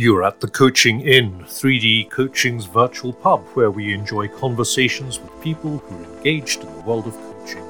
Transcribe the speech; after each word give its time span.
You're 0.00 0.24
at 0.24 0.40
the 0.40 0.48
Coaching 0.48 1.02
Inn, 1.02 1.44
3D 1.44 2.08
Coaching's 2.08 2.64
virtual 2.64 3.12
pub, 3.12 3.42
where 3.48 3.70
we 3.70 3.92
enjoy 3.92 4.28
conversations 4.28 5.20
with 5.20 5.42
people 5.42 5.76
who 5.76 5.94
are 5.94 6.16
engaged 6.16 6.62
in 6.62 6.74
the 6.74 6.80
world 6.80 7.06
of 7.06 7.12
coaching. 7.12 7.62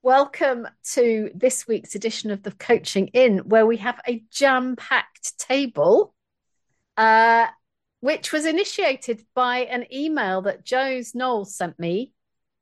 Welcome 0.00 0.68
to 0.92 1.32
this 1.34 1.66
week's 1.66 1.96
edition 1.96 2.30
of 2.30 2.44
the 2.44 2.52
Coaching 2.52 3.08
Inn, 3.08 3.38
where 3.38 3.66
we 3.66 3.78
have 3.78 4.00
a 4.06 4.22
jam 4.30 4.76
packed 4.76 5.36
table, 5.36 6.14
uh, 6.96 7.48
which 7.98 8.30
was 8.30 8.46
initiated 8.46 9.24
by 9.34 9.64
an 9.64 9.92
email 9.92 10.40
that 10.42 10.64
Jos 10.64 11.16
Knowles 11.16 11.56
sent 11.56 11.80
me 11.80 12.12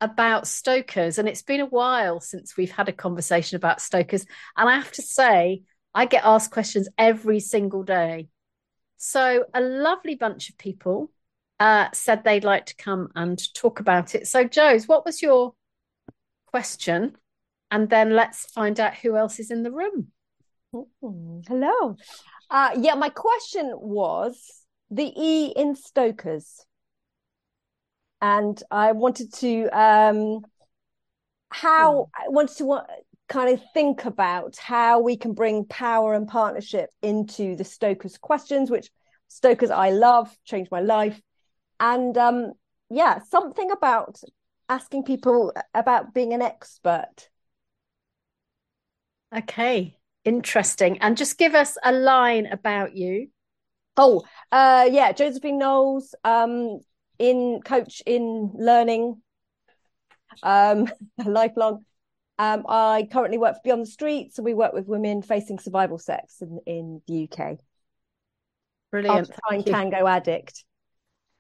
about 0.05 0.45
STOKeRS, 0.45 1.19
and 1.19 1.27
it's 1.29 1.43
been 1.43 1.61
a 1.61 1.67
while 1.67 2.21
since 2.21 2.57
we've 2.57 2.71
had 2.71 2.89
a 2.89 2.93
conversation 2.93 3.57
about 3.57 3.79
STOKeRS. 3.79 4.27
And 4.57 4.69
I 4.69 4.77
have 4.77 4.93
to 4.93 5.03
say, 5.03 5.63
I 5.95 6.05
get 6.05 6.25
asked 6.25 6.51
questions 6.51 6.89
every 6.99 7.41
single 7.41 7.83
day. 7.83 8.29
So, 8.99 9.45
a 9.55 9.61
lovely 9.61 10.15
bunch 10.15 10.51
of 10.51 10.59
people 10.59 11.11
uh, 11.59 11.89
said 11.93 12.23
they'd 12.23 12.45
like 12.45 12.67
to 12.67 12.77
come 12.77 13.09
and 13.15 13.41
talk 13.55 13.81
about 13.81 14.15
it. 14.15 14.27
So, 14.29 14.45
Jos, 14.45 14.87
what 14.87 15.07
was 15.07 15.23
your 15.23 15.55
question? 16.47 17.17
And 17.71 17.89
then 17.89 18.15
let's 18.15 18.47
find 18.47 18.79
out 18.79 18.95
who 18.95 19.17
else 19.17 19.41
is 19.41 19.51
in 19.51 19.63
the 19.63 19.73
room. 19.73 20.09
Mm, 20.75 21.49
hello. 21.49 21.97
Uh, 22.51 22.71
yeah, 22.79 22.95
my 22.95 23.09
question 23.09 23.73
was 23.75 24.65
the 24.91 25.13
E 25.17 25.53
in 25.57 25.75
STOKeRS 25.75 26.61
and 28.21 28.61
I 28.71 28.93
wanted 28.93 29.33
to 29.35 29.69
um, 29.69 30.43
how 31.51 32.09
hmm. 32.15 32.23
I 32.25 32.29
wanted 32.29 32.57
to 32.59 32.65
want, 32.65 32.87
kind 33.29 33.53
of 33.53 33.63
think 33.73 34.05
about 34.05 34.57
how 34.57 35.01
we 35.01 35.17
can 35.17 35.33
bring 35.33 35.65
power 35.65 36.15
and 36.15 36.29
partnership 36.29 36.91
into 37.03 37.57
the 37.57 37.65
STOKeRS 37.65 38.21
questions, 38.21 38.71
which 38.71 38.91
STOKeRS 39.31 39.71
I 39.71 39.91
love, 39.91 40.37
changed 40.45 40.71
my 40.71 40.81
life, 40.81 41.21
and 41.81 42.17
um, 42.19 42.53
yeah, 42.91 43.21
something 43.31 43.71
about 43.71 44.21
asking 44.69 45.05
people 45.05 45.53
about 45.75 46.15
being 46.15 46.33
an 46.33 46.43
expert. 46.43 47.29
Okay, 49.37 49.99
interesting. 50.25 50.99
And 50.99 51.17
just 51.17 51.39
give 51.39 51.55
us 51.55 51.77
a 51.83 51.93
line 51.93 52.47
about 52.47 52.97
you. 52.97 53.29
Oh, 53.97 54.25
uh, 54.53 54.89
yeah, 54.91 55.13
Josephine 55.13 55.59
Knowles, 55.59 56.15
um, 56.25 56.81
in 57.19 57.61
coach 57.65 58.03
in 58.07 58.53
learning 58.55 59.21
um 60.43 60.89
lifelong. 61.25 61.85
Um 62.39 62.65
i 62.69 63.09
currently 63.13 63.39
work 63.39 63.55
for 63.57 63.61
beyond 63.65 63.83
the 63.83 63.87
streets 63.91 64.37
so 64.37 64.43
we 64.43 64.55
work 64.55 64.73
with 64.73 64.89
women 64.89 65.23
facing 65.23 65.59
survival 65.59 65.99
sex 65.99 66.43
in, 66.43 66.59
in 66.67 67.03
the 67.07 67.29
uk 67.31 67.59
brilliant 68.91 69.31
trying 69.49 69.65
tango 69.65 70.07
addict. 70.07 70.65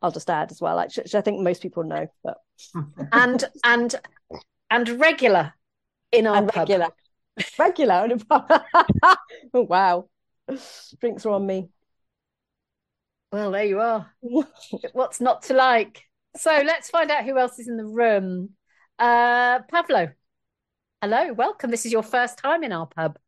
I'll 0.02 0.12
just 0.12 0.28
add 0.30 0.50
as 0.50 0.60
well 0.60 0.76
which, 0.76 1.14
i 1.14 1.20
think 1.20 1.40
most 1.40 1.62
people 1.62 1.82
know 1.82 2.06
but. 2.22 2.38
And 3.12 3.42
and 3.64 3.94
and 4.70 4.88
regular 5.00 5.54
in 6.12 6.26
our 6.26 6.36
and 6.36 6.48
pub. 6.48 6.68
regular. 6.68 6.88
Regular 7.58 8.18
oh 8.30 9.16
wow. 9.54 10.08
Drinks 11.00 11.26
are 11.26 11.30
on 11.30 11.46
me 11.46 11.68
well, 13.34 13.50
there 13.50 13.64
you 13.64 13.80
are. 13.80 14.08
What's 14.92 15.20
not 15.20 15.42
to 15.44 15.54
like? 15.54 16.02
So 16.36 16.62
let's 16.64 16.88
find 16.88 17.10
out 17.10 17.24
who 17.24 17.36
else 17.36 17.58
is 17.58 17.66
in 17.66 17.76
the 17.76 17.84
room. 17.84 18.50
Uh, 18.96 19.58
Pavlo, 19.68 20.12
hello, 21.02 21.32
welcome. 21.32 21.72
This 21.72 21.84
is 21.84 21.90
your 21.90 22.04
first 22.04 22.38
time 22.38 22.62
in 22.62 22.70
our 22.70 22.86
pub. 22.86 23.18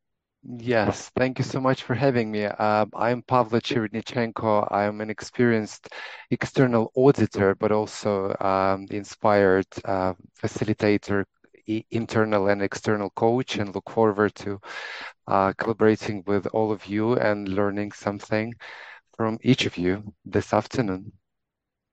Yes, 0.44 1.10
thank 1.16 1.40
you 1.40 1.44
so 1.44 1.60
much 1.60 1.82
for 1.82 1.94
having 1.94 2.30
me. 2.30 2.44
Uh, 2.44 2.86
I'm 2.94 3.22
Pavlo 3.22 3.58
Cherednychenko. 3.58 4.72
I'm 4.72 5.00
an 5.00 5.10
experienced 5.10 5.88
external 6.30 6.92
auditor, 6.94 7.56
but 7.56 7.72
also 7.72 8.32
um, 8.38 8.86
inspired 8.90 9.66
uh, 9.84 10.14
facilitator, 10.40 11.24
e 11.66 11.82
internal 11.90 12.46
and 12.46 12.62
external 12.62 13.10
coach, 13.10 13.56
and 13.58 13.74
look 13.74 13.90
forward 13.90 14.36
to 14.36 14.60
uh, 15.26 15.52
collaborating 15.54 16.22
with 16.28 16.46
all 16.52 16.70
of 16.70 16.86
you 16.86 17.16
and 17.16 17.48
learning 17.48 17.90
something 17.90 18.54
from 19.16 19.38
each 19.42 19.66
of 19.66 19.76
you 19.76 20.14
this 20.24 20.52
afternoon. 20.52 21.12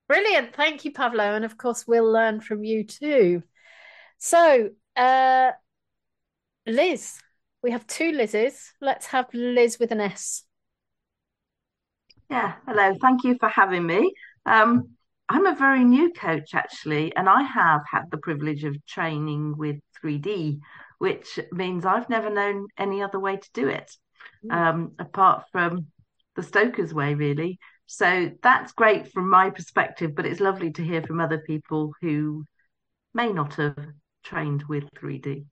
Brilliant. 0.07 0.55
Thank 0.55 0.85
you, 0.85 0.91
Pavlo. 0.91 1.35
And 1.35 1.45
of 1.45 1.57
course, 1.57 1.85
we'll 1.87 2.11
learn 2.11 2.41
from 2.41 2.63
you 2.63 2.83
too. 2.83 3.43
So, 4.17 4.69
uh, 4.95 5.51
Liz, 6.67 7.19
we 7.61 7.71
have 7.71 7.87
two 7.87 8.11
Liz's. 8.11 8.73
Let's 8.81 9.07
have 9.07 9.27
Liz 9.33 9.79
with 9.79 9.91
an 9.91 10.01
S. 10.01 10.43
Yeah, 12.29 12.53
hello. 12.67 12.93
Thank 13.01 13.23
you 13.23 13.37
for 13.39 13.49
having 13.49 13.85
me. 13.85 14.13
Um, 14.45 14.89
I'm 15.29 15.45
a 15.45 15.55
very 15.55 15.83
new 15.83 16.11
coach, 16.11 16.53
actually, 16.53 17.15
and 17.15 17.29
I 17.29 17.43
have 17.43 17.81
had 17.89 18.11
the 18.11 18.17
privilege 18.17 18.63
of 18.65 18.75
training 18.85 19.57
with 19.57 19.77
3D, 20.03 20.59
which 20.99 21.39
means 21.51 21.85
I've 21.85 22.09
never 22.09 22.29
known 22.29 22.67
any 22.77 23.01
other 23.01 23.19
way 23.19 23.37
to 23.37 23.49
do 23.53 23.67
it, 23.67 23.91
mm. 24.45 24.53
um, 24.53 24.91
apart 24.99 25.45
from 25.51 25.87
the 26.35 26.41
STOKeRS 26.41 26.93
way, 26.93 27.13
really. 27.13 27.59
So 27.85 28.31
that's 28.41 28.71
great 28.71 29.11
from 29.11 29.29
my 29.29 29.49
perspective, 29.49 30.15
but 30.15 30.25
it's 30.25 30.39
lovely 30.39 30.71
to 30.71 30.83
hear 30.83 31.01
from 31.03 31.19
other 31.19 31.39
people 31.39 31.93
who 32.01 32.45
may 33.13 33.31
not 33.31 33.55
have 33.55 33.77
trained 34.23 34.63
with 34.67 34.85
3D. 34.95 35.45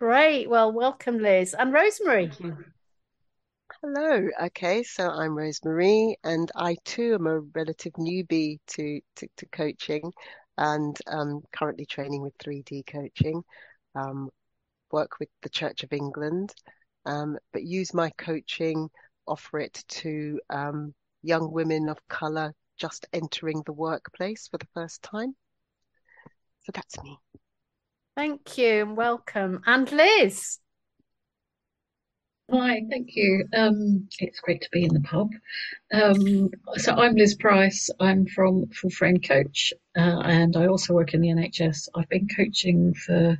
Great. 0.00 0.48
Well, 0.48 0.72
welcome, 0.72 1.18
Liz. 1.18 1.54
And 1.54 1.72
Rosemarie. 1.72 2.64
Hello. 3.82 4.28
Okay, 4.44 4.82
so 4.82 5.10
I'm 5.10 5.32
Rosemarie, 5.32 6.14
and 6.22 6.50
I 6.54 6.76
too 6.84 7.14
am 7.14 7.26
a 7.26 7.40
relative 7.40 7.92
newbie 7.94 8.58
to, 8.68 9.00
to, 9.16 9.28
to 9.36 9.46
coaching 9.46 10.12
and 10.56 10.96
um, 11.06 11.42
currently 11.52 11.86
training 11.86 12.22
with 12.22 12.36
3D 12.38 12.86
coaching. 12.86 13.42
Um, 13.94 14.30
work 14.90 15.18
with 15.18 15.28
the 15.42 15.48
Church 15.48 15.82
of 15.82 15.92
England, 15.92 16.54
um, 17.04 17.36
but 17.52 17.62
use 17.64 17.92
my 17.92 18.10
coaching 18.16 18.88
offer 19.26 19.60
it 19.60 19.84
to 19.88 20.40
um, 20.50 20.94
young 21.22 21.50
women 21.52 21.88
of 21.88 21.98
colour 22.08 22.54
just 22.76 23.06
entering 23.12 23.62
the 23.64 23.72
workplace 23.72 24.48
for 24.48 24.58
the 24.58 24.68
first 24.74 25.02
time. 25.02 25.34
So 26.62 26.72
that's 26.72 27.02
me. 27.02 27.18
Thank 28.16 28.58
you 28.58 28.82
and 28.82 28.96
welcome. 28.96 29.62
And 29.66 29.90
Liz. 29.90 30.58
Hi, 32.50 32.82
thank 32.90 33.16
you. 33.16 33.48
Um, 33.56 34.06
it's 34.18 34.40
great 34.40 34.60
to 34.62 34.68
be 34.70 34.84
in 34.84 34.92
the 34.92 35.00
pub. 35.00 35.30
Um, 35.92 36.50
so 36.76 36.92
I'm 36.94 37.14
Liz 37.14 37.34
Price. 37.36 37.88
I'm 37.98 38.26
from 38.26 38.66
Full 38.68 38.90
Frame 38.90 39.20
Coach, 39.20 39.72
uh, 39.96 40.20
and 40.20 40.54
I 40.54 40.66
also 40.66 40.92
work 40.92 41.14
in 41.14 41.22
the 41.22 41.28
NHS. 41.28 41.88
I've 41.94 42.08
been 42.10 42.28
coaching 42.28 42.92
for 42.94 43.38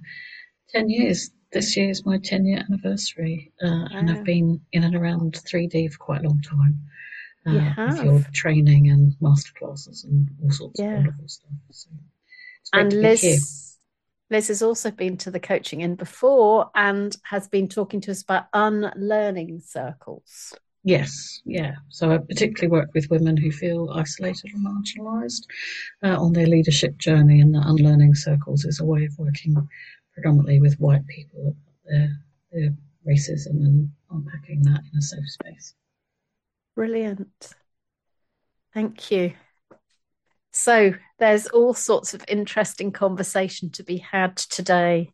ten 0.70 0.88
years 0.88 1.30
this 1.54 1.76
year 1.76 1.88
is 1.88 2.04
my 2.04 2.18
10 2.18 2.44
year 2.44 2.58
anniversary, 2.58 3.52
uh, 3.62 3.88
and 3.92 4.10
I've 4.10 4.24
been 4.24 4.60
in 4.72 4.84
and 4.84 4.94
around 4.94 5.34
3D 5.34 5.92
for 5.92 5.98
quite 5.98 6.20
a 6.20 6.28
long 6.28 6.42
time. 6.42 6.80
Uh, 7.46 7.74
with 7.76 8.04
your 8.04 8.24
training 8.32 8.88
and 8.88 9.14
masterclasses 9.20 10.04
and 10.04 10.28
all 10.42 10.50
sorts 10.50 10.80
yeah. 10.80 10.92
of 10.92 10.96
wonderful 10.96 11.28
stuff. 11.28 11.50
So 11.70 11.90
and 12.72 12.90
Liz, 12.90 13.76
Liz 14.30 14.48
has 14.48 14.62
also 14.62 14.90
been 14.90 15.18
to 15.18 15.30
the 15.30 15.40
Coaching 15.40 15.82
Inn 15.82 15.94
before 15.94 16.70
and 16.74 17.14
has 17.24 17.46
been 17.46 17.68
talking 17.68 18.00
to 18.00 18.10
us 18.10 18.22
about 18.22 18.46
unlearning 18.54 19.60
circles. 19.60 20.54
Yes, 20.84 21.40
yeah. 21.44 21.76
So 21.88 22.12
I 22.12 22.18
particularly 22.18 22.70
work 22.70 22.90
with 22.94 23.10
women 23.10 23.36
who 23.36 23.50
feel 23.50 23.90
isolated 23.90 24.50
or 24.54 24.58
marginalised 24.58 25.44
uh, 26.02 26.20
on 26.20 26.32
their 26.34 26.46
leadership 26.46 26.98
journey, 26.98 27.40
and 27.40 27.54
the 27.54 27.62
unlearning 27.64 28.14
circles 28.14 28.64
is 28.64 28.80
a 28.80 28.84
way 28.84 29.04
of 29.04 29.18
working 29.18 29.56
predominantly 30.14 30.60
with 30.60 30.78
white 30.78 31.06
people, 31.06 31.56
their, 31.84 32.10
their 32.52 32.70
racism 33.06 33.64
and 33.64 33.90
unpacking 34.10 34.62
that 34.62 34.80
in 34.92 34.98
a 34.98 35.02
safe 35.02 35.28
space. 35.28 35.74
Brilliant. 36.74 37.52
Thank 38.72 39.10
you. 39.10 39.34
So 40.50 40.94
there's 41.18 41.46
all 41.48 41.74
sorts 41.74 42.14
of 42.14 42.24
interesting 42.28 42.92
conversation 42.92 43.70
to 43.70 43.82
be 43.82 43.98
had 43.98 44.36
today. 44.36 45.10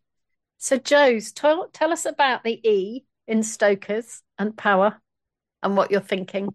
So, 0.57 0.77
Jos, 0.77 1.31
tell, 1.31 1.69
tell 1.73 1.91
us 1.91 2.05
about 2.05 2.43
the 2.43 2.59
E 2.67 3.03
in 3.27 3.39
STOKeRS 3.39 4.21
and 4.37 4.55
power 4.55 5.01
and 5.63 5.75
what 5.75 5.89
you're 5.89 5.99
thinking. 5.99 6.53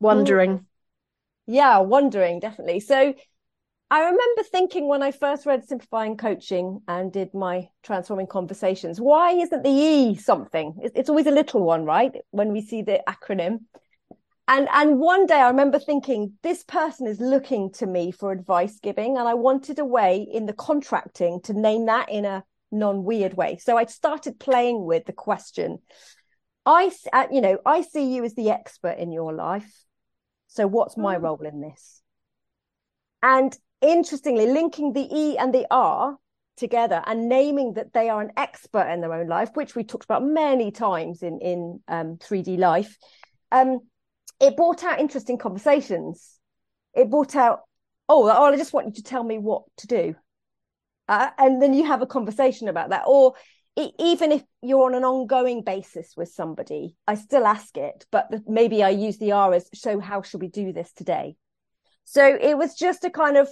Wondering. 0.00 0.66
Yeah, 1.46 1.78
wondering, 1.78 2.40
definitely. 2.40 2.80
So, 2.80 3.14
I 3.90 4.00
remember 4.00 4.42
thinking 4.42 4.86
when 4.86 5.02
I 5.02 5.12
first 5.12 5.46
read 5.46 5.66
Simplifying 5.66 6.18
Coaching 6.18 6.82
and 6.86 7.10
did 7.10 7.32
my 7.32 7.70
Transforming 7.82 8.26
Conversations, 8.26 9.00
why 9.00 9.32
isn't 9.32 9.62
the 9.62 9.70
E 9.70 10.14
something? 10.14 10.74
It's 10.82 11.08
always 11.08 11.26
a 11.26 11.30
little 11.30 11.62
one, 11.62 11.84
right? 11.84 12.12
When 12.30 12.52
we 12.52 12.60
see 12.60 12.82
the 12.82 13.00
acronym. 13.08 13.60
And 14.46 14.68
and 14.72 14.98
one 14.98 15.26
day 15.26 15.40
I 15.40 15.48
remember 15.48 15.78
thinking, 15.78 16.34
this 16.42 16.64
person 16.64 17.06
is 17.06 17.20
looking 17.20 17.70
to 17.72 17.86
me 17.86 18.10
for 18.10 18.30
advice 18.30 18.78
giving, 18.78 19.16
and 19.16 19.26
I 19.26 19.34
wanted 19.34 19.78
a 19.78 19.84
way 19.84 20.26
in 20.30 20.46
the 20.46 20.54
contracting 20.54 21.40
to 21.42 21.52
name 21.52 21.86
that 21.86 22.10
in 22.10 22.24
a 22.24 22.44
non-weird 22.70 23.34
way. 23.34 23.58
So 23.58 23.78
I 23.78 23.86
started 23.86 24.38
playing 24.38 24.84
with 24.84 25.06
the 25.06 25.12
question. 25.12 25.78
I, 26.66 26.90
uh, 27.12 27.26
you 27.30 27.40
know, 27.40 27.58
I 27.64 27.80
see 27.80 28.14
you 28.14 28.24
as 28.24 28.34
the 28.34 28.50
expert 28.50 28.98
in 28.98 29.12
your 29.12 29.32
life. 29.32 29.70
So 30.48 30.66
what's 30.66 30.96
my 30.96 31.16
oh. 31.16 31.20
role 31.20 31.46
in 31.46 31.62
this? 31.62 32.02
And 33.22 33.56
interestingly, 33.80 34.46
linking 34.46 34.92
the 34.92 35.08
E 35.12 35.38
and 35.38 35.52
the 35.52 35.66
R 35.70 36.16
together 36.56 37.02
and 37.06 37.28
naming 37.28 37.74
that 37.74 37.92
they 37.92 38.08
are 38.08 38.20
an 38.20 38.32
expert 38.36 38.90
in 38.90 39.00
their 39.00 39.14
own 39.14 39.28
life, 39.28 39.50
which 39.54 39.74
we 39.74 39.84
talked 39.84 40.04
about 40.04 40.24
many 40.24 40.70
times 40.70 41.22
in 41.22 41.38
in 41.40 41.80
um, 41.88 42.16
3D 42.16 42.58
life, 42.58 42.96
um, 43.52 43.80
it 44.40 44.56
brought 44.56 44.84
out 44.84 45.00
interesting 45.00 45.38
conversations. 45.38 46.38
It 46.94 47.10
brought 47.10 47.36
out, 47.36 47.60
oh, 48.08 48.28
oh, 48.28 48.44
I 48.44 48.56
just 48.56 48.72
want 48.72 48.86
you 48.86 48.92
to 48.94 49.02
tell 49.02 49.22
me 49.22 49.38
what 49.38 49.62
to 49.78 49.86
do, 49.86 50.14
uh, 51.08 51.30
and 51.38 51.62
then 51.62 51.74
you 51.74 51.84
have 51.84 52.02
a 52.02 52.06
conversation 52.06 52.68
about 52.68 52.90
that. 52.90 53.04
Or 53.06 53.34
even 53.76 54.32
if 54.32 54.42
you're 54.60 54.86
on 54.86 54.94
an 54.94 55.04
ongoing 55.04 55.62
basis 55.62 56.14
with 56.16 56.28
somebody, 56.30 56.96
I 57.06 57.14
still 57.14 57.46
ask 57.46 57.76
it, 57.76 58.06
but 58.10 58.28
maybe 58.48 58.82
I 58.82 58.88
use 58.88 59.18
the 59.18 59.32
R 59.32 59.54
as 59.54 59.68
so. 59.74 60.00
How 60.00 60.22
should 60.22 60.40
we 60.40 60.48
do 60.48 60.72
this 60.72 60.92
today? 60.92 61.36
So 62.04 62.24
it 62.24 62.56
was 62.56 62.74
just 62.74 63.04
a 63.04 63.10
kind 63.10 63.36
of 63.36 63.48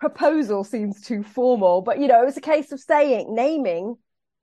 proposal 0.00 0.64
seems 0.64 1.02
too 1.02 1.22
formal, 1.22 1.82
but 1.82 1.98
you 1.98 2.06
know, 2.06 2.22
it 2.22 2.26
was 2.26 2.36
a 2.36 2.42
case 2.42 2.72
of 2.72 2.80
saying, 2.80 3.34
naming, 3.34 3.96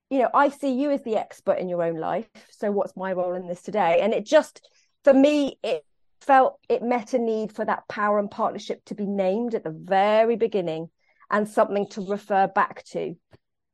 you 0.10 0.20
know, 0.20 0.30
I 0.34 0.50
see 0.50 0.74
you 0.74 0.92
as 0.92 1.02
the 1.04 1.18
expert 1.18 1.58
in 1.58 1.70
your 1.70 1.84
own 1.84 1.96
life. 1.96 2.30
So 2.52 2.72
what's 2.72 2.96
my 2.96 3.14
role 3.14 3.34
in 3.34 3.48
this 3.48 3.62
today? 3.62 4.00
And 4.02 4.14
it 4.14 4.26
just, 4.26 4.68
for 5.04 5.14
me, 5.14 5.58
it 5.64 5.84
felt 6.22 6.60
it 6.70 6.82
met 6.82 7.14
a 7.14 7.20
need 7.20 7.52
for 7.52 7.66
that 7.66 7.88
power 7.88 8.20
and 8.20 8.30
partnership 8.30 8.84
to 8.86 8.96
be 8.96 9.06
named 9.06 9.56
at 9.56 9.64
the 9.64 9.72
very 9.72 10.36
beginning 10.36 10.90
and 11.30 11.48
something 11.48 11.88
to 11.90 12.02
refer 12.02 12.48
back 12.48 12.84
to. 12.86 13.16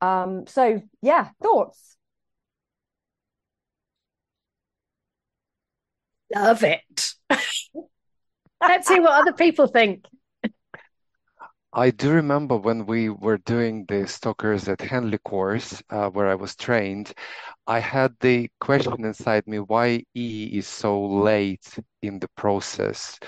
Um, 0.02 0.46
so 0.48 0.82
yeah, 1.02 1.30
thoughts. 1.42 1.98
Love 6.34 6.64
it. 6.64 7.14
Let's 8.62 8.88
see 8.88 9.00
what 9.00 9.22
other 9.22 9.34
people 9.34 9.68
think. 9.68 10.06
I 11.74 11.92
do 11.92 12.14
remember 12.14 12.56
when 12.56 12.86
we 12.86 13.10
were 13.10 13.38
doing 13.38 13.84
the 13.86 14.08
STOKeRS 14.08 14.70
at 14.70 14.80
Henley 14.80 15.18
course, 15.18 15.84
uh, 15.90 16.10
where 16.10 16.28
I 16.30 16.36
was 16.36 16.56
trained, 16.56 17.14
I 17.68 17.80
had 17.80 18.16
the 18.20 18.50
question 18.62 19.06
inside 19.06 19.48
me 19.48 19.60
why 19.60 20.04
E 20.16 20.52
is 20.54 20.68
so 20.68 21.04
late 21.06 21.80
in 22.02 22.20
the 22.20 22.30
process. 22.30 23.20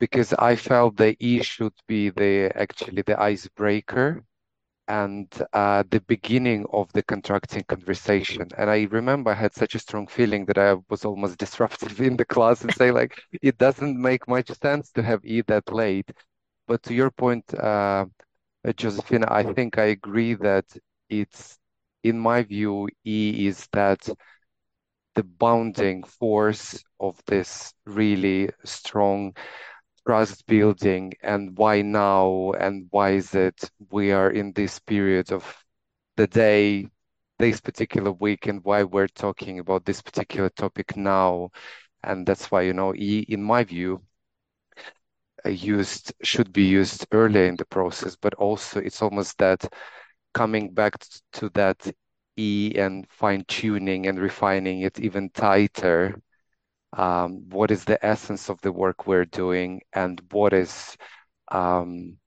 Because 0.00 0.32
I 0.34 0.56
felt 0.56 0.96
the 0.96 1.16
E 1.20 1.42
should 1.42 1.74
be 1.88 2.10
the 2.10 2.52
actually 2.56 3.02
the 3.02 3.20
icebreaker 3.20 4.24
and 4.88 5.28
uh, 5.52 5.84
the 5.90 6.00
beginning 6.02 6.66
of 6.72 6.92
the 6.92 7.02
contracting 7.02 7.64
conversation. 7.64 8.48
And 8.58 8.70
I 8.70 8.84
remember 8.90 9.30
I 9.30 9.34
had 9.34 9.54
such 9.54 9.74
a 9.74 9.78
strong 9.80 10.06
feeling 10.08 10.46
that 10.46 10.58
I 10.58 10.76
was 10.90 11.04
almost 11.04 11.38
disruptive 11.44 12.00
in 12.00 12.16
the 12.16 12.24
class 12.24 12.62
and 12.64 12.74
say 12.74 12.90
like, 12.92 13.14
it 13.42 13.58
doesn't 13.58 14.00
make 14.00 14.28
much 14.28 14.50
sense 14.60 14.92
to 14.92 15.02
have 15.02 15.24
E 15.24 15.42
that 15.48 15.72
late. 15.72 16.10
But 16.70 16.84
to 16.84 16.94
your 16.94 17.10
point, 17.10 17.54
uh, 17.54 18.06
Josephina, 18.76 19.26
I 19.30 19.44
think 19.54 19.78
I 19.78 19.86
agree 19.86 20.34
that 20.36 20.66
it's, 21.10 21.58
in 22.04 22.18
my 22.20 22.44
view, 22.44 22.88
E 23.06 23.46
is 23.48 23.68
that 23.72 24.08
the 25.14 25.22
bounding 25.24 26.02
force 26.04 26.82
of 27.00 27.20
this 27.26 27.74
really 27.86 28.50
strong 28.64 29.34
trust 30.06 30.46
building 30.46 31.12
and 31.22 31.56
why 31.58 31.82
now 31.82 32.52
and 32.58 32.86
why 32.90 33.10
is 33.12 33.34
it 33.34 33.70
we 33.90 34.12
are 34.12 34.30
in 34.30 34.52
this 34.54 34.78
period 34.80 35.32
of 35.32 35.44
the 36.16 36.26
day 36.26 36.88
this 37.38 37.60
particular 37.60 38.12
week 38.12 38.46
and 38.46 38.64
why 38.64 38.84
we're 38.84 39.08
talking 39.08 39.58
about 39.60 39.84
this 39.84 40.02
particular 40.02 40.50
topic 40.50 40.96
now. 40.96 41.50
And 42.04 42.26
that's 42.26 42.50
why 42.50 42.62
you 42.62 42.74
know 42.74 42.94
e 42.96 43.26
in 43.28 43.42
my 43.42 43.64
view 43.64 44.02
used 45.48 46.12
should 46.22 46.52
be 46.52 46.64
used 46.64 47.06
earlier 47.12 47.46
in 47.46 47.56
the 47.56 47.64
process, 47.66 48.16
but 48.16 48.34
also 48.34 48.80
it's 48.80 49.02
almost 49.02 49.38
that 49.38 49.64
coming 50.34 50.72
back 50.74 50.94
to 51.34 51.50
that 51.50 51.90
E 52.36 52.72
and 52.76 53.06
fine 53.10 53.44
tuning 53.48 54.06
and 54.06 54.18
refining 54.18 54.82
it 54.82 54.98
even 55.00 55.30
tighter. 55.30 56.20
Um, 56.92 57.48
what 57.50 57.70
is 57.70 57.84
the 57.84 58.04
essence 58.04 58.48
of 58.50 58.60
the 58.62 58.72
work 58.72 59.06
we're 59.06 59.24
doing, 59.26 59.82
and 59.92 60.20
what 60.30 60.52
is, 60.52 60.96
um, 61.50 62.18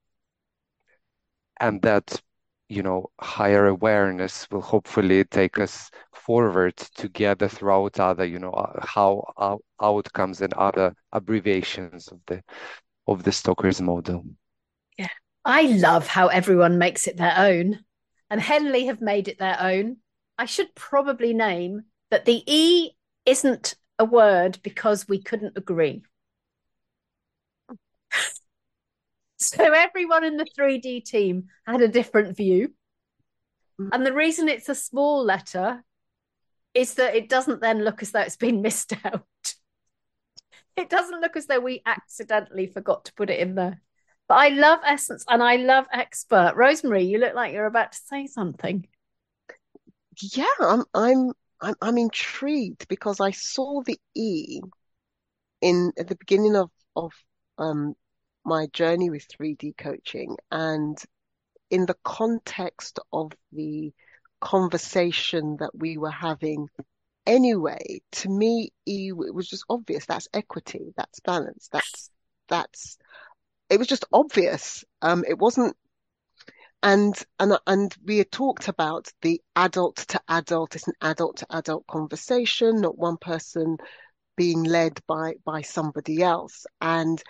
and 1.60 1.82
that 1.82 2.20
you 2.68 2.82
know 2.82 3.06
higher 3.20 3.66
awareness 3.66 4.50
will 4.50 4.60
hopefully 4.62 5.24
take 5.24 5.58
us 5.58 5.90
forward 6.12 6.76
together 6.76 7.48
throughout 7.48 8.00
other 8.00 8.24
you 8.24 8.38
know 8.38 8.50
uh, 8.52 8.84
how 8.84 9.24
uh, 9.36 9.56
outcomes 9.82 10.40
and 10.40 10.52
other 10.54 10.94
abbreviations 11.12 12.08
of 12.08 12.20
the 12.26 12.42
of 13.06 13.22
the 13.22 13.30
STOKeRS 13.30 13.80
model. 13.80 14.24
Yeah. 14.98 15.08
I 15.44 15.62
love 15.62 16.06
how 16.06 16.28
everyone 16.28 16.78
makes 16.78 17.06
it 17.06 17.16
their 17.16 17.34
own. 17.36 17.80
And 18.30 18.40
Henley 18.40 18.86
have 18.86 19.00
made 19.00 19.28
it 19.28 19.38
their 19.38 19.60
own. 19.60 19.98
I 20.38 20.46
should 20.46 20.74
probably 20.74 21.34
name 21.34 21.82
that 22.10 22.24
the 22.24 22.42
E 22.46 22.92
isn't 23.26 23.74
a 23.98 24.04
word 24.04 24.58
because 24.62 25.06
we 25.06 25.22
couldn't 25.22 25.56
agree. 25.56 26.02
so 29.38 29.72
everyone 29.72 30.24
in 30.24 30.36
the 30.36 30.46
3D 30.58 31.04
team 31.04 31.48
had 31.66 31.80
a 31.80 31.88
different 31.88 32.36
view. 32.36 32.72
And 33.92 34.06
the 34.06 34.12
reason 34.12 34.48
it's 34.48 34.68
a 34.68 34.74
small 34.74 35.24
letter 35.24 35.82
is 36.74 36.94
that 36.94 37.14
it 37.14 37.28
doesn't 37.28 37.60
then 37.60 37.84
look 37.84 38.02
as 38.02 38.12
though 38.12 38.20
it's 38.20 38.36
been 38.36 38.62
missed 38.62 38.92
out. 39.04 39.24
It 40.76 40.90
doesn't 40.90 41.20
look 41.20 41.36
as 41.36 41.46
though 41.46 41.60
we 41.60 41.82
accidentally 41.86 42.66
forgot 42.66 43.06
to 43.06 43.14
put 43.14 43.30
it 43.30 43.40
in 43.40 43.54
there. 43.54 43.80
But 44.28 44.34
I 44.34 44.48
love 44.48 44.80
Essence 44.86 45.24
and 45.28 45.42
I 45.42 45.56
love 45.56 45.86
Expert. 45.92 46.54
Rosemarie, 46.56 47.08
you 47.08 47.18
look 47.18 47.34
like 47.34 47.52
you're 47.52 47.66
about 47.66 47.92
to 47.92 47.98
say 48.06 48.26
something. 48.26 48.86
Yeah, 50.20 50.44
I'm 50.60 50.84
I'm 50.94 51.32
I'm, 51.60 51.74
I'm 51.80 51.98
intrigued 51.98 52.88
because 52.88 53.20
I 53.20 53.32
saw 53.32 53.82
the 53.82 53.98
E 54.14 54.60
in 55.60 55.92
at 55.98 56.08
the 56.08 56.16
beginning 56.16 56.56
of 56.56 56.70
of 56.96 57.12
um, 57.58 57.94
my 58.44 58.66
journey 58.72 59.10
with 59.10 59.26
3D 59.28 59.76
coaching 59.76 60.36
and 60.50 60.96
in 61.70 61.86
the 61.86 61.96
context 62.04 62.98
of 63.12 63.32
the 63.52 63.92
conversation 64.40 65.56
that 65.58 65.70
we 65.74 65.96
were 65.96 66.10
having 66.10 66.68
anyway, 67.26 68.00
to 68.12 68.28
me, 68.28 68.72
it 68.86 69.34
was 69.34 69.48
just 69.48 69.64
obvious. 69.68 70.06
That's 70.06 70.28
equity. 70.32 70.92
That's 70.96 71.20
balance. 71.20 71.68
That's 71.72 72.10
that's. 72.48 72.98
It 73.70 73.78
was 73.78 73.88
just 73.88 74.04
obvious. 74.12 74.84
Um, 75.02 75.24
it 75.26 75.38
wasn't. 75.38 75.76
And 76.82 77.14
and 77.40 77.58
and 77.66 77.94
we 78.04 78.18
had 78.18 78.30
talked 78.30 78.68
about 78.68 79.10
the 79.22 79.40
adult 79.56 79.96
to 80.08 80.20
adult. 80.28 80.76
It's 80.76 80.88
an 80.88 80.94
adult 81.00 81.38
to 81.38 81.46
adult 81.50 81.86
conversation, 81.86 82.80
not 82.80 82.98
one 82.98 83.16
person 83.16 83.78
being 84.36 84.64
led 84.64 85.00
by 85.06 85.34
by 85.44 85.62
somebody 85.62 86.22
else. 86.22 86.66
And 86.80 87.22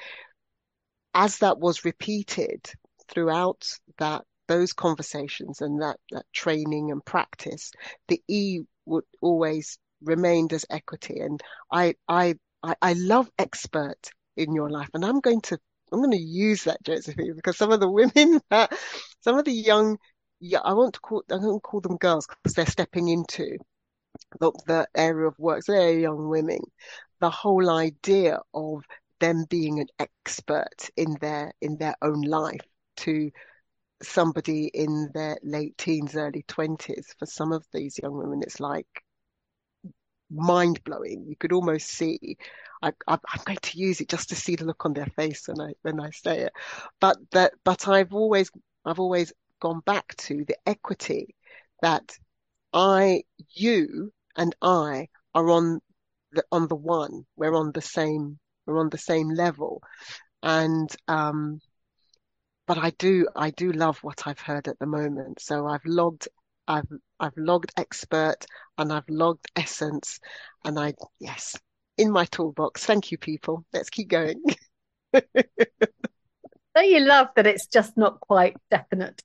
as 1.14 1.38
that 1.38 1.58
was 1.58 1.84
repeated 1.84 2.68
throughout 3.08 3.64
that 3.98 4.24
those 4.48 4.72
conversations 4.72 5.60
and 5.60 5.80
that 5.82 5.98
that 6.10 6.26
training 6.32 6.90
and 6.90 7.04
practice, 7.04 7.70
the 8.08 8.20
E 8.26 8.62
would 8.86 9.04
always 9.22 9.78
remained 10.04 10.52
as 10.52 10.64
equity. 10.70 11.20
And 11.20 11.40
I, 11.72 11.94
I, 12.08 12.34
I, 12.62 12.74
I 12.80 12.92
love 12.94 13.30
expert 13.38 14.10
in 14.36 14.54
your 14.54 14.70
life. 14.70 14.90
And 14.94 15.04
I'm 15.04 15.20
going 15.20 15.40
to, 15.42 15.58
I'm 15.92 16.00
going 16.00 16.10
to 16.12 16.16
use 16.18 16.64
that, 16.64 16.82
Josephine, 16.82 17.34
because 17.36 17.56
some 17.56 17.72
of 17.72 17.80
the 17.80 17.90
women 17.90 18.40
that, 18.50 18.72
some 19.20 19.38
of 19.38 19.44
the 19.44 19.52
young, 19.52 19.98
yeah, 20.40 20.60
I 20.60 20.74
want 20.74 20.94
to 20.94 21.00
call, 21.00 21.22
I 21.30 21.36
don't 21.38 21.62
call 21.62 21.80
them 21.80 21.96
girls 21.96 22.26
because 22.26 22.54
they're 22.54 22.66
stepping 22.66 23.08
into 23.08 23.58
the, 24.40 24.52
the 24.66 24.88
area 24.94 25.28
of 25.28 25.38
work. 25.38 25.62
So 25.64 25.72
they're 25.72 25.98
young 25.98 26.28
women. 26.28 26.60
The 27.20 27.30
whole 27.30 27.70
idea 27.70 28.40
of 28.52 28.84
them 29.20 29.44
being 29.48 29.80
an 29.80 29.86
expert 29.98 30.90
in 30.96 31.16
their, 31.20 31.52
in 31.60 31.76
their 31.78 31.96
own 32.02 32.22
life 32.22 32.60
to 32.98 33.30
somebody 34.02 34.66
in 34.66 35.10
their 35.14 35.38
late 35.42 35.78
teens, 35.78 36.16
early 36.16 36.44
20s. 36.48 37.06
For 37.18 37.26
some 37.26 37.52
of 37.52 37.64
these 37.72 37.98
young 38.02 38.16
women, 38.16 38.42
it's 38.42 38.60
like, 38.60 38.86
mind 40.30 40.82
blowing. 40.84 41.26
You 41.28 41.36
could 41.36 41.52
almost 41.52 41.88
see. 41.88 42.36
I, 42.82 42.92
am 43.08 43.18
going 43.44 43.58
to 43.62 43.78
use 43.78 44.00
it 44.00 44.08
just 44.08 44.28
to 44.28 44.34
see 44.34 44.56
the 44.56 44.66
look 44.66 44.84
on 44.84 44.92
their 44.92 45.06
face 45.06 45.48
when 45.48 45.60
I 45.60 45.72
when 45.82 46.00
I 46.00 46.10
say 46.10 46.40
it. 46.40 46.52
But 47.00 47.16
that 47.32 47.54
but 47.64 47.88
I've 47.88 48.12
always 48.12 48.50
I've 48.84 49.00
always 49.00 49.32
gone 49.60 49.80
back 49.80 50.14
to 50.16 50.44
the 50.44 50.56
equity 50.66 51.34
that 51.80 52.16
I 52.72 53.22
you 53.54 54.12
and 54.36 54.54
I 54.60 55.08
are 55.34 55.50
on 55.50 55.80
the 56.32 56.44
on 56.52 56.68
the 56.68 56.76
one. 56.76 57.24
We're 57.36 57.54
on 57.54 57.72
the 57.72 57.82
same 57.82 58.38
we're 58.66 58.80
on 58.80 58.90
the 58.90 58.98
same 58.98 59.30
level, 59.30 59.82
and 60.42 60.94
um, 61.08 61.60
but 62.66 62.78
I 62.78 62.90
do 62.90 63.28
I 63.34 63.50
do 63.50 63.72
love 63.72 63.98
what 64.02 64.26
I've 64.26 64.40
heard 64.40 64.68
at 64.68 64.78
the 64.78 64.86
moment. 64.86 65.40
So 65.40 65.66
I've 65.66 65.84
logged 65.86 66.28
I've 66.66 66.88
I've 67.20 67.36
logged 67.36 67.72
expert 67.76 68.46
and 68.78 68.92
I've 68.92 69.08
logged 69.08 69.46
essence 69.56 70.20
and 70.64 70.78
I 70.78 70.94
yes 71.20 71.56
in 71.96 72.10
my 72.10 72.24
toolbox. 72.26 72.84
Thank 72.84 73.10
you, 73.10 73.18
people. 73.18 73.64
Let's 73.72 73.90
keep 73.90 74.08
going. 74.08 74.42
Don't 75.12 76.90
you 76.90 77.00
love 77.00 77.28
that 77.36 77.46
it's 77.46 77.66
just 77.66 77.96
not 77.96 78.20
quite 78.20 78.56
definite? 78.70 79.22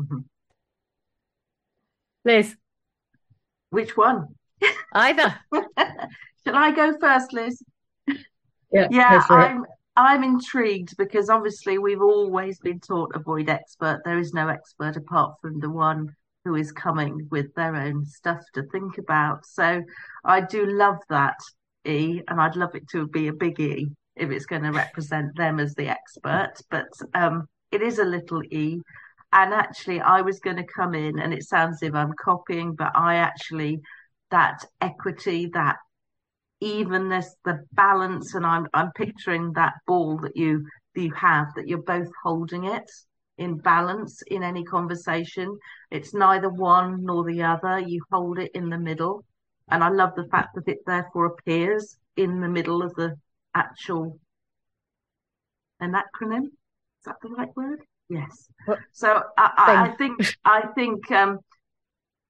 Mm-hmm. 0.00 0.20
Liz. 2.24 2.56
Which 3.70 3.96
one? 3.96 4.28
Either. 4.92 5.38
Shall 6.44 6.56
I 6.56 6.70
go 6.70 6.96
first, 6.98 7.32
Liz? 7.32 7.62
Yeah, 8.72 8.88
yeah, 8.90 9.22
I'm 9.28 9.64
I'm 9.96 10.24
intrigued 10.24 10.96
because 10.96 11.30
obviously 11.30 11.78
we've 11.78 12.02
always 12.02 12.58
been 12.58 12.80
taught 12.80 13.14
avoid 13.14 13.48
expert. 13.48 14.02
There 14.04 14.18
is 14.18 14.32
no 14.32 14.48
expert 14.48 14.96
apart 14.96 15.34
from 15.40 15.60
the 15.60 15.70
one 15.70 16.14
who 16.44 16.56
is 16.56 16.72
coming 16.72 17.28
with 17.30 17.54
their 17.54 17.76
own 17.76 18.04
stuff 18.04 18.40
to 18.54 18.64
think 18.64 18.98
about. 18.98 19.46
So 19.46 19.82
I 20.24 20.40
do 20.40 20.66
love 20.66 20.98
that 21.08 21.36
E, 21.86 22.22
and 22.28 22.40
I'd 22.40 22.56
love 22.56 22.74
it 22.74 22.88
to 22.88 23.06
be 23.06 23.28
a 23.28 23.32
big 23.32 23.60
E 23.60 23.88
if 24.16 24.30
it's 24.30 24.46
going 24.46 24.62
to 24.62 24.72
represent 24.72 25.36
them 25.36 25.60
as 25.60 25.74
the 25.74 25.88
expert. 25.88 26.54
But 26.70 26.88
um, 27.14 27.46
it 27.70 27.82
is 27.82 27.98
a 27.98 28.04
little 28.04 28.42
E. 28.42 28.80
And 29.32 29.52
actually, 29.52 30.00
I 30.00 30.20
was 30.20 30.38
going 30.40 30.56
to 30.56 30.64
come 30.64 30.94
in, 30.94 31.18
and 31.18 31.34
it 31.34 31.42
sounds 31.44 31.82
if 31.82 31.94
I'm 31.94 32.12
copying, 32.20 32.74
but 32.74 32.92
I 32.94 33.16
actually, 33.16 33.80
that 34.30 34.64
equity, 34.80 35.50
that 35.54 35.76
evenness, 36.60 37.34
the 37.44 37.64
balance, 37.72 38.34
and 38.34 38.46
I'm 38.46 38.66
I'm 38.74 38.92
picturing 38.92 39.52
that 39.54 39.74
ball 39.86 40.18
that 40.18 40.36
you 40.36 40.66
that 40.94 41.02
you 41.02 41.12
have 41.14 41.48
that 41.56 41.68
you're 41.68 41.82
both 41.82 42.08
holding 42.22 42.64
it 42.64 42.90
in 43.38 43.58
balance 43.58 44.22
in 44.28 44.42
any 44.42 44.64
conversation. 44.64 45.58
It's 45.90 46.14
neither 46.14 46.48
one 46.48 47.04
nor 47.04 47.24
the 47.24 47.42
other. 47.42 47.78
You 47.78 48.02
hold 48.10 48.38
it 48.38 48.52
in 48.54 48.68
the 48.68 48.78
middle, 48.78 49.24
and 49.70 49.82
I 49.82 49.88
love 49.88 50.14
the 50.16 50.28
fact 50.28 50.54
that 50.54 50.68
it 50.68 50.78
therefore 50.86 51.26
appears 51.26 51.96
in 52.16 52.40
the 52.40 52.48
middle 52.48 52.82
of 52.82 52.94
the 52.94 53.16
actual 53.54 54.18
an 55.80 55.92
acronym. 55.92 56.46
Is 56.46 57.04
that 57.06 57.16
the 57.22 57.28
right 57.28 57.54
word? 57.56 57.80
Yes. 58.08 58.48
So 58.92 59.22
I, 59.36 59.90
I 59.92 59.96
think 59.96 60.36
I 60.44 60.62
think 60.74 61.10
um, 61.10 61.38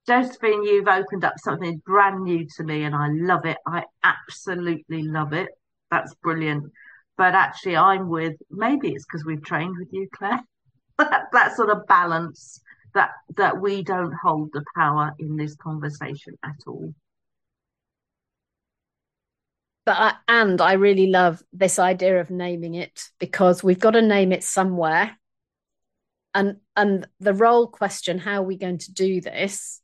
Josephine, 0.07 0.65
you've 0.65 0.89
opened 0.89 1.25
up 1.25 1.35
something 1.39 1.81
brand 1.87 2.25
new 2.25 2.47
to 2.57 2.63
me 2.63 2.83
and 2.85 2.95
I 2.95 3.09
love 3.11 3.47
it. 3.47 3.57
I 3.67 3.85
absolutely 4.03 5.03
love 5.03 5.33
it. 5.33 5.49
That's 5.91 6.15
brilliant. 6.17 6.71
But 7.17 7.35
actually, 7.35 7.77
I'm 7.77 8.09
with 8.09 8.35
maybe 8.51 8.93
it's 8.93 9.05
because 9.05 9.25
we've 9.25 9.45
trained 9.45 9.77
with 9.79 9.89
you, 9.93 10.09
Claire. 10.15 10.41
that, 10.99 11.27
that 11.33 11.57
sort 11.57 11.71
of 11.71 11.87
balance 11.87 12.61
that 12.95 13.11
that 13.37 13.61
we 13.61 13.83
don't 13.83 14.13
hold 14.23 14.51
the 14.53 14.65
power 14.75 15.13
in 15.19 15.37
this 15.37 15.55
conversation 15.57 16.35
at 16.45 16.57
all. 16.67 16.95
But 19.85 19.97
I, 19.99 20.15
and 20.29 20.61
I 20.61 20.75
really 20.75 21.09
love 21.09 21.43
this 21.53 21.79
idea 21.79 22.21
of 22.21 22.31
naming 22.31 22.75
it 22.75 23.11
because 23.19 23.63
we've 23.63 23.79
got 23.79 23.93
to 23.93 24.03
name 24.03 24.33
it 24.33 24.43
somewhere. 24.43 25.19
And 26.35 26.57
and 26.75 27.07
the 27.21 27.35
role 27.35 27.69
question, 27.69 28.19
how 28.19 28.41
are 28.43 28.47
we 28.47 28.57
going 28.57 28.79
to 28.79 28.93
do 28.93 29.21
this? 29.21 29.81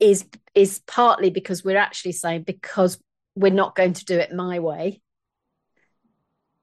Is 0.00 0.24
is 0.54 0.80
partly 0.86 1.30
because 1.30 1.64
we're 1.64 1.76
actually 1.76 2.12
saying 2.12 2.42
because 2.42 2.98
we're 3.34 3.52
not 3.52 3.74
going 3.74 3.92
to 3.92 4.04
do 4.04 4.18
it 4.18 4.32
my 4.32 4.58
way. 4.58 5.00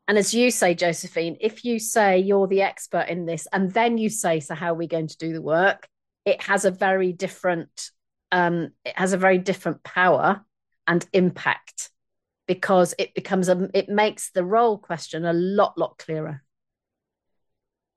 And 0.08 0.18
as 0.18 0.34
you 0.34 0.52
say 0.52 0.76
josephine 0.76 1.38
if 1.42 1.66
you 1.66 1.80
say 1.80 2.20
you're 2.20 2.48
the 2.48 2.62
expert 2.62 3.08
in 3.10 3.26
this 3.26 3.48
and 3.52 3.74
then 3.74 3.98
you 3.98 4.10
say 4.10 4.40
so 4.40 4.54
how 4.54 4.72
are 4.72 4.78
we 4.78 4.88
going 4.88 5.08
to 5.08 5.18
do 5.18 5.34
the 5.34 5.42
work? 5.42 5.88
It 6.26 6.42
has 6.44 6.66
a 6.66 6.72
very 6.72 7.12
different 7.12 7.92
um, 8.32 8.72
it 8.84 8.98
has 8.98 9.14
a 9.14 9.18
very 9.18 9.38
different 9.38 9.84
power 9.84 10.44
and 10.88 11.06
impact 11.14 11.90
because 12.48 12.94
it 13.00 13.14
becomes 13.16 13.50
a 13.50 13.70
it 13.74 13.90
makes 13.90 14.32
the 14.32 14.44
role 14.44 14.78
question 14.78 15.26
a 15.26 15.34
lot 15.34 15.78
lot 15.78 15.98
clearer 15.98 16.44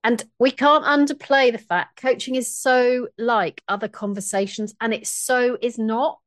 and 0.05 0.25
we 0.38 0.50
can't 0.50 0.85
underplay 0.85 1.52
the 1.52 1.59
fact 1.59 2.00
coaching 2.00 2.35
is 2.35 2.55
so 2.55 3.09
like 3.19 3.62
other 3.69 3.88
conversations, 3.88 4.75
and 4.81 4.95
it 4.95 5.07
so 5.07 5.59
is 5.61 5.78
not. 5.78 6.21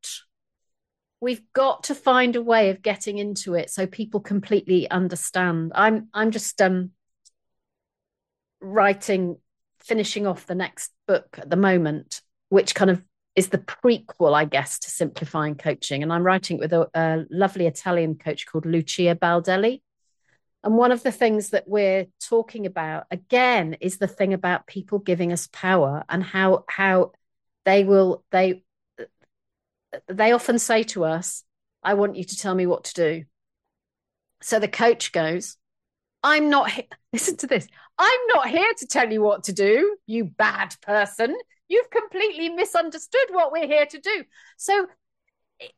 We've 1.20 1.44
got 1.54 1.84
to 1.84 1.96
find 1.96 2.36
a 2.36 2.42
way 2.42 2.72
of 2.72 2.82
getting 2.82 3.20
into 3.20 3.54
it 3.54 3.70
so 3.70 3.86
people 3.86 4.20
completely 4.20 4.90
understand. 4.90 5.72
I'm 5.76 6.10
I'm 6.14 6.32
just 6.32 6.62
um 6.62 6.92
writing, 8.60 9.38
finishing 9.80 10.28
off 10.28 10.48
the 10.48 10.56
next 10.56 10.92
book 11.08 11.38
at 11.38 11.50
the 11.50 11.56
moment, 11.56 12.22
which 12.50 12.76
kind 12.76 12.92
of 12.92 13.04
is 13.36 13.50
the 13.50 13.58
prequel, 13.58 14.34
I 14.34 14.46
guess, 14.46 14.80
to 14.80 14.90
simplifying 14.90 15.56
coaching. 15.56 16.04
And 16.04 16.12
I'm 16.12 16.24
writing 16.24 16.58
it 16.58 16.60
with 16.60 16.74
a, 16.74 16.90
a 16.94 17.26
lovely 17.30 17.66
Italian 17.68 18.16
coach 18.16 18.46
called 18.46 18.66
Lucia 18.66 19.16
Baldelli. 19.16 19.82
And 20.64 20.78
one 20.78 20.92
of 20.92 21.02
the 21.02 21.12
things 21.12 21.50
that 21.50 21.68
we're 21.68 22.08
talking 22.20 22.66
about 22.66 23.06
again 23.10 23.78
is 23.82 23.98
the 23.98 24.08
thing 24.08 24.34
about 24.34 24.68
people 24.68 25.00
giving 25.00 25.32
us 25.32 25.50
power 25.52 26.04
and 26.08 26.24
how 26.24 26.66
how 26.68 27.14
they 27.66 27.84
will 27.84 28.24
they 28.32 28.64
they 30.08 30.32
often 30.32 30.60
say 30.60 30.84
to 30.84 31.04
us, 31.04 31.44
I 31.84 31.96
want 31.96 32.16
you 32.16 32.24
to 32.24 32.38
tell 32.38 32.56
me 32.56 32.66
what 32.66 32.86
to 32.86 32.94
do. 32.94 33.24
So 34.42 34.60
the 34.60 34.68
coach 34.68 35.12
goes, 35.12 35.58
I'm 36.24 36.50
not 36.50 36.70
he- 36.72 36.88
listen 37.14 37.38
to 37.38 37.48
this. 37.48 37.68
I'm 37.98 38.20
not 38.28 38.48
here 38.48 38.74
to 38.78 38.88
tell 38.88 39.12
you 39.12 39.22
what 39.22 39.46
to 39.46 39.54
do, 39.54 39.98
you 40.06 40.26
bad 40.26 40.76
person. 40.82 41.36
You've 41.68 41.90
completely 41.90 42.50
misunderstood 42.50 43.28
what 43.32 43.52
we're 43.52 43.68
here 43.68 43.86
to 43.86 44.00
do. 44.00 44.24
So 44.58 44.88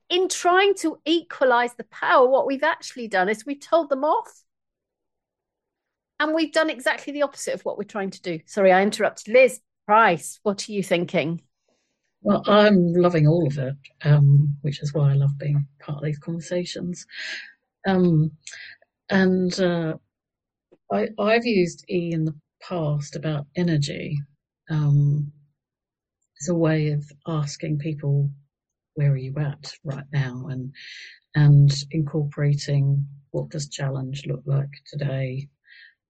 in 0.09 0.29
trying 0.29 0.73
to 0.75 0.97
equalize 1.05 1.73
the 1.75 1.83
power, 1.85 2.27
what 2.27 2.47
we've 2.47 2.63
actually 2.63 3.07
done 3.07 3.29
is 3.29 3.45
we've 3.45 3.59
told 3.59 3.89
them 3.89 4.03
off 4.03 4.43
and 6.23 6.33
we've 6.33 6.53
done 6.53 6.69
exactly 6.69 7.11
the 7.11 7.21
opposite 7.21 7.53
of 7.53 7.65
what 7.65 7.77
we're 7.77 7.83
trying 7.83 8.09
to 8.11 8.21
do. 8.21 8.39
Sorry, 8.45 8.71
I 8.71 8.81
interrupted. 8.81 9.33
Liz 9.33 9.59
Price, 9.85 10.39
what 10.43 10.67
are 10.67 10.71
you 10.71 10.81
thinking? 10.81 11.41
Well, 12.21 12.41
I'm 12.47 12.93
loving 12.93 13.27
all 13.27 13.45
of 13.45 13.57
it, 13.57 13.75
um, 14.05 14.55
which 14.61 14.81
is 14.81 14.93
why 14.93 15.11
I 15.11 15.15
love 15.15 15.37
being 15.37 15.67
part 15.81 15.97
of 15.97 16.05
these 16.05 16.19
conversations. 16.19 17.05
Um, 17.85 18.31
and 19.09 19.59
uh, 19.59 19.95
I, 20.89 21.09
have 21.19 21.45
used 21.45 21.83
E 21.89 22.13
in 22.13 22.23
the 22.23 22.35
past 22.61 23.17
about 23.17 23.45
energy 23.57 24.17
um, 24.69 25.29
as 26.41 26.47
a 26.47 26.55
way 26.55 26.91
of 26.91 27.03
asking 27.27 27.79
people, 27.79 28.29
where 28.93 29.11
are 29.11 29.17
you 29.17 29.35
at 29.39 29.73
right 29.83 30.05
now? 30.13 30.47
And 30.49 30.71
and 31.35 31.73
incorporating 31.91 33.05
what 33.31 33.49
does 33.49 33.67
challenge 33.67 34.25
look 34.25 34.43
like 34.45 34.69
today 34.85 35.49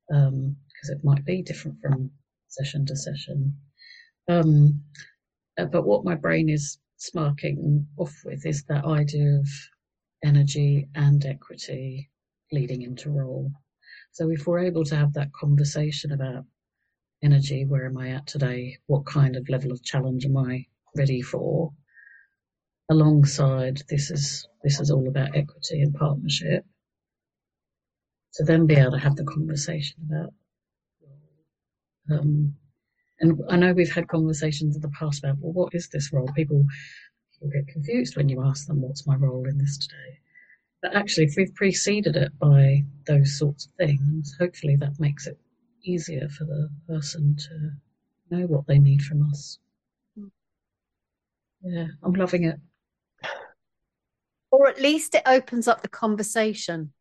because 0.09 0.27
um, 0.27 0.55
it 0.89 1.03
might 1.03 1.25
be 1.25 1.41
different 1.41 1.77
from 1.81 2.11
session 2.47 2.85
to 2.85 2.95
session. 2.95 3.57
Um, 4.27 4.81
uh, 5.57 5.65
but 5.65 5.85
what 5.85 6.05
my 6.05 6.15
brain 6.15 6.49
is 6.49 6.79
smarking 6.99 7.85
off 7.97 8.13
with 8.25 8.45
is 8.45 8.63
that 8.65 8.85
idea 8.85 9.35
of 9.39 9.47
energy 10.23 10.87
and 10.95 11.25
equity 11.25 12.09
leading 12.51 12.81
into 12.81 13.09
role. 13.09 13.51
So 14.11 14.29
if 14.29 14.45
we're 14.47 14.59
able 14.59 14.85
to 14.85 14.95
have 14.95 15.13
that 15.13 15.33
conversation 15.33 16.11
about 16.11 16.45
energy, 17.23 17.65
where 17.65 17.85
am 17.85 17.97
I 17.97 18.09
at 18.11 18.27
today? 18.27 18.77
What 18.87 19.05
kind 19.05 19.35
of 19.35 19.49
level 19.49 19.71
of 19.71 19.83
challenge 19.83 20.25
am 20.25 20.37
I 20.37 20.65
ready 20.95 21.21
for? 21.21 21.71
Alongside 22.89 23.81
this 23.89 24.11
is 24.11 24.47
this 24.63 24.79
is 24.79 24.91
all 24.91 25.07
about 25.07 25.35
equity 25.35 25.81
and 25.81 25.93
partnership 25.95 26.65
to 28.35 28.43
then 28.43 28.65
be 28.65 28.75
able 28.75 28.91
to 28.91 28.97
have 28.97 29.15
the 29.15 29.23
conversation 29.23 29.97
about. 30.09 30.33
Um, 32.11 32.55
and 33.19 33.39
I 33.49 33.55
know 33.55 33.73
we've 33.73 33.93
had 33.93 34.07
conversations 34.07 34.75
in 34.75 34.81
the 34.81 34.89
past 34.89 35.23
about, 35.23 35.37
well, 35.39 35.53
what 35.53 35.73
is 35.75 35.87
this 35.89 36.11
role? 36.11 36.29
People, 36.35 36.65
people 37.33 37.49
get 37.49 37.67
confused 37.71 38.17
when 38.17 38.27
you 38.27 38.43
ask 38.43 38.67
them, 38.67 38.81
what's 38.81 39.07
my 39.07 39.15
role 39.15 39.47
in 39.47 39.57
this 39.57 39.77
today? 39.77 40.19
But 40.81 40.95
actually, 40.95 41.25
if 41.25 41.35
we've 41.37 41.55
preceded 41.55 42.15
it 42.17 42.37
by 42.39 42.83
those 43.07 43.37
sorts 43.37 43.67
of 43.67 43.71
things, 43.73 44.35
hopefully 44.37 44.75
that 44.77 44.99
makes 44.99 45.27
it 45.27 45.39
easier 45.83 46.27
for 46.27 46.43
the 46.45 46.69
person 46.87 47.37
to 47.37 48.35
know 48.35 48.45
what 48.47 48.67
they 48.67 48.79
need 48.79 49.01
from 49.01 49.29
us. 49.29 49.59
Yeah, 51.61 51.87
I'm 52.03 52.13
loving 52.13 52.43
it. 52.43 52.59
Or 54.51 54.67
at 54.67 54.81
least 54.81 55.15
it 55.15 55.23
opens 55.25 55.67
up 55.67 55.81
the 55.81 55.87
conversation. 55.87 56.91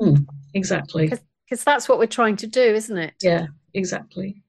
Mm, 0.00 0.26
exactly. 0.54 1.10
Because 1.48 1.64
that's 1.64 1.88
what 1.88 1.98
we're 1.98 2.06
trying 2.06 2.36
to 2.36 2.46
do, 2.46 2.60
isn't 2.60 2.98
it? 2.98 3.14
Yeah, 3.22 3.46
exactly. 3.74 4.42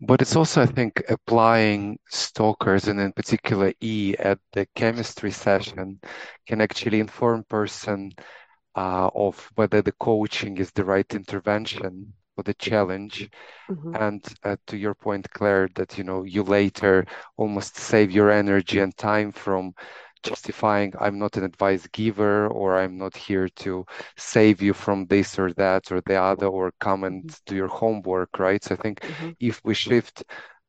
But 0.00 0.22
it's 0.22 0.36
also, 0.36 0.62
I 0.62 0.66
think, 0.66 1.02
applying 1.08 1.98
STOKeRS 2.10 2.88
and 2.88 3.00
in 3.00 3.12
particular 3.12 3.72
E 3.80 4.14
at 4.18 4.38
the 4.52 4.66
chemistry 4.74 5.30
session 5.30 6.00
can 6.46 6.60
actually 6.60 7.00
inform 7.00 7.44
person 7.44 8.12
uh, 8.76 9.10
of 9.14 9.50
whether 9.54 9.82
the 9.82 9.92
coaching 9.92 10.58
is 10.58 10.70
the 10.72 10.84
right 10.84 11.12
intervention 11.14 12.12
for 12.34 12.42
the 12.42 12.54
challenge. 12.54 13.28
Mhm. 13.70 14.00
And 14.00 14.34
uh, 14.44 14.56
to 14.68 14.76
your 14.76 14.94
point, 14.94 15.28
Claire, 15.30 15.68
that 15.74 15.98
you 15.98 16.04
know 16.04 16.22
you 16.22 16.42
later 16.42 17.06
almost 17.36 17.76
save 17.76 18.10
your 18.10 18.30
energy 18.30 18.78
and 18.78 18.96
time 18.96 19.32
from 19.32 19.74
justifying 20.28 20.92
I'm 21.00 21.18
not 21.18 21.36
an 21.36 21.44
advice 21.44 21.86
giver 21.88 22.48
or 22.48 22.78
I'm 22.78 22.96
not 22.98 23.16
here 23.16 23.48
to 23.64 23.84
save 24.16 24.62
you 24.62 24.74
from 24.74 25.06
this 25.06 25.38
or 25.38 25.52
that 25.54 25.90
or 25.92 26.00
the 26.02 26.16
other 26.20 26.46
or 26.46 26.72
come 26.80 27.04
and 27.04 27.24
do 27.46 27.54
your 27.56 27.68
homework, 27.68 28.38
right? 28.38 28.62
So 28.62 28.74
I 28.74 28.78
think 28.78 29.04
Mhm. 29.04 29.36
if 29.40 29.60
we 29.64 29.74
shift 29.74 30.24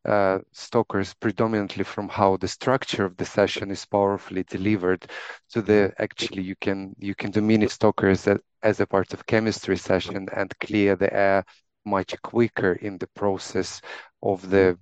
uh, 0.05 0.39
STOKeRS 0.53 1.13
predominantly 1.19 1.83
from 1.83 2.07
how 2.09 2.37
the 2.37 2.47
structure 2.47 3.05
of 3.05 3.17
the 3.17 3.25
session 3.25 3.69
is 3.71 3.85
powerfully 3.85 4.43
delivered 4.43 5.05
to 5.51 5.61
the 5.61 5.93
actually 5.99 6.43
you 6.43 6.55
can 6.61 6.95
you 6.99 7.15
can 7.15 7.31
do 7.31 7.41
mini 7.41 7.67
STOKeRS 7.67 8.27
as, 8.27 8.39
as 8.63 8.79
a 8.79 8.87
part 8.87 9.13
of 9.13 9.25
chemistry 9.25 9.77
session 9.77 10.27
and 10.35 10.57
clear 10.59 10.95
the 10.95 11.13
air 11.13 11.43
much 11.85 12.15
quicker 12.21 12.73
in 12.73 12.97
the 12.97 13.07
process 13.15 13.81
of 14.23 14.49
the 14.49 14.77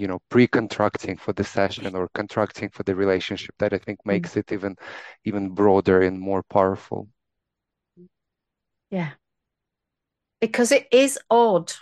you 0.00 0.08
know 0.08 0.20
pre-contracting 0.30 1.18
for 1.18 1.34
the 1.34 1.44
session 1.44 1.94
or 1.94 2.08
contracting 2.14 2.70
for 2.70 2.82
the 2.84 2.94
relationship 2.94 3.54
that 3.58 3.74
I 3.74 3.78
think 3.78 3.98
mm. 4.00 4.06
makes 4.06 4.36
it 4.36 4.50
even 4.50 4.76
even 5.24 5.50
broader 5.50 6.00
and 6.00 6.18
more 6.18 6.42
powerful. 6.42 7.08
Yeah. 8.90 9.10
Because 10.40 10.72
it 10.72 10.88
is 10.90 11.18
odd. 11.28 11.72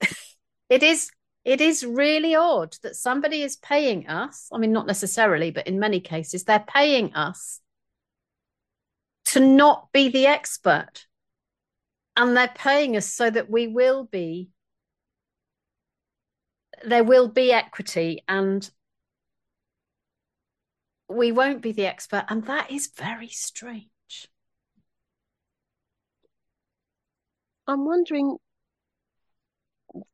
it 0.70 0.82
is 0.82 1.10
it 1.44 1.60
is 1.60 1.84
really 1.84 2.34
odd 2.34 2.76
that 2.82 2.96
somebody 2.96 3.42
is 3.42 3.56
paying 3.56 4.06
us. 4.08 4.48
I 4.52 4.58
mean, 4.58 4.72
not 4.72 4.86
necessarily, 4.86 5.50
but 5.50 5.66
in 5.66 5.80
many 5.80 6.00
cases, 6.00 6.44
they're 6.44 6.64
paying 6.66 7.14
us 7.14 7.60
to 9.26 9.40
not 9.40 9.88
be 9.92 10.08
the 10.08 10.26
expert. 10.26 11.06
And 12.16 12.36
they're 12.36 12.48
paying 12.48 12.96
us 12.96 13.06
so 13.06 13.28
that 13.28 13.50
we 13.50 13.66
will 13.66 14.04
be, 14.04 14.50
there 16.84 17.04
will 17.04 17.28
be 17.28 17.52
equity 17.52 18.22
and 18.28 18.70
we 21.08 21.32
won't 21.32 21.62
be 21.62 21.72
the 21.72 21.86
expert. 21.86 22.24
And 22.28 22.44
that 22.46 22.70
is 22.70 22.90
very 22.96 23.28
strange. 23.28 23.88
I'm 27.66 27.84
wondering 27.84 28.36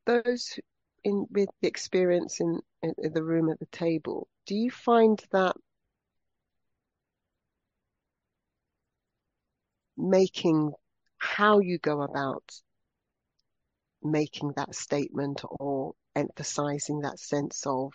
those 0.07 0.59
in 1.04 1.26
with 1.31 1.49
the 1.61 1.69
experience 1.69 2.40
in, 2.40 2.61
in, 2.83 2.95
in 2.99 3.12
the 3.12 3.23
room 3.23 3.50
at 3.50 3.59
the 3.59 3.66
table, 3.66 4.28
do 4.47 4.54
you 4.54 4.71
find 4.71 5.23
that 5.33 5.57
making 9.97 10.73
how 11.19 11.61
you 11.61 11.78
go 11.78 12.02
about 12.02 12.42
making 14.02 14.52
that 14.57 14.75
statement 14.75 15.42
or 15.45 15.95
emphasizing 16.14 17.00
that 17.00 17.19
sense 17.19 17.64
of 17.66 17.92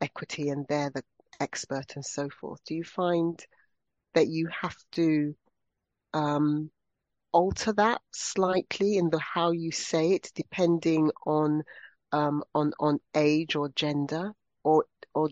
equity 0.00 0.48
and 0.48 0.66
they're 0.68 0.90
the 0.90 1.02
expert 1.40 1.96
and 1.96 2.04
so 2.04 2.28
forth, 2.40 2.60
do 2.64 2.74
you 2.74 2.84
find 2.84 3.44
that 4.14 4.28
you 4.28 4.48
have 4.48 4.76
to 4.92 5.34
um, 6.12 6.70
alter 7.32 7.72
that 7.72 8.00
slightly 8.12 8.96
in 8.96 9.10
the 9.10 9.18
how 9.18 9.50
you 9.50 9.72
say 9.72 10.12
it, 10.12 10.30
depending 10.34 11.10
on 11.26 11.62
um, 12.12 12.44
on 12.54 12.72
on 12.78 13.00
age 13.14 13.56
or 13.56 13.68
gender, 13.74 14.32
or 14.62 14.84
or 15.14 15.28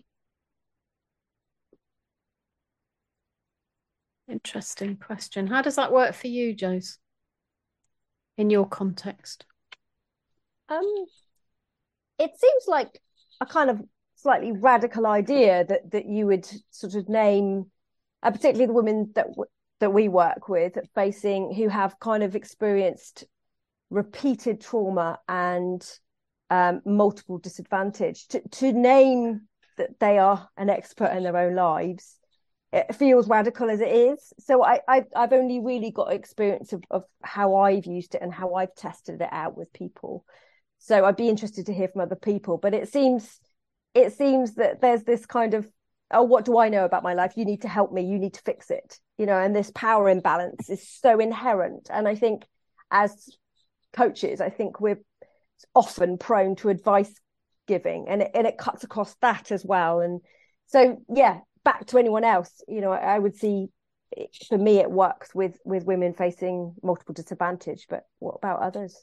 Interesting 4.27 4.97
question. 4.97 5.47
How 5.47 5.61
does 5.61 5.75
that 5.75 5.91
work 5.91 6.13
for 6.13 6.27
you, 6.27 6.55
Jose, 6.59 6.95
in 8.37 8.49
your 8.49 8.67
context? 8.67 9.45
Um, 10.69 11.05
it 12.19 12.31
seems 12.37 12.63
like 12.67 12.99
a 13.41 13.45
kind 13.45 13.69
of 13.69 13.81
slightly 14.15 14.51
radical 14.51 15.05
idea 15.05 15.65
that 15.65 15.91
that 15.91 16.05
you 16.05 16.27
would 16.27 16.47
sort 16.69 16.95
of 16.95 17.09
name, 17.09 17.65
uh, 18.21 18.31
particularly 18.31 18.67
the 18.67 18.73
women 18.73 19.11
that 19.15 19.27
w- 19.27 19.49
that 19.79 19.93
we 19.93 20.07
work 20.07 20.47
with, 20.47 20.77
facing 20.95 21.53
who 21.53 21.67
have 21.67 21.99
kind 21.99 22.23
of 22.23 22.35
experienced 22.35 23.25
repeated 23.89 24.61
trauma 24.61 25.19
and 25.27 25.85
um, 26.49 26.81
multiple 26.85 27.37
disadvantage. 27.37 28.27
To 28.29 28.41
to 28.49 28.71
name 28.71 29.41
that 29.77 29.99
they 29.99 30.19
are 30.19 30.47
an 30.55 30.69
expert 30.69 31.11
in 31.17 31.23
their 31.23 31.37
own 31.37 31.55
lives, 31.55 32.17
it 32.71 32.95
feels 32.95 33.27
radical 33.27 33.69
as 33.69 33.81
it 33.81 33.89
is. 33.91 34.33
So 34.39 34.63
I, 34.63 34.79
I 34.87 35.03
I've 35.15 35.33
only 35.33 35.59
really 35.59 35.91
got 35.91 36.13
experience 36.13 36.73
of, 36.73 36.83
of 36.89 37.03
how 37.23 37.55
I've 37.55 37.85
used 37.85 38.15
it 38.15 38.21
and 38.21 38.33
how 38.33 38.53
I've 38.53 38.75
tested 38.75 39.21
it 39.21 39.29
out 39.31 39.57
with 39.57 39.73
people. 39.73 40.25
So 40.83 41.05
I'd 41.05 41.15
be 41.15 41.29
interested 41.29 41.67
to 41.67 41.73
hear 41.73 41.87
from 41.87 42.01
other 42.01 42.17
people. 42.17 42.57
But 42.57 42.73
it 42.73 42.91
seems 42.91 43.39
it 43.93 44.11
seems 44.17 44.55
that 44.55 44.81
there's 44.81 45.03
this 45.03 45.25
kind 45.25 45.53
of 45.53 45.65
oh 46.11 46.23
what 46.23 46.43
do 46.43 46.57
I 46.57 46.67
know 46.67 46.83
about 46.83 47.03
my 47.03 47.13
life? 47.13 47.37
You 47.37 47.45
need 47.45 47.61
to 47.61 47.69
help 47.69 47.93
me. 47.93 48.03
You 48.03 48.19
need 48.19 48.33
to 48.33 48.41
fix 48.41 48.69
it. 48.69 48.99
You 49.17 49.25
know, 49.25 49.39
and 49.39 49.55
this 49.55 49.71
power 49.73 50.09
imbalance 50.09 50.69
is 50.69 50.85
so 50.85 51.21
inherent. 51.21 51.87
And 51.89 52.05
I 52.05 52.15
think 52.15 52.43
as 52.91 53.29
coaches, 53.93 54.41
I 54.41 54.49
think 54.49 54.81
we're 54.81 54.99
often 55.73 56.17
prone 56.17 56.57
to 56.57 56.67
advice 56.67 57.13
giving 57.65 58.09
and 58.09 58.23
it, 58.23 58.31
and 58.33 58.45
it 58.45 58.57
cuts 58.57 58.83
across 58.83 59.15
that 59.21 59.53
as 59.53 59.63
well. 59.63 60.01
And 60.01 60.19
so 60.67 61.01
yeah, 61.07 61.39
back 61.63 61.85
to 61.87 61.97
anyone 61.97 62.25
else, 62.25 62.61
you 62.67 62.81
know, 62.81 62.91
I, 62.91 63.15
I 63.15 63.19
would 63.19 63.37
see 63.37 63.67
for 64.49 64.57
me 64.57 64.79
it 64.79 64.91
works 64.91 65.33
with 65.33 65.57
with 65.63 65.85
women 65.85 66.13
facing 66.13 66.75
multiple 66.83 67.13
disadvantage, 67.13 67.85
but 67.89 68.03
what 68.19 68.35
about 68.35 68.59
others? 68.59 69.01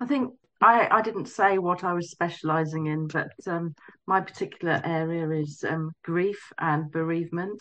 I 0.00 0.06
think 0.06 0.32
I, 0.62 0.98
I 0.98 1.02
didn't 1.02 1.26
say 1.26 1.58
what 1.58 1.82
I 1.82 1.92
was 1.92 2.10
specialising 2.10 2.86
in, 2.86 3.08
but 3.08 3.32
um, 3.48 3.74
my 4.06 4.20
particular 4.20 4.80
area 4.84 5.28
is 5.30 5.64
um, 5.68 5.90
grief 6.04 6.52
and 6.58 6.90
bereavement. 6.90 7.60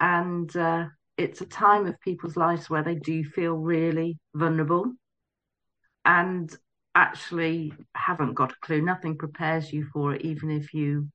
And 0.00 0.54
uh, 0.56 0.86
it's 1.16 1.42
a 1.42 1.46
time 1.46 1.86
of 1.86 2.00
people's 2.00 2.36
lives 2.36 2.68
where 2.68 2.82
they 2.82 2.96
do 2.96 3.22
feel 3.22 3.54
really 3.54 4.18
vulnerable 4.34 4.92
and 6.04 6.52
actually 6.96 7.72
haven't 7.94 8.34
got 8.34 8.50
a 8.50 8.66
clue. 8.66 8.82
Nothing 8.82 9.16
prepares 9.16 9.72
you 9.72 9.86
for 9.92 10.14
it, 10.14 10.22
even 10.22 10.50
if 10.50 10.74
you 10.74 11.08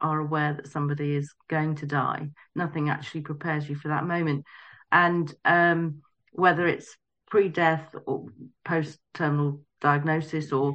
are 0.00 0.18
aware 0.18 0.54
that 0.54 0.66
somebody 0.66 1.14
is 1.14 1.32
going 1.48 1.76
to 1.76 1.86
die. 1.86 2.28
Nothing 2.56 2.90
actually 2.90 3.20
prepares 3.20 3.68
you 3.68 3.76
for 3.76 3.88
that 3.88 4.04
moment. 4.04 4.44
And 4.90 5.32
um, 5.44 6.02
whether 6.32 6.66
it's 6.66 6.96
pre 7.30 7.48
death 7.48 7.94
or 8.06 8.26
post 8.64 8.98
terminal 9.14 9.60
diagnosis 9.82 10.52
or 10.52 10.72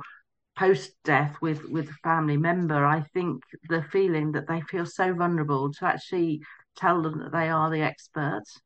post 0.56 0.92
death 1.04 1.36
with 1.42 1.64
with 1.70 1.90
a 1.90 1.94
family 2.04 2.38
member 2.38 2.86
i 2.86 3.02
think 3.14 3.44
the 3.70 3.84
feeling 3.92 4.32
that 4.32 4.48
they 4.48 4.62
feel 4.62 4.86
so 4.86 5.14
vulnerable 5.14 5.72
to 5.72 5.86
actually 5.86 6.42
tell 6.76 7.02
them 7.02 7.20
that 7.20 7.32
they 7.32 7.50
are 7.50 7.70
the 7.70 7.82
experts 7.82 8.60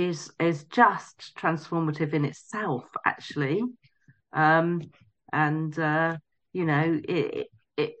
is 0.00 0.30
is 0.40 0.64
just 0.64 1.32
transformative 1.36 2.12
in 2.12 2.24
itself 2.24 2.84
actually. 3.04 3.62
Um 4.32 4.82
and 5.32 5.78
uh 5.78 6.16
you 6.52 6.64
know 6.64 7.00
it 7.08 7.48
it 7.76 7.94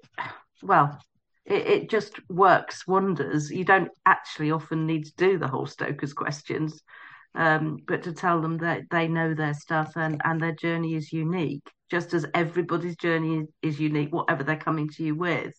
well 0.62 1.00
it, 1.44 1.66
it 1.66 1.90
just 1.90 2.18
works 2.28 2.86
wonders. 2.86 3.50
You 3.50 3.64
don't 3.64 3.90
actually 4.06 4.50
often 4.50 4.86
need 4.86 5.04
to 5.06 5.14
do 5.16 5.38
the 5.38 5.48
whole 5.48 5.66
STOKeRS 5.66 6.14
questions 6.14 6.80
um, 7.34 7.78
but 7.86 8.02
to 8.04 8.12
tell 8.12 8.40
them 8.40 8.58
that 8.58 8.82
they 8.90 9.08
know 9.08 9.34
their 9.34 9.54
stuff 9.54 9.92
and, 9.96 10.20
and 10.24 10.40
their 10.40 10.54
journey 10.54 10.94
is 10.94 11.12
unique, 11.12 11.68
just 11.90 12.12
as 12.14 12.26
everybody's 12.34 12.96
journey 12.96 13.46
is, 13.62 13.78
unique, 13.78 14.12
whatever 14.12 14.42
they're 14.42 14.56
coming 14.56 14.88
to 14.90 15.04
you 15.04 15.14
with, 15.14 15.54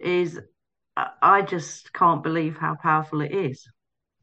is 0.00 0.40
I 0.96 1.42
just 1.42 1.92
can't 1.92 2.22
believe 2.22 2.56
how 2.56 2.76
powerful 2.80 3.20
it 3.20 3.32
is, 3.32 3.66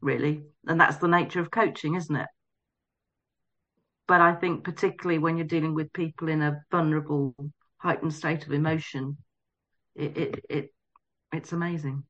really. 0.00 0.42
And 0.66 0.80
that's 0.80 0.96
the 0.96 1.08
nature 1.08 1.40
of 1.40 1.50
coaching, 1.50 1.96
isn't 1.96 2.14
it? 2.14 2.28
But 4.06 4.20
I 4.20 4.34
think, 4.34 4.64
particularly 4.64 5.18
when 5.18 5.36
you're 5.36 5.46
dealing 5.46 5.74
with 5.74 5.92
people 5.92 6.28
in 6.28 6.42
a 6.42 6.62
vulnerable, 6.70 7.34
heightened 7.78 8.14
state 8.14 8.46
of 8.46 8.52
emotion, 8.52 9.18
it, 9.94 10.16
it, 10.16 10.44
it 10.48 10.70
it's 11.32 11.52
amazing. 11.52 12.04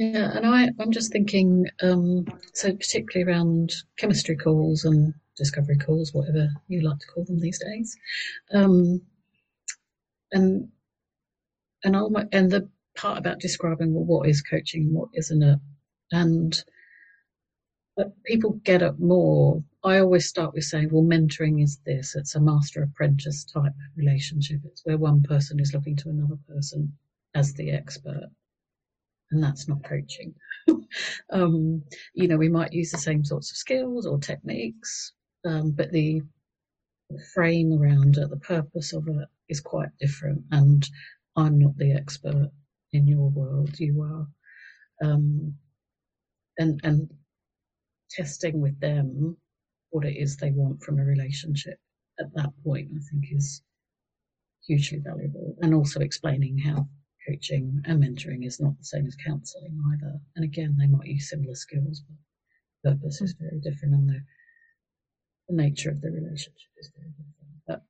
Yeah, 0.00 0.34
and 0.34 0.46
I, 0.46 0.70
I'm 0.78 0.92
just 0.92 1.12
thinking, 1.12 1.66
um, 1.82 2.24
so 2.54 2.72
particularly 2.72 3.30
around 3.30 3.74
chemistry 3.98 4.34
calls 4.34 4.86
and 4.86 5.12
discovery 5.36 5.76
calls, 5.76 6.14
whatever 6.14 6.48
you 6.68 6.80
like 6.80 6.98
to 7.00 7.06
call 7.08 7.24
them 7.24 7.38
these 7.38 7.58
days, 7.58 7.98
um, 8.54 9.02
and 10.32 10.70
and 11.84 11.94
and 12.32 12.50
the 12.50 12.66
part 12.96 13.18
about 13.18 13.40
describing 13.40 13.92
well, 13.92 14.04
what 14.06 14.26
is 14.26 14.40
coaching 14.40 14.84
and 14.84 14.94
what 14.94 15.10
isn't 15.12 15.42
it, 15.42 15.58
and 16.12 16.64
people 18.24 18.52
get 18.64 18.80
it 18.80 18.98
more. 18.98 19.62
I 19.84 19.98
always 19.98 20.26
start 20.26 20.54
with 20.54 20.64
saying, 20.64 20.88
well, 20.90 21.02
mentoring 21.04 21.62
is 21.62 21.78
this. 21.84 22.16
It's 22.16 22.36
a 22.36 22.40
master 22.40 22.84
apprentice 22.84 23.44
type 23.44 23.74
relationship. 23.96 24.60
It's 24.64 24.82
where 24.86 24.96
one 24.96 25.22
person 25.22 25.60
is 25.60 25.74
looking 25.74 25.96
to 25.96 26.08
another 26.08 26.38
person 26.48 26.90
as 27.34 27.52
the 27.52 27.70
expert 27.70 28.30
and 29.30 29.42
that's 29.42 29.68
not 29.68 29.84
coaching. 29.84 30.34
um, 31.30 31.82
you 32.14 32.28
know, 32.28 32.36
we 32.36 32.48
might 32.48 32.72
use 32.72 32.90
the 32.90 32.98
same 32.98 33.24
sorts 33.24 33.50
of 33.50 33.56
skills 33.56 34.06
or 34.06 34.18
techniques, 34.18 35.12
um, 35.44 35.70
but 35.72 35.92
the 35.92 36.22
frame 37.34 37.72
around 37.72 38.16
it, 38.16 38.30
the 38.30 38.36
purpose 38.36 38.92
of 38.92 39.06
it 39.08 39.28
is 39.48 39.60
quite 39.60 39.90
different. 40.00 40.42
And 40.52 40.88
I'm 41.36 41.58
not 41.58 41.76
the 41.76 41.92
expert 41.92 42.50
in 42.92 43.06
your 43.06 43.30
world, 43.30 43.78
you 43.78 44.02
are. 44.02 44.26
Um, 45.06 45.54
and 46.58 46.80
and 46.84 47.10
testing 48.10 48.60
with 48.60 48.78
them 48.80 49.36
what 49.90 50.04
it 50.04 50.16
is 50.16 50.36
they 50.36 50.50
want 50.50 50.82
from 50.82 50.98
a 50.98 51.04
relationship 51.04 51.78
at 52.18 52.32
that 52.34 52.50
point, 52.64 52.88
I 52.94 53.00
think 53.10 53.24
is 53.32 53.62
hugely 54.66 54.98
valuable. 54.98 55.56
And 55.62 55.74
also 55.74 56.00
explaining 56.00 56.58
how 56.58 56.88
coaching 57.28 57.82
and 57.84 58.02
mentoring 58.02 58.46
is 58.46 58.60
not 58.60 58.76
the 58.78 58.84
same 58.84 59.06
as 59.06 59.16
counselling 59.16 59.80
either. 59.92 60.18
And 60.36 60.44
again, 60.44 60.76
they 60.78 60.86
might 60.86 61.06
use 61.06 61.30
similar 61.30 61.54
skills, 61.54 62.02
but 62.82 62.90
the 62.90 62.96
purpose 62.96 63.20
is 63.20 63.34
very 63.38 63.60
different 63.60 63.94
and 63.94 64.08
the, 64.08 64.20
the 65.48 65.56
nature 65.56 65.90
of 65.90 66.00
the 66.00 66.10
relationship 66.10 66.70
is 66.78 66.90
very 66.96 67.10
different. 67.10 67.62
But 67.66 67.82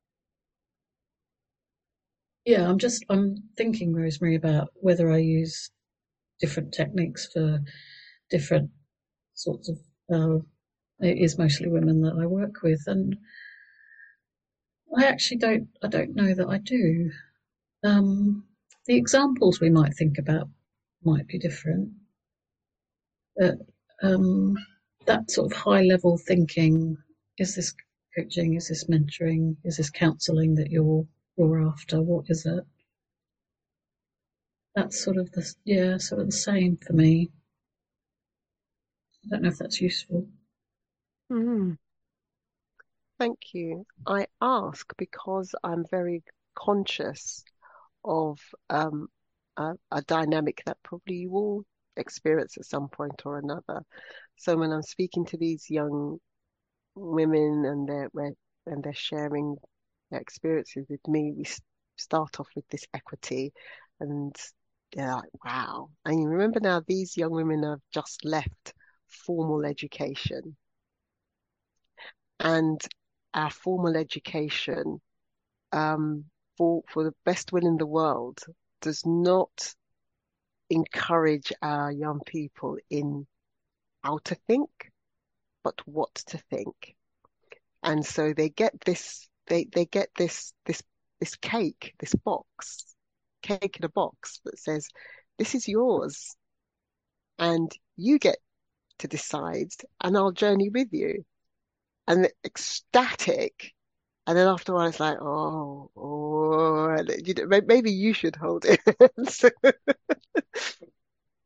yeah, 2.45 2.69
I'm 2.69 2.79
just 2.79 3.05
I'm 3.09 3.37
thinking, 3.57 3.93
Rosemarie, 3.93 4.37
about 4.37 4.71
whether 4.75 5.11
I 5.11 5.19
use 5.19 5.71
different 6.41 6.73
techniques 6.73 7.29
for 7.33 7.61
different 8.31 8.71
sorts 9.35 9.69
of 9.69 9.79
uh, 10.13 10.39
it 11.01 11.19
is 11.19 11.39
mostly 11.39 11.69
women 11.69 12.03
that 12.03 12.17
I 12.21 12.27
work 12.27 12.63
with 12.63 12.83
and 12.87 13.17
I 14.97 15.05
actually 15.05 15.39
don't 15.39 15.69
I 15.83 15.89
don't 15.89 16.15
know 16.15 16.35
that 16.35 16.49
I 16.49 16.59
do. 16.59 17.11
Um, 17.85 18.45
the 18.91 18.97
examples 18.97 19.61
we 19.61 19.71
might 19.71 19.95
think 19.95 20.19
about 20.19 20.49
might 21.05 21.29
be 21.29 21.39
different. 21.39 21.91
But 23.37 23.59
um, 24.03 24.57
that 25.07 25.31
sort 25.31 25.53
of 25.53 25.57
high 25.57 25.83
level 25.83 26.19
thinking 26.19 26.97
is 27.39 27.55
this 27.55 27.73
coaching, 28.19 28.57
is 28.57 28.67
this 28.67 28.89
mentoring, 28.89 29.57
is 29.63 29.77
this 29.77 29.91
counselling 29.91 30.57
that 30.57 30.73
you're 30.73 31.07
you're 31.37 31.69
after? 31.69 32.03
What 32.03 32.25
is 32.31 32.45
it? 32.47 32.65
That's 34.75 35.01
sort 35.05 35.19
of 35.19 35.31
the 35.31 35.49
yeah, 35.65 35.99
sort 35.99 36.23
of 36.23 36.27
the 36.27 36.33
same 36.33 36.77
for 36.77 36.93
me. 36.93 37.31
I 39.25 39.29
don't 39.29 39.43
know 39.43 39.51
if 39.51 39.59
that's 39.59 39.81
useful. 39.81 40.27
Mm. 41.31 41.77
Thank 43.21 43.39
you. 43.53 43.87
I 44.05 44.27
ask 44.41 44.93
because 44.99 45.55
I'm 45.63 45.85
very 45.93 46.25
conscious 46.57 47.45
of 48.05 48.39
um, 48.71 49.09
a, 49.57 49.73
a 49.91 50.03
dynamic 50.03 50.63
that 50.67 50.79
probably 50.83 51.17
you 51.17 51.31
all 51.33 51.65
experience 51.97 52.57
at 52.57 52.65
some 52.65 52.89
point 52.89 53.23
or 53.25 53.39
another. 53.39 53.83
So 54.37 54.57
when 54.57 54.73
I'm 54.73 54.83
speaking 54.83 55.25
to 55.27 55.37
these 55.37 55.69
young 55.71 56.19
women 56.95 57.65
and 57.65 57.89
they're 57.89 58.11
and 58.67 58.83
they're 58.83 58.93
sharing 58.95 59.57
their 60.11 60.21
experiences 60.21 60.87
with 60.89 61.07
me, 61.09 61.33
we 61.37 61.45
start 61.97 62.41
off 62.41 62.49
with 62.57 62.67
this 62.69 62.85
equity, 62.95 63.53
and 64.01 64.35
they're 64.93 65.15
like, 65.15 65.45
"Wow!" 65.45 65.91
And 66.05 66.21
you 66.21 66.29
remember 66.29 66.61
now, 66.61 66.81
these 66.87 67.17
young 67.17 67.33
women 67.33 67.63
have 67.63 67.81
just 67.93 68.25
left 68.25 68.75
formal 69.09 69.65
education, 69.65 70.57
and 72.39 72.81
our 73.35 73.51
formal 73.51 73.97
education 73.97 75.01
um, 75.73 76.25
for 76.57 76.83
for 76.89 77.05
the 77.05 77.15
best 77.25 77.53
will 77.53 77.67
in 77.67 77.77
the 77.77 77.87
world 77.87 78.39
does 78.81 79.05
not 79.05 79.75
encourage 80.71 81.53
our 81.63 81.91
young 81.91 82.21
people 82.27 82.77
in 82.89 83.27
how 84.03 84.19
to 84.25 84.35
think, 84.47 84.71
but 85.63 85.81
what 85.87 86.15
to 86.15 86.39
think. 86.51 86.97
And 87.83 88.05
so 88.05 88.33
they 88.33 88.49
get 88.49 88.75
this 88.85 89.29
they, 89.47 89.67
they 89.73 89.85
get 89.85 90.09
this 90.17 90.53
this 90.65 90.83
this 91.19 91.37
cake, 91.37 91.95
this 91.99 92.15
box, 92.15 92.95
cake 93.43 93.77
in 93.79 93.85
a 93.85 93.89
box 93.89 94.41
that 94.45 94.59
says, 94.59 94.89
This 95.39 95.55
is 95.55 95.69
yours. 95.69 96.35
And 97.39 97.71
you 97.97 98.19
get 98.19 98.39
to 98.99 99.09
decide 99.09 99.71
and 100.03 100.17
I'll 100.17 100.33
journey 100.33 100.71
with 100.71 100.89
you. 100.93 101.25
And 102.07 102.29
ecstatic 102.45 103.73
and 104.31 104.39
then 104.39 104.47
after 104.47 104.71
a 104.71 104.75
while, 104.77 104.87
it's 104.87 105.01
like, 105.01 105.19
oh, 105.21 105.91
oh, 105.97 106.97
you 107.25 107.35
know, 107.35 107.61
maybe 107.67 107.91
you 107.91 108.13
should 108.13 108.37
hold 108.37 108.65
it. 108.65 108.79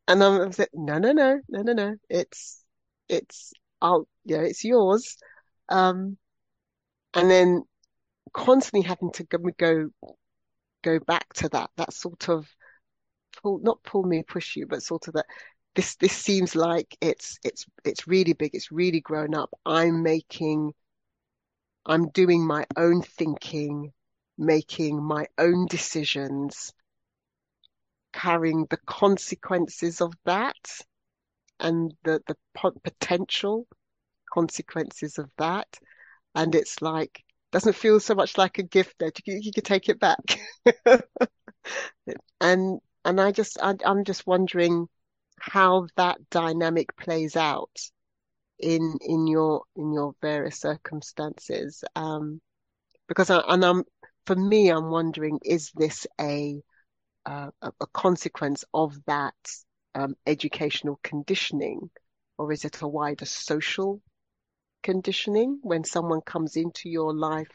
and 0.07 0.23
I'm 0.23 0.51
like, 0.59 0.69
no, 0.75 0.99
no, 0.99 1.13
no, 1.13 1.41
no, 1.49 1.63
no, 1.63 1.73
no. 1.73 1.97
It's, 2.11 2.63
it's, 3.09 3.55
I'll, 3.81 4.07
yeah, 4.27 4.43
it's 4.43 4.65
yours. 4.65 5.17
Um, 5.71 6.19
and 7.15 7.31
then 7.31 7.63
constantly 8.35 8.87
having 8.87 9.13
to 9.13 9.25
go, 9.25 9.39
go, 9.59 9.89
go 10.83 10.99
back 11.01 11.33
to 11.35 11.49
that, 11.51 11.71
that 11.77 11.95
sort 11.95 12.29
of 12.29 12.47
pull, 13.43 13.61
not 13.61 13.83
pull 13.85 14.03
me, 14.05 14.23
push 14.23 14.57
you, 14.57 14.67
but 14.67 14.83
sort 14.83 15.09
of 15.09 15.15
that, 15.15 15.27
this, 15.75 15.97
this 15.97 16.13
seems 16.13 16.55
like 16.55 16.97
it's, 17.01 17.39
it's, 17.45 17.65
it's 17.85 18.07
really 18.07 18.35
big. 18.35 18.51
It's 18.55 18.71
really 18.73 19.01
grown 19.01 19.35
up. 19.35 19.51
I'm 19.65 20.03
making 20.03 20.73
I'm 21.87 22.09
doing 22.11 22.47
my 22.47 22.67
own 22.77 23.03
thinking, 23.03 23.93
making 24.39 25.03
my 25.03 25.27
own 25.39 25.67
decisions, 25.67 26.73
carrying 28.13 28.67
the 28.71 28.79
consequences 28.87 30.01
of 30.01 30.15
that 30.25 30.81
and 31.61 31.95
the, 32.05 32.23
the 32.27 32.37
potential 32.83 33.67
consequences 34.33 35.19
of 35.19 35.31
that. 35.39 35.69
And 36.35 36.55
it's 36.55 36.81
like, 36.83 37.23
doesn't 37.53 37.77
feel 37.77 38.01
so 38.01 38.15
much 38.15 38.39
like 38.39 38.59
a 38.59 38.63
gift 38.63 38.99
that 39.01 39.19
you, 39.27 39.39
you 39.41 39.53
could 39.53 39.65
take 39.65 39.89
it 39.89 40.01
back. 40.01 40.41
and, 42.41 42.81
and 43.05 43.21
I 43.21 43.31
just, 43.33 43.59
I, 43.63 43.75
I'm 43.85 44.05
just 44.05 44.27
wondering 44.27 44.89
how 45.39 45.87
that 45.97 46.19
dynamic 46.31 46.97
plays 46.97 47.37
out 47.37 47.71
in 48.59 48.97
in 49.01 49.27
your 49.27 49.65
in 49.77 49.93
your 49.93 50.15
various 50.21 50.61
circumstances 50.61 51.85
um 51.97 52.41
because 53.09 53.31
I, 53.31 53.41
and 53.49 53.65
I'm 53.65 53.85
for 54.27 54.37
me 54.37 54.69
I'm 54.71 54.91
wondering 54.91 55.41
is 55.45 55.71
this 55.75 56.07
a 56.21 56.61
uh, 57.27 57.51
a 57.63 57.87
consequence 57.93 58.65
of 58.75 58.95
that 59.07 59.35
um, 59.95 60.15
educational 60.27 61.01
conditioning 61.03 61.91
or 62.37 62.53
is 62.53 62.65
it 62.67 62.83
a 62.83 62.89
wider 62.89 63.25
social 63.25 64.03
conditioning? 64.83 65.59
When 65.63 65.85
someone 65.85 66.21
comes 66.21 66.57
into 66.57 66.91
your 66.91 67.15
life 67.15 67.49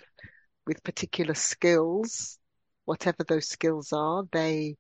with 0.66 0.84
particular 0.84 1.34
skills 1.34 2.40
whatever 2.86 3.24
those 3.24 3.48
skills 3.48 3.94
are 3.94 4.24
they 4.32 4.76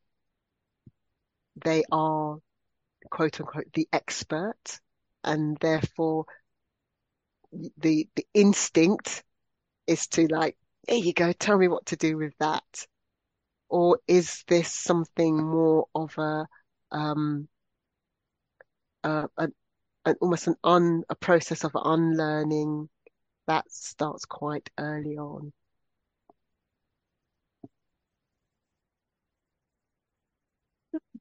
they 1.63 1.83
are 1.91 2.37
quote 3.11 3.39
unquote 3.39 3.71
the 3.73 3.87
expert 3.93 4.79
and 5.23 5.57
therefore 5.59 6.25
the 7.77 8.07
the 8.15 8.25
instinct 8.33 9.23
is 9.87 10.07
to 10.07 10.27
like 10.27 10.55
there 10.87 10.97
you 10.97 11.13
go 11.13 11.31
tell 11.31 11.57
me 11.57 11.67
what 11.67 11.85
to 11.87 11.95
do 11.95 12.17
with 12.17 12.33
that. 12.39 12.85
Or 13.69 13.99
is 14.07 14.43
this 14.47 14.71
something 14.71 15.37
more 15.37 15.87
of 15.93 16.17
a 16.17 16.47
um 16.91 17.47
uh, 19.03 19.27
an 19.37 19.53
almost 20.21 20.47
an 20.47 20.55
un 20.63 21.03
a 21.09 21.15
process 21.15 21.63
of 21.63 21.71
unlearning 21.75 22.89
that 23.47 23.69
starts 23.71 24.25
quite 24.25 24.69
early 24.77 25.17
on 25.17 25.53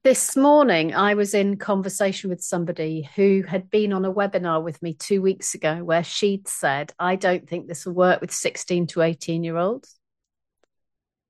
this 0.03 0.37
morning 0.37 0.93
I 0.93 1.13
was 1.13 1.33
in 1.33 1.57
conversation 1.57 2.29
with 2.29 2.41
somebody 2.41 3.09
who 3.15 3.43
had 3.47 3.69
been 3.69 3.91
on 3.91 4.05
a 4.05 4.13
webinar 4.13 4.63
with 4.63 4.81
me 4.81 4.93
two 4.93 5.21
weeks 5.21 5.53
ago 5.55 5.83
where 5.83 6.03
she'd 6.03 6.47
said, 6.47 6.93
I 6.97 7.15
don't 7.15 7.47
think 7.47 7.67
this 7.67 7.85
will 7.85 7.93
work 7.93 8.21
with 8.21 8.31
16 8.31 8.87
to 8.87 9.01
18 9.01 9.43
year 9.43 9.57
olds. 9.57 9.97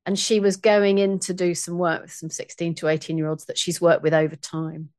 And 0.06 0.18
she 0.18 0.40
was 0.40 0.58
going 0.58 0.98
in 1.00 1.20
to 1.20 1.34
do 1.34 1.56
some 1.56 1.78
work 1.78 2.04
with 2.04 2.12
some 2.12 2.30
16 2.30 2.76
to 2.76 2.88
18 2.88 3.18
year 3.18 3.28
olds 3.28 3.46
that 3.46 3.58
she's 3.58 3.82
worked 3.82 4.04
with 4.04 4.14
over 4.14 4.36
time. 4.36 4.90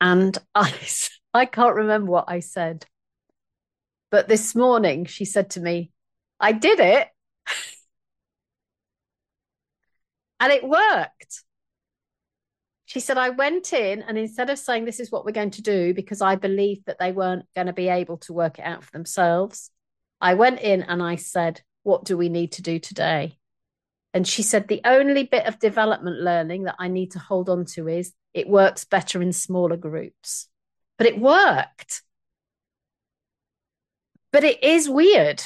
And 0.00 0.36
I, 0.54 0.72
I 1.32 1.46
can't 1.46 1.76
remember 1.76 2.10
what 2.10 2.24
I 2.28 2.40
said. 2.40 2.84
But 4.10 4.28
this 4.28 4.54
morning 4.54 5.04
she 5.06 5.24
said 5.24 5.50
to 5.50 5.60
me, 5.60 5.92
I 6.40 6.52
did 6.52 6.80
it. 6.80 7.08
and 10.40 10.52
it 10.52 10.66
worked. 10.66 11.44
She 12.86 13.00
said, 13.00 13.16
I 13.16 13.30
went 13.30 13.72
in 13.72 14.02
and 14.02 14.18
instead 14.18 14.50
of 14.50 14.58
saying, 14.58 14.84
This 14.84 15.00
is 15.00 15.10
what 15.10 15.24
we're 15.24 15.32
going 15.32 15.52
to 15.52 15.62
do, 15.62 15.94
because 15.94 16.20
I 16.20 16.36
believed 16.36 16.86
that 16.86 16.98
they 16.98 17.12
weren't 17.12 17.46
going 17.54 17.66
to 17.66 17.72
be 17.72 17.88
able 17.88 18.18
to 18.18 18.32
work 18.32 18.58
it 18.58 18.64
out 18.64 18.84
for 18.84 18.90
themselves, 18.92 19.70
I 20.20 20.34
went 20.34 20.60
in 20.60 20.82
and 20.82 21.02
I 21.02 21.16
said, 21.16 21.62
What 21.82 22.04
do 22.04 22.16
we 22.16 22.28
need 22.28 22.52
to 22.52 22.62
do 22.62 22.78
today? 22.78 23.38
And 24.12 24.28
she 24.28 24.42
said, 24.42 24.68
The 24.68 24.82
only 24.84 25.24
bit 25.24 25.46
of 25.46 25.58
development 25.58 26.20
learning 26.20 26.64
that 26.64 26.76
I 26.78 26.88
need 26.88 27.12
to 27.12 27.18
hold 27.18 27.48
on 27.48 27.64
to 27.66 27.88
is 27.88 28.12
it 28.32 28.48
works 28.48 28.84
better 28.84 29.20
in 29.22 29.32
smaller 29.32 29.76
groups. 29.76 30.48
But 30.98 31.08
it 31.08 31.18
worked. 31.18 32.02
But 34.30 34.44
it 34.44 34.62
is 34.62 34.88
weird. 34.88 35.42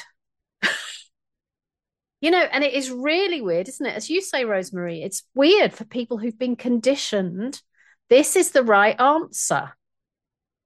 You 2.21 2.33
know, 2.33 2.43
and 2.53 2.65
it 2.65 2.73
is 2.73 2.91
really 2.91 3.41
weird, 3.41 3.69
isn't 3.69 3.87
it? 3.87 3.95
As 3.95 4.11
you 4.11 4.21
say, 4.21 4.45
Rosemarie, 4.45 5.05
it's 5.05 5.23
weird 5.35 5.73
for 5.73 5.85
people 5.85 6.19
who've 6.19 6.39
been 6.39 6.57
conditioned. 6.57 7.63
This 8.11 8.35
is 8.35 8.51
the 8.51 8.65
right 8.65 8.99
answer. 9.01 9.73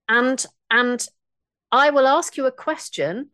And 0.08 0.44
and 0.70 1.06
I 1.70 1.90
will 1.90 2.06
ask 2.06 2.36
you 2.36 2.46
a 2.46 2.52
question 2.52 3.30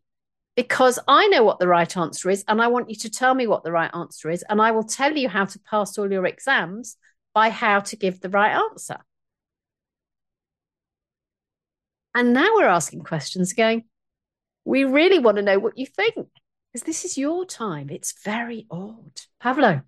because 0.57 0.99
I 1.07 1.29
know 1.29 1.45
what 1.45 1.61
the 1.61 1.69
right 1.69 1.97
answer 1.97 2.31
is, 2.31 2.45
and 2.49 2.61
I 2.61 2.67
want 2.67 2.91
you 2.91 2.97
to 2.97 3.11
tell 3.11 3.33
me 3.33 3.47
what 3.47 3.63
the 3.63 3.71
right 3.71 3.91
answer 3.95 4.29
is, 4.31 4.45
and 4.49 4.61
I 4.61 4.73
will 4.73 4.83
tell 4.83 5.17
you 5.17 5.29
how 5.29 5.45
to 5.45 5.61
pass 5.61 5.97
all 5.97 6.11
your 6.11 6.27
exams 6.27 6.97
by 7.33 7.51
how 7.51 7.79
to 7.79 7.97
give 7.97 8.21
the 8.21 8.29
right 8.29 8.53
answer. 8.53 8.97
And 12.15 12.33
now 12.33 12.49
we're 12.57 12.67
asking 12.67 13.05
questions 13.05 13.53
going, 13.53 13.85
we 14.65 14.83
really 14.83 15.21
want 15.21 15.37
to 15.37 15.43
know 15.43 15.61
what 15.61 15.79
you 15.79 15.87
think 15.87 16.27
because 16.79 16.87
this 16.87 17.05
is 17.05 17.19
your 17.19 17.45
time. 17.45 17.91
It's 17.91 18.15
very 18.23 18.67
odd. 18.71 19.23
Pavlo. 19.41 19.83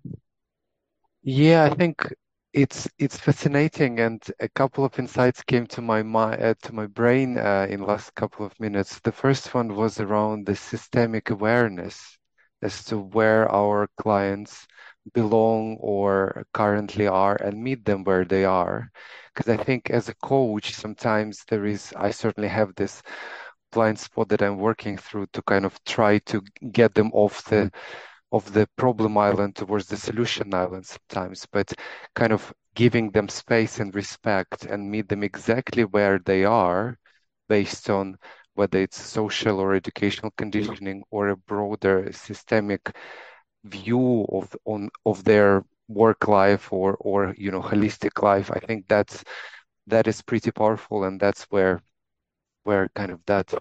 Yeah, 1.23 1.63
I 1.63 1.75
think 1.75 2.13
it's 2.53 2.89
it's 2.97 3.17
fascinating, 3.17 3.99
and 3.99 4.21
a 4.39 4.49
couple 4.49 4.83
of 4.83 4.99
insights 4.99 5.41
came 5.43 5.67
to 5.67 5.81
my 5.81 6.03
mind, 6.03 6.41
uh, 6.41 6.53
to 6.63 6.73
my 6.73 6.87
brain 6.87 7.37
uh, 7.37 7.67
in 7.69 7.83
last 7.83 8.13
couple 8.15 8.45
of 8.45 8.59
minutes. 8.59 8.99
The 8.99 9.11
first 9.11 9.53
one 9.53 9.75
was 9.75 9.99
around 10.01 10.45
the 10.45 10.55
systemic 10.55 11.29
awareness 11.29 12.17
as 12.61 12.83
to 12.85 12.97
where 12.97 13.49
our 13.49 13.87
clients 13.97 14.67
belong 15.13 15.77
or 15.79 16.45
currently 16.53 17.07
are, 17.07 17.37
and 17.37 17.63
meet 17.63 17.85
them 17.85 18.03
where 18.03 18.25
they 18.25 18.43
are. 18.43 18.91
Because 19.33 19.47
I 19.49 19.63
think 19.63 19.89
as 19.89 20.09
a 20.09 20.15
coach, 20.15 20.73
sometimes 20.73 21.45
there 21.47 21.65
is, 21.65 21.93
I 21.95 22.11
certainly 22.11 22.49
have 22.49 22.75
this 22.75 23.01
blind 23.71 23.99
spot 23.99 24.29
that 24.29 24.41
I'm 24.41 24.57
working 24.57 24.97
through 24.97 25.27
to 25.33 25.41
kind 25.43 25.65
of 25.65 25.83
try 25.85 26.19
to 26.31 26.41
get 26.71 26.93
them 26.95 27.11
off 27.13 27.43
the 27.45 27.71
of 28.31 28.53
the 28.53 28.67
problem 28.77 29.17
island 29.17 29.55
towards 29.55 29.87
the 29.87 29.97
solution 29.97 30.53
island 30.53 30.85
sometimes, 30.85 31.45
but 31.51 31.73
kind 32.15 32.31
of 32.33 32.53
giving 32.75 33.11
them 33.11 33.27
space 33.29 33.79
and 33.79 33.93
respect 33.95 34.65
and 34.65 34.89
meet 34.91 35.07
them 35.09 35.23
exactly 35.23 35.83
where 35.83 36.19
they 36.19 36.43
are 36.45 36.97
based 37.49 37.89
on 37.89 38.17
whether 38.55 38.79
it's 38.79 38.99
social 39.01 39.59
or 39.59 39.73
educational 39.73 40.31
conditioning 40.37 41.03
or 41.11 41.29
a 41.29 41.37
broader 41.37 42.11
systemic 42.13 42.95
view 43.63 44.25
of 44.31 44.55
on 44.65 44.89
of 45.05 45.23
their 45.23 45.63
work 45.87 46.27
life 46.27 46.71
or 46.73 46.95
or 46.99 47.33
you 47.37 47.51
know 47.51 47.61
holistic 47.61 48.21
life. 48.23 48.51
I 48.51 48.59
think 48.59 48.87
that's 48.87 49.23
that 49.87 50.07
is 50.07 50.21
pretty 50.21 50.51
powerful 50.51 51.03
and 51.03 51.19
that's 51.19 51.43
where 51.51 51.81
where 52.63 52.89
kind 52.95 53.11
of 53.11 53.21
that 53.27 53.53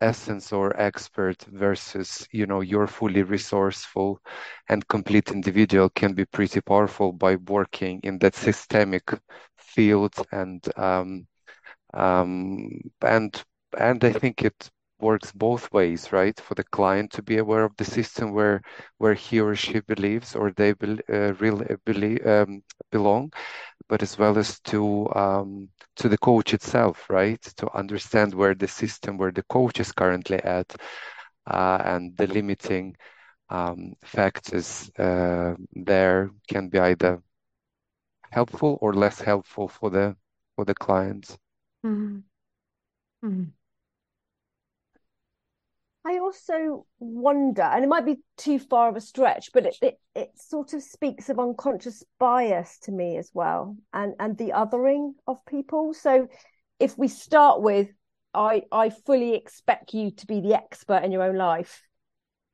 essence 0.00 0.52
or 0.52 0.78
expert 0.80 1.42
versus 1.50 2.28
you 2.32 2.46
know 2.46 2.60
you're 2.60 2.86
fully 2.86 3.22
resourceful 3.22 4.20
and 4.68 4.86
complete 4.88 5.30
individual 5.30 5.88
can 5.90 6.12
be 6.14 6.24
pretty 6.24 6.60
powerful 6.60 7.12
by 7.12 7.36
working 7.48 8.00
in 8.04 8.18
that 8.18 8.34
systemic 8.34 9.10
field 9.56 10.14
and 10.32 10.64
um, 10.78 11.26
um, 11.94 12.68
and 13.02 13.42
and 13.78 14.04
I 14.04 14.12
think 14.12 14.42
it 14.42 14.70
works 15.00 15.32
both 15.32 15.72
ways, 15.72 16.12
right? 16.12 16.38
For 16.40 16.54
the 16.54 16.64
client 16.64 17.10
to 17.12 17.22
be 17.22 17.38
aware 17.38 17.64
of 17.64 17.76
the 17.76 17.84
system 17.84 18.32
where 18.32 18.62
where 18.98 19.14
he 19.14 19.40
or 19.40 19.54
she 19.54 19.80
believes 19.80 20.34
or 20.36 20.50
they 20.52 20.72
be, 20.72 20.98
uh, 21.12 21.32
really 21.34 21.66
believe, 21.84 22.26
um, 22.26 22.62
belong, 22.90 23.32
but 23.88 24.02
as 24.02 24.18
well 24.18 24.38
as 24.38 24.60
to 24.60 25.08
um, 25.14 25.68
to 25.96 26.08
the 26.08 26.18
coach 26.18 26.54
itself, 26.54 27.08
right? 27.10 27.40
To 27.58 27.70
understand 27.76 28.34
where 28.34 28.54
the 28.54 28.68
system, 28.68 29.16
where 29.18 29.32
the 29.32 29.44
coach 29.44 29.80
is 29.80 29.92
currently 29.92 30.38
at, 30.42 30.74
uh, 31.46 31.80
and 31.84 32.16
the 32.16 32.26
limiting 32.26 32.96
um, 33.50 33.94
factors 34.04 34.90
uh, 34.98 35.54
there 35.72 36.30
can 36.48 36.68
be 36.68 36.78
either 36.78 37.22
helpful 38.30 38.78
or 38.80 38.94
less 38.94 39.20
helpful 39.20 39.68
for 39.68 39.90
the 39.90 40.16
for 40.56 40.64
the 40.64 40.74
clients. 40.74 41.38
Mm-hmm. 41.84 42.18
Mm-hmm. 43.24 43.57
I 46.08 46.20
also 46.20 46.86
wonder, 47.00 47.60
and 47.60 47.84
it 47.84 47.88
might 47.88 48.06
be 48.06 48.20
too 48.38 48.58
far 48.58 48.88
of 48.88 48.96
a 48.96 49.00
stretch, 49.00 49.50
but 49.52 49.66
it, 49.66 49.76
it, 49.82 50.00
it 50.14 50.30
sort 50.36 50.72
of 50.72 50.82
speaks 50.82 51.28
of 51.28 51.38
unconscious 51.38 52.02
bias 52.18 52.78
to 52.84 52.92
me 52.92 53.18
as 53.18 53.30
well, 53.34 53.76
and 53.92 54.14
and 54.18 54.38
the 54.38 54.52
othering 54.54 55.12
of 55.26 55.44
people. 55.44 55.92
So, 55.92 56.28
if 56.80 56.96
we 56.96 57.08
start 57.08 57.60
with, 57.60 57.88
I 58.32 58.62
I 58.72 58.88
fully 58.88 59.34
expect 59.34 59.92
you 59.92 60.10
to 60.12 60.26
be 60.26 60.40
the 60.40 60.54
expert 60.54 61.04
in 61.04 61.12
your 61.12 61.24
own 61.24 61.36
life. 61.36 61.82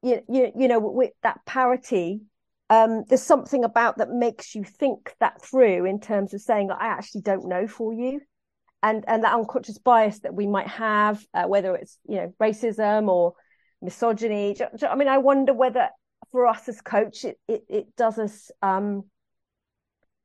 You 0.02 0.20
you 0.28 0.50
you 0.56 0.66
know 0.66 0.80
with 0.80 1.12
that 1.22 1.38
parity, 1.46 2.22
um, 2.70 3.04
there's 3.08 3.22
something 3.22 3.62
about 3.62 3.98
that 3.98 4.10
makes 4.10 4.56
you 4.56 4.64
think 4.64 5.14
that 5.20 5.40
through 5.40 5.84
in 5.84 6.00
terms 6.00 6.34
of 6.34 6.40
saying 6.40 6.72
I 6.72 6.86
actually 6.88 7.20
don't 7.20 7.46
know 7.46 7.68
for 7.68 7.92
you 7.92 8.20
and 8.82 9.04
and 9.06 9.22
that 9.22 9.34
unconscious 9.34 9.78
bias 9.78 10.18
that 10.20 10.34
we 10.34 10.48
might 10.48 10.68
have, 10.68 11.24
uh, 11.32 11.44
whether 11.44 11.74
it's 11.76 11.98
you 12.08 12.16
know 12.16 12.34
racism 12.40 13.08
or 13.08 13.34
misogyny. 13.82 14.56
I 14.88 14.94
mean, 14.96 15.08
I 15.08 15.18
wonder 15.18 15.52
whether 15.52 15.88
for 16.32 16.46
us 16.46 16.68
as 16.68 16.80
coach, 16.80 17.24
it 17.24 17.38
it, 17.48 17.64
it 17.68 17.96
does 17.96 18.18
us 18.18 18.50
um, 18.62 19.04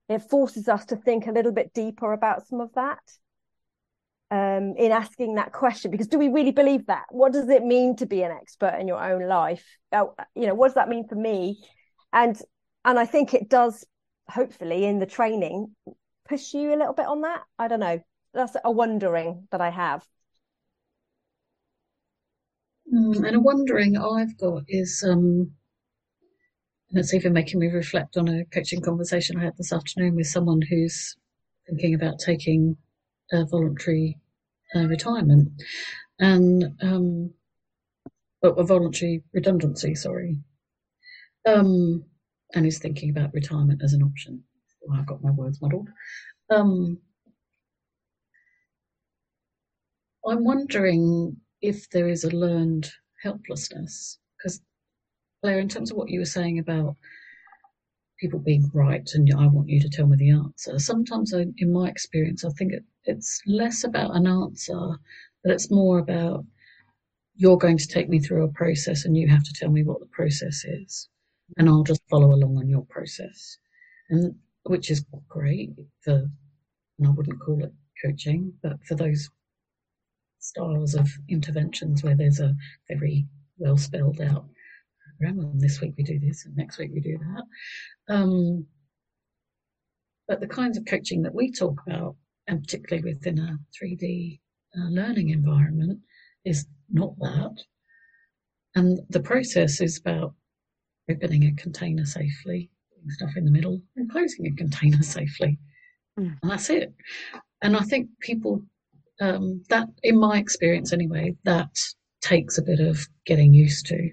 it 0.08 0.24
forces 0.24 0.68
us 0.68 0.86
to 0.86 0.96
think 0.96 1.28
a 1.28 1.32
little 1.32 1.52
bit 1.52 1.74
deeper 1.74 2.14
about 2.14 2.48
some 2.48 2.62
of 2.62 2.74
that 2.74 3.00
um, 4.32 4.76
in 4.78 4.92
asking 4.92 5.36
that 5.36 5.52
question. 5.52 5.92
Because 5.92 6.08
do 6.08 6.18
we 6.18 6.30
really 6.30 6.52
believe 6.52 6.88
that? 6.88 7.06
What 7.10 7.34
does 7.34 7.50
it 7.50 7.64
mean 7.64 7.96
to 7.98 8.06
be 8.06 8.24
an 8.24 8.32
expert 8.32 8.78
in 8.80 8.88
your 8.88 9.04
own 9.04 9.28
life? 9.28 9.66
You 9.94 10.48
know, 10.48 10.56
what 10.56 10.70
does 10.70 10.76
that 10.76 10.90
mean 10.90 11.08
for 11.08 11.16
me? 11.16 11.60
And 12.12 12.40
and 12.86 12.98
I 12.98 13.06
think 13.06 13.34
it 13.34 13.50
does, 13.50 13.86
hopefully, 14.28 14.86
in 14.86 15.00
the 15.00 15.06
training, 15.06 15.76
push 16.28 16.54
you 16.54 16.74
a 16.74 16.78
little 16.78 16.94
bit 16.94 17.08
on 17.08 17.22
that. 17.22 17.42
I 17.58 17.68
don't 17.68 17.80
know. 17.80 18.00
That's 18.34 18.56
a 18.64 18.72
wondering 18.72 19.48
that 19.52 19.62
I 19.62 19.70
have. 19.70 20.06
Mm, 22.94 23.28
and 23.28 23.36
a 23.36 23.40
wondering 23.40 23.98
I've 23.98 24.38
got 24.38 24.64
is, 24.68 25.04
um, 25.08 25.52
and 26.90 27.00
it's 27.00 27.14
even 27.14 27.34
making 27.34 27.60
me 27.60 27.68
reflect 27.68 28.18
on 28.18 28.28
a 28.28 28.46
coaching 28.46 28.82
conversation 28.82 29.38
I 29.38 29.44
had 29.44 29.58
this 29.58 29.72
afternoon 29.72 30.16
with 30.16 30.28
someone 30.28 30.62
who's 30.62 31.16
thinking 31.68 31.94
about 31.94 32.20
taking 32.20 32.78
a 33.32 33.46
voluntary 33.46 34.18
uh, 34.76 34.88
retirement 34.88 35.50
and 36.20 36.66
um, 36.82 37.32
a 38.42 38.64
voluntary 38.64 39.24
redundancy, 39.34 39.94
sorry, 39.94 40.40
um, 41.46 42.04
and 42.56 42.66
is 42.66 42.80
thinking 42.80 43.12
about 43.12 43.34
retirement 43.34 43.82
as 43.84 43.94
an 43.94 44.02
option. 44.02 44.44
I've 44.92 45.06
got 45.06 45.24
my 45.24 45.32
words 45.32 45.62
muddled. 45.62 45.90
Um, 46.50 46.98
I'm 50.28 50.44
wondering 50.44 51.38
if 51.62 51.90
there 51.90 52.08
is 52.08 52.24
a 52.24 52.30
learned 52.30 52.92
helplessness. 53.22 54.18
Because, 54.38 54.62
Claire, 55.42 55.60
in 55.60 55.70
terms 55.70 55.92
of 55.92 55.98
what 55.98 56.10
you 56.10 56.20
were 56.20 56.26
saying 56.26 56.60
about 56.60 56.96
people 58.20 58.40
being 58.40 58.70
right 58.74 59.10
and 59.14 59.32
I 59.38 59.48
want 59.48 59.70
you 59.70 59.80
to 59.82 59.90
tell 59.90 60.08
me 60.08 60.18
the 60.18 60.32
answer, 60.32 60.80
sometimes 60.80 61.34
I, 61.34 61.46
in 61.58 61.72
my 61.72 61.90
experience, 61.90 62.44
I 62.44 62.50
think 62.58 62.74
it, 62.74 62.84
it's 63.06 63.42
less 63.46 63.84
about 63.84 64.16
an 64.16 64.28
answer, 64.28 64.98
but 65.44 65.54
it's 65.54 65.72
more 65.72 66.00
about 66.00 66.46
you're 67.36 67.58
going 67.58 67.78
to 67.78 67.88
take 67.88 68.10
me 68.10 68.20
through 68.20 68.44
a 68.44 68.52
process 68.52 69.06
and 69.06 69.16
you 69.16 69.28
have 69.30 69.44
to 69.44 69.54
tell 69.54 69.70
me 69.70 69.84
what 69.84 70.02
the 70.02 70.06
process 70.08 70.66
is. 70.66 71.08
And 71.58 71.70
I'll 71.70 71.84
just 71.84 72.02
follow 72.10 72.34
along 72.34 72.58
on 72.58 72.70
your 72.70 72.86
process. 72.90 73.58
And 74.10 74.36
which 74.64 74.92
is 74.92 75.06
great 75.28 75.72
for, 76.02 76.30
and 77.00 77.08
I 77.08 77.10
wouldn't 77.12 77.40
call 77.40 77.64
it 77.64 77.74
coaching, 78.04 78.54
but 78.62 78.84
for 78.86 78.96
those 78.96 79.30
styles 80.40 80.96
of 80.96 81.10
interventions 81.30 82.04
where 82.04 82.16
there's 82.16 82.40
a 82.40 82.56
very 82.88 83.26
well 83.58 83.78
spelled 83.78 84.22
out 84.22 84.46
program, 85.20 85.40
and 85.40 85.60
this 85.60 85.82
week 85.82 85.94
we 85.98 86.04
do 86.04 86.20
this, 86.20 86.46
and 86.46 86.56
next 86.56 86.78
week 86.78 86.92
we 86.94 87.02
do 87.02 87.18
that. 87.18 88.14
Um, 88.14 88.66
but 90.28 90.40
the 90.40 90.48
kinds 90.48 90.78
of 90.78 90.86
coaching 90.86 91.24
that 91.24 91.34
we 91.34 91.52
talk 91.52 91.82
about, 91.86 92.16
and 92.48 92.62
particularly 92.62 93.14
within 93.14 93.40
a 93.40 93.58
3D 93.76 94.40
uh, 94.78 94.90
learning 94.90 95.30
environment, 95.30 96.00
is 96.46 96.68
not 96.92 97.18
that. 97.20 97.56
And 98.76 99.00
the 99.10 99.20
process 99.20 99.82
is 99.82 100.00
about 100.00 100.36
opening 101.10 101.46
a 101.46 101.62
container 101.62 102.06
safely, 102.06 102.70
putting 102.94 103.10
stuff 103.10 103.36
in 103.36 103.46
the 103.46 103.52
middle, 103.52 103.82
and 103.96 104.10
closing 104.12 104.46
a 104.46 104.56
container 104.56 105.02
safely. 105.02 105.58
Mm. 106.20 106.38
And 106.42 106.52
that's 106.52 106.70
it. 106.70 106.94
And 107.62 107.76
I 107.76 107.82
think 107.82 108.10
people 108.22 108.64
um, 109.20 109.64
that, 109.70 109.88
in 110.04 110.18
my 110.18 110.38
experience 110.38 110.94
anyway, 110.94 111.36
that 111.44 111.78
takes 112.22 112.58
a 112.58 112.64
bit 112.64 112.80
of 112.80 113.08
getting 113.26 113.54
used 113.54 113.86
to. 113.88 114.12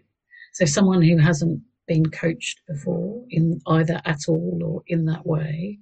So 0.52 0.64
someone 0.64 1.02
who 1.02 1.18
hasn't 1.18 1.60
been 1.86 2.10
coached 2.10 2.60
before 2.66 3.24
in 3.30 3.60
either 3.66 4.00
at 4.04 4.20
all 4.28 4.60
or 4.64 4.82
in 4.86 5.04
that 5.06 5.26
way, 5.26 5.78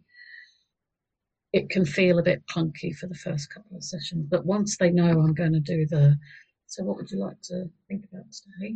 it 1.53 1.71
can 1.71 1.85
feel 1.85 2.19
a 2.19 2.23
bit 2.23 2.43
clunky 2.47 2.95
for 2.95 3.07
the 3.07 3.15
first 3.15 3.53
couple 3.53 3.77
of 3.77 3.85
sessions. 3.85 4.27
But 4.29 4.45
once 4.45 4.77
they 4.77 4.91
know 4.91 5.21
I'm 5.21 5.35
going 5.35 5.53
to 5.53 5.61
do 5.61 5.87
the, 5.87 6.19
so 6.67 6.83
what 6.83 6.97
would 6.97 7.11
you 7.11 7.19
like 7.19 7.41
to 7.45 7.71
think 7.89 8.05
about 8.11 8.25
today? 8.33 8.75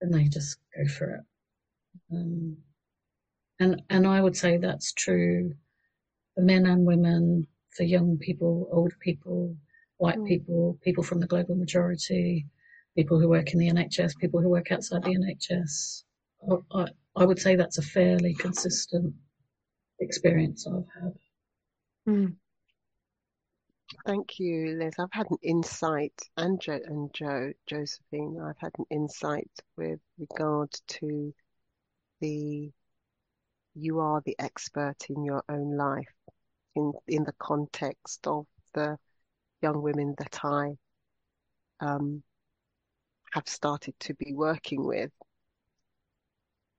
Then 0.00 0.10
they 0.10 0.24
just 0.24 0.58
go 0.76 0.86
for 0.86 1.14
it. 1.14 1.20
Um, 2.12 2.56
and 3.58 3.82
and 3.90 4.06
I 4.06 4.20
would 4.20 4.36
say 4.36 4.56
that's 4.56 4.92
true 4.92 5.54
for 6.34 6.42
men 6.42 6.66
and 6.66 6.86
women, 6.86 7.46
for 7.76 7.84
young 7.84 8.18
people, 8.18 8.68
old 8.72 8.92
people, 9.00 9.56
white 9.98 10.18
mm. 10.18 10.26
people, 10.26 10.78
people 10.82 11.04
from 11.04 11.20
the 11.20 11.26
global 11.26 11.54
majority, 11.54 12.46
people 12.96 13.18
who 13.18 13.28
work 13.28 13.52
in 13.52 13.58
the 13.58 13.70
NHS, 13.70 14.16
people 14.18 14.40
who 14.40 14.48
work 14.48 14.72
outside 14.72 15.02
the 15.04 15.16
NHS. 15.16 16.04
I, 16.72 16.86
I 17.16 17.24
would 17.24 17.38
say 17.38 17.54
that's 17.54 17.78
a 17.78 17.82
fairly 17.82 18.34
consistent 18.34 19.14
experience 20.00 20.66
I've 20.66 21.02
had. 21.02 21.12
Mm. 22.08 22.34
Thank 24.06 24.38
you, 24.38 24.78
Liz. 24.78 24.94
I've 24.98 25.12
had 25.12 25.30
an 25.30 25.38
insight, 25.42 26.14
and 26.36 26.60
Jo 26.60 26.78
and 26.84 27.12
Jo 27.12 27.52
Josephine. 27.66 28.40
I've 28.42 28.58
had 28.58 28.72
an 28.78 28.86
insight 28.90 29.50
with 29.76 30.00
regard 30.18 30.70
to 31.00 31.34
the 32.20 32.70
you 33.74 34.00
are 34.00 34.22
the 34.24 34.36
expert 34.38 34.96
in 35.08 35.24
your 35.24 35.42
own 35.48 35.76
life 35.76 36.12
in 36.76 36.92
in 37.06 37.24
the 37.24 37.34
context 37.38 38.26
of 38.26 38.46
the 38.74 38.96
young 39.62 39.82
women 39.82 40.14
that 40.18 40.44
I 40.44 40.76
um, 41.80 42.22
have 43.32 43.48
started 43.48 43.94
to 44.00 44.14
be 44.14 44.32
working 44.34 44.84
with 44.84 45.10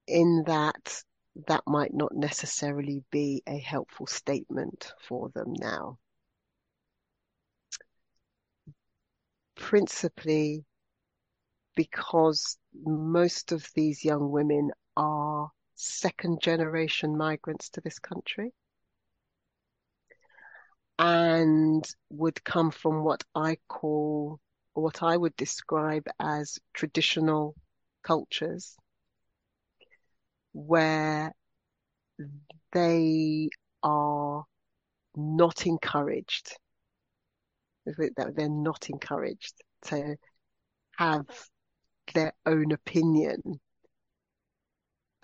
in 0.08 0.44
that 0.48 1.04
that 1.48 1.64
might 1.66 1.94
not 1.94 2.14
necessarily 2.14 3.04
be 3.12 3.42
a 3.48 3.58
helpful 3.58 4.08
statement 4.08 4.94
for 5.08 5.30
them 5.30 5.54
now. 5.58 5.98
Principally 9.56 10.66
because 11.76 12.58
most 12.84 13.52
of 13.52 13.66
these 13.76 14.04
young 14.04 14.30
women 14.30 14.72
are 14.98 15.50
second 15.76 16.42
generation 16.42 17.18
migrants 17.18 17.70
to 17.70 17.82
this 17.82 17.98
country 18.00 18.52
and 21.02 21.84
would 22.12 22.44
come 22.44 22.70
from 22.70 23.04
what 23.04 23.24
I 23.34 23.58
call, 23.68 24.40
what 24.74 25.02
I 25.02 25.18
would 25.18 25.36
describe 25.36 26.06
as 26.20 26.60
traditional 26.76 27.56
cultures 28.04 28.78
where 30.54 31.34
they 32.72 33.50
are 33.82 34.44
not 35.16 35.66
encouraged, 35.66 36.56
they're 37.88 38.50
not 38.50 38.88
encouraged 38.92 39.56
to 39.86 40.18
have 40.98 41.26
their 42.14 42.34
own 42.46 42.74
opinion 42.74 43.60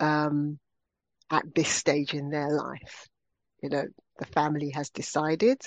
um, 0.00 0.58
at 1.30 1.54
this 1.54 1.68
stage 1.68 2.14
in 2.14 2.30
their 2.30 2.50
life. 2.50 3.06
You 3.62 3.68
know, 3.70 3.84
the 4.18 4.26
family 4.26 4.70
has 4.70 4.90
decided, 4.90 5.60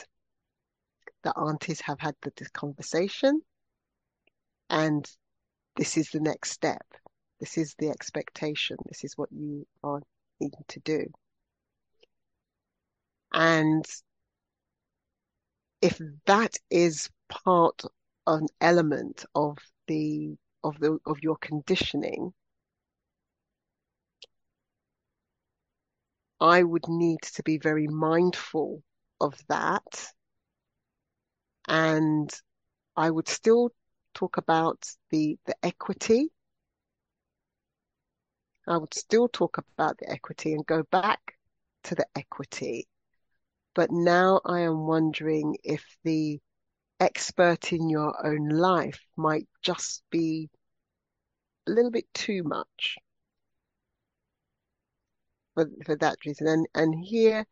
the 1.24 1.34
aunties 1.38 1.82
have 1.82 2.00
had 2.00 2.16
the 2.22 2.32
conversation, 2.54 3.42
and 4.70 5.06
this 5.76 5.98
is 5.98 6.10
the 6.10 6.20
next 6.20 6.52
step. 6.52 6.86
This 7.40 7.58
is 7.58 7.76
the 7.78 7.90
expectation. 7.90 8.78
This 8.88 9.04
is 9.04 9.18
what 9.18 9.32
you 9.32 9.66
are 9.84 10.02
needing 10.40 10.64
to 10.70 10.80
do. 10.82 11.06
And 13.34 13.86
if 15.82 16.00
that 16.26 16.56
is 16.70 17.10
part, 17.30 17.82
an 18.28 18.48
element 18.60 19.26
of 19.34 19.58
the 19.88 20.38
of 20.64 20.80
the 20.80 21.00
of 21.06 21.18
your 21.24 21.38
conditioning, 21.38 22.34
I 26.42 26.64
would 26.64 26.90
need 26.90 27.22
to 27.36 27.44
be 27.44 27.58
very 27.58 27.88
mindful 27.88 28.84
of 29.22 29.40
that. 29.48 30.12
And 31.68 32.30
I 32.98 33.10
would 33.10 33.30
still 33.30 33.72
talk 34.14 34.38
about 34.38 34.84
the 35.12 35.38
the 35.46 35.56
equity 35.64 36.32
I 38.68 38.78
would 38.78 38.94
still 38.94 39.28
talk 39.28 39.58
about 39.58 39.98
the 39.98 40.10
equity 40.10 40.54
and 40.54 40.66
go 40.66 40.84
back 40.84 41.38
to 41.84 41.96
the 41.96 42.06
equity. 42.16 42.88
But 43.74 43.92
now 43.92 44.42
I 44.46 44.62
am 44.62 44.86
wondering 44.86 45.58
if 45.64 45.84
the 46.04 46.40
expert 47.00 47.74
in 47.74 47.90
your 47.90 48.26
own 48.26 48.50
life 48.50 49.04
might 49.18 49.48
just 49.62 50.04
be 50.12 50.50
a 51.68 51.72
little 51.72 51.92
bit 51.92 52.06
too 52.14 52.44
much 52.44 52.98
for, 55.54 55.68
for 55.86 55.96
that 55.98 56.18
reason. 56.26 56.48
And 56.48 56.68
and 56.74 56.96
here 57.04 57.46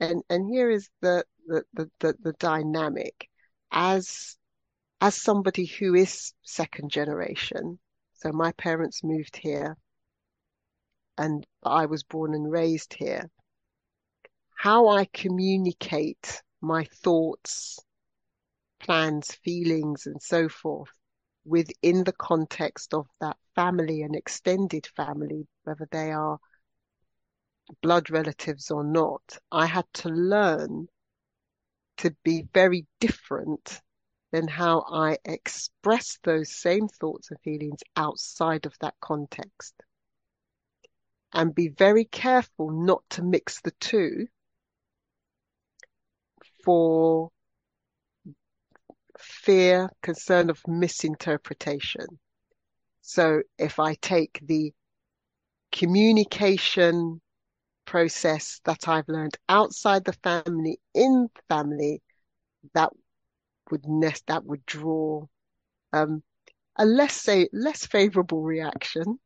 and 0.00 0.22
and 0.28 0.48
here 0.48 0.70
is 0.70 0.88
the 1.00 1.24
the, 1.46 1.64
the, 1.74 1.90
the, 2.00 2.14
the 2.20 2.32
dynamic 2.34 3.28
as 3.70 4.36
as 5.00 5.14
somebody 5.14 5.66
who 5.66 5.94
is 5.94 6.32
second 6.42 6.90
generation. 6.90 7.78
So 8.14 8.32
my 8.32 8.52
parents 8.52 9.04
moved 9.04 9.36
here 9.36 9.76
and 11.18 11.46
I 11.62 11.86
was 11.86 12.02
born 12.02 12.34
and 12.34 12.50
raised 12.50 12.94
here, 12.94 13.30
how 14.54 14.88
I 14.88 15.06
communicate 15.12 16.42
my 16.60 16.84
thoughts, 17.02 17.78
plans, 18.80 19.34
feelings, 19.44 20.06
and 20.06 20.20
so 20.20 20.48
forth 20.48 20.90
within 21.44 22.04
the 22.04 22.12
context 22.12 22.92
of 22.92 23.06
that 23.20 23.36
family 23.54 24.02
and 24.02 24.16
extended 24.16 24.86
family, 24.96 25.46
whether 25.62 25.86
they 25.90 26.10
are 26.12 26.38
blood 27.82 28.10
relatives 28.10 28.70
or 28.70 28.84
not, 28.84 29.38
I 29.50 29.66
had 29.66 29.86
to 29.94 30.08
learn 30.08 30.88
to 31.98 32.14
be 32.22 32.46
very 32.52 32.86
different 33.00 33.80
than 34.32 34.48
how 34.48 34.84
I 34.90 35.18
express 35.24 36.18
those 36.22 36.54
same 36.54 36.88
thoughts 36.88 37.30
and 37.30 37.40
feelings 37.40 37.80
outside 37.96 38.66
of 38.66 38.74
that 38.80 38.94
context 39.00 39.74
and 41.32 41.54
be 41.54 41.68
very 41.68 42.04
careful 42.04 42.70
not 42.70 43.02
to 43.10 43.22
mix 43.22 43.60
the 43.60 43.72
two 43.72 44.26
for 46.64 47.30
fear, 49.18 49.88
concern 50.02 50.50
of 50.50 50.60
misinterpretation. 50.66 52.06
So 53.02 53.42
if 53.58 53.78
I 53.78 53.94
take 53.94 54.40
the 54.42 54.72
communication 55.72 57.20
process 57.86 58.60
that 58.66 58.88
I've 58.88 59.08
learned 59.08 59.38
outside 59.48 60.04
the 60.04 60.14
family, 60.14 60.80
in 60.94 61.30
family, 61.48 62.02
that 62.74 62.92
would 63.70 63.86
nest, 63.86 64.26
that 64.28 64.44
would 64.44 64.66
draw 64.66 65.26
um, 65.92 66.22
a 66.76 66.86
less 66.86 67.14
say 67.14 67.48
less 67.52 67.86
favorable 67.86 68.42
reaction 68.42 69.20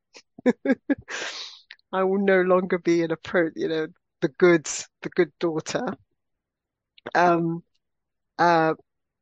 I 1.92 2.02
will 2.02 2.18
no 2.18 2.42
longer 2.42 2.78
be 2.78 3.04
an 3.04 3.12
approach, 3.12 3.52
you 3.54 3.68
know, 3.68 3.86
the 4.22 4.28
goods, 4.28 4.88
the 5.02 5.08
good 5.10 5.32
daughter. 5.38 5.96
Um, 7.14 7.62
uh, 8.38 8.74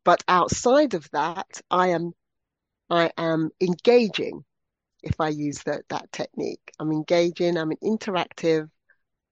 but 0.04 0.24
outside 0.28 0.94
of 0.94 1.08
that, 1.12 1.62
I 1.70 1.88
am, 1.88 2.14
I 2.90 3.12
am 3.18 3.50
engaging. 3.60 4.44
If 5.02 5.20
I 5.20 5.30
use 5.30 5.62
that 5.64 5.88
that 5.90 6.12
technique, 6.12 6.72
I'm 6.80 6.92
engaging. 6.92 7.56
I'm 7.58 7.70
an 7.72 7.78
interactive. 7.82 8.70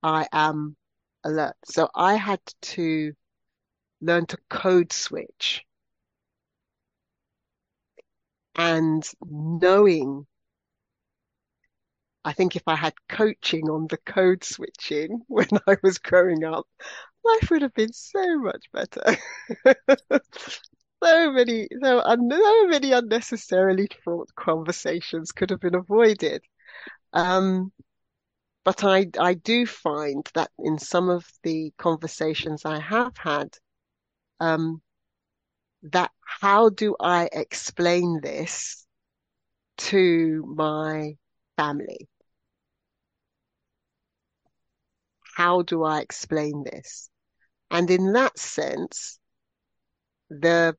I 0.07 0.27
am 0.33 0.75
alert. 1.23 1.57
So 1.66 1.90
I 1.95 2.14
had 2.16 2.40
to 2.62 3.12
learn 4.01 4.27
to 4.27 4.38
code 4.51 4.92
switch 4.92 5.67
and 8.57 9.09
knowing 9.31 10.27
I 12.25 12.33
think 12.33 12.57
if 12.57 12.63
I 12.67 12.75
had 12.77 12.94
coaching 13.09 13.71
on 13.71 13.87
the 13.87 13.98
code 13.98 14.42
switching 14.44 15.23
when 15.29 15.48
I 15.67 15.77
was 15.83 15.98
growing 15.98 16.44
up, 16.44 16.67
life 17.25 17.50
would 17.50 17.63
have 17.63 17.75
been 17.75 17.92
so 17.92 18.38
much 18.38 18.67
better. 18.73 19.17
so 21.02 21.33
many, 21.33 21.69
so, 21.83 22.02
so 22.07 22.67
many 22.69 22.92
unnecessarily 22.92 23.88
fraught 24.02 24.35
conversations 24.35 25.33
could 25.33 25.50
have 25.50 25.61
been 25.61 25.75
avoided. 25.75 26.42
Um, 27.13 27.73
but 28.67 28.85
I, 28.85 29.06
I 29.19 29.35
do 29.35 29.64
find 29.64 30.29
that 30.35 30.50
in 30.58 30.79
some 30.79 31.08
of 31.08 31.25
the 31.44 31.73
conversations 31.79 32.67
I 32.67 32.81
have 32.81 33.17
had, 33.17 33.56
um, 34.40 34.83
that 35.85 36.10
how 36.42 36.69
do 36.69 36.96
I 37.00 37.31
explain 37.33 38.21
this 38.23 38.85
to 39.79 40.44
my 40.56 41.17
family? 41.56 42.08
how 45.37 45.60
do 45.60 45.85
I 45.85 46.00
explain 46.00 46.64
this? 46.64 47.10
And 47.71 47.90
in 47.90 48.14
that 48.14 48.38
sense, 48.38 49.19
the 50.31 50.75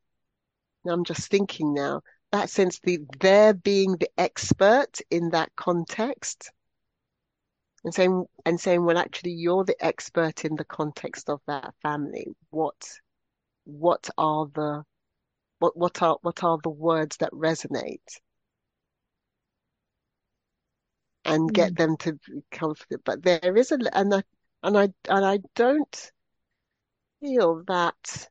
I'm 0.90 1.04
just 1.04 1.30
thinking 1.30 1.76
now, 1.76 2.02
that 2.32 2.50
sense 2.50 2.80
the 2.82 3.00
they're 3.20 3.54
being 3.54 3.98
the 3.98 4.10
expert 4.18 5.00
in 5.12 5.30
that 5.30 5.52
context 5.56 6.52
and 7.88 7.96
saying 7.96 8.26
and 8.46 8.60
saying, 8.60 8.84
well, 8.86 8.98
actually 8.98 9.32
you're 9.32 9.64
the 9.64 9.86
expert 9.86 10.44
in 10.44 10.58
the 10.58 10.66
context 10.66 11.30
of 11.30 11.42
that 11.48 11.74
family. 11.82 12.36
What 12.50 12.76
what 13.64 14.10
are 14.18 14.48
the 14.54 14.84
what 15.60 15.78
what 15.78 16.02
are 16.02 16.18
what 16.22 16.44
are 16.44 16.58
the 16.64 16.70
words 16.70 17.18
that 17.18 17.32
resonate? 17.32 18.20
And 21.24 21.54
get 21.54 21.74
Mm. 21.74 21.78
them 21.78 21.98
to 21.98 22.14
be 22.14 22.44
comfortable. 22.52 23.02
But 23.06 23.24
there 23.24 23.56
is 23.56 23.72
a 23.72 23.80
and 23.98 24.14
I 24.14 24.24
and 24.64 24.78
I 24.78 24.90
and 25.10 25.26
I 25.26 25.40
don't 25.56 26.12
feel 27.22 27.64
that 27.68 28.30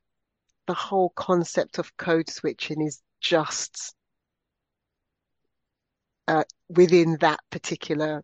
the 0.67 0.75
whole 0.75 1.11
concept 1.11 1.79
of 1.79 1.97
code 1.97 2.29
switching 2.29 2.83
is 2.83 3.03
just 3.21 3.95
uh, 6.29 6.45
within 6.69 7.17
that 7.21 7.41
particular 7.51 8.23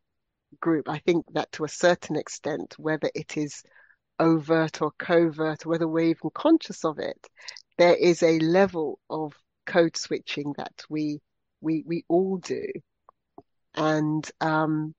group. 0.62 0.88
I 0.88 1.00
think 1.00 1.26
that 1.34 1.52
to 1.52 1.64
a 1.64 1.68
certain 1.68 2.16
extent, 2.16 2.74
whether 2.78 3.10
it 3.14 3.36
is 3.36 3.62
overt 4.18 4.80
or 4.80 4.92
covert, 4.98 5.66
whether 5.66 5.86
we're 5.86 6.14
even 6.14 6.30
conscious 6.32 6.84
of 6.86 6.98
it, 6.98 7.26
there 7.76 7.94
is 7.94 8.22
a 8.22 8.38
level 8.38 8.98
of 9.10 9.34
code 9.66 9.96
switching 9.96 10.54
that 10.56 10.84
we 10.88 11.20
we 11.60 11.84
we 11.86 12.04
all 12.08 12.38
do, 12.38 12.64
and 13.74 14.30
um, 14.40 14.94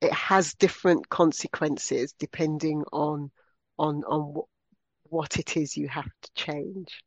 it 0.00 0.12
has 0.12 0.54
different 0.54 1.08
consequences 1.08 2.14
depending 2.18 2.84
on 2.92 3.30
on 3.78 4.04
on 4.04 4.20
what, 4.34 4.46
what 5.04 5.36
it 5.38 5.56
is 5.56 5.76
you 5.76 5.88
have 5.88 6.10
to 6.22 6.30
change, 6.34 7.02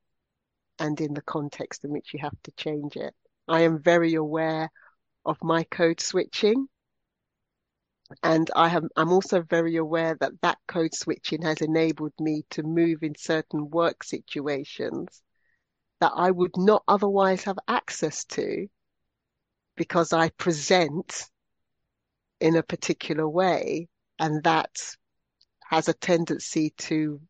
and 0.79 0.99
in 0.99 1.13
the 1.13 1.21
context 1.21 1.85
in 1.85 1.91
which 1.91 2.13
you 2.13 2.19
have 2.19 2.39
to 2.43 2.51
change 2.57 2.95
it. 2.95 3.13
I 3.47 3.61
am 3.61 3.81
very 3.81 4.15
aware 4.15 4.69
of 5.25 5.37
my 5.43 5.63
code 5.63 5.99
switching. 5.99 6.67
And 8.23 8.49
I 8.55 8.67
have, 8.67 8.83
I'm 8.95 9.11
also 9.11 9.41
very 9.41 9.77
aware 9.77 10.15
that 10.19 10.41
that 10.41 10.57
code 10.67 10.93
switching 10.93 11.41
has 11.43 11.61
enabled 11.61 12.13
me 12.19 12.43
to 12.51 12.63
move 12.63 13.03
in 13.03 13.15
certain 13.17 13.69
work 13.69 14.03
situations 14.03 15.21
that 15.99 16.11
I 16.15 16.31
would 16.31 16.57
not 16.57 16.83
otherwise 16.87 17.43
have 17.43 17.59
access 17.67 18.25
to 18.25 18.67
because 19.75 20.13
I 20.13 20.29
present 20.29 21.29
in 22.39 22.55
a 22.55 22.63
particular 22.63 23.27
way. 23.27 23.87
And 24.19 24.43
that 24.43 24.71
has 25.69 25.87
a 25.87 25.93
tendency 25.93 26.73
to 26.77 27.21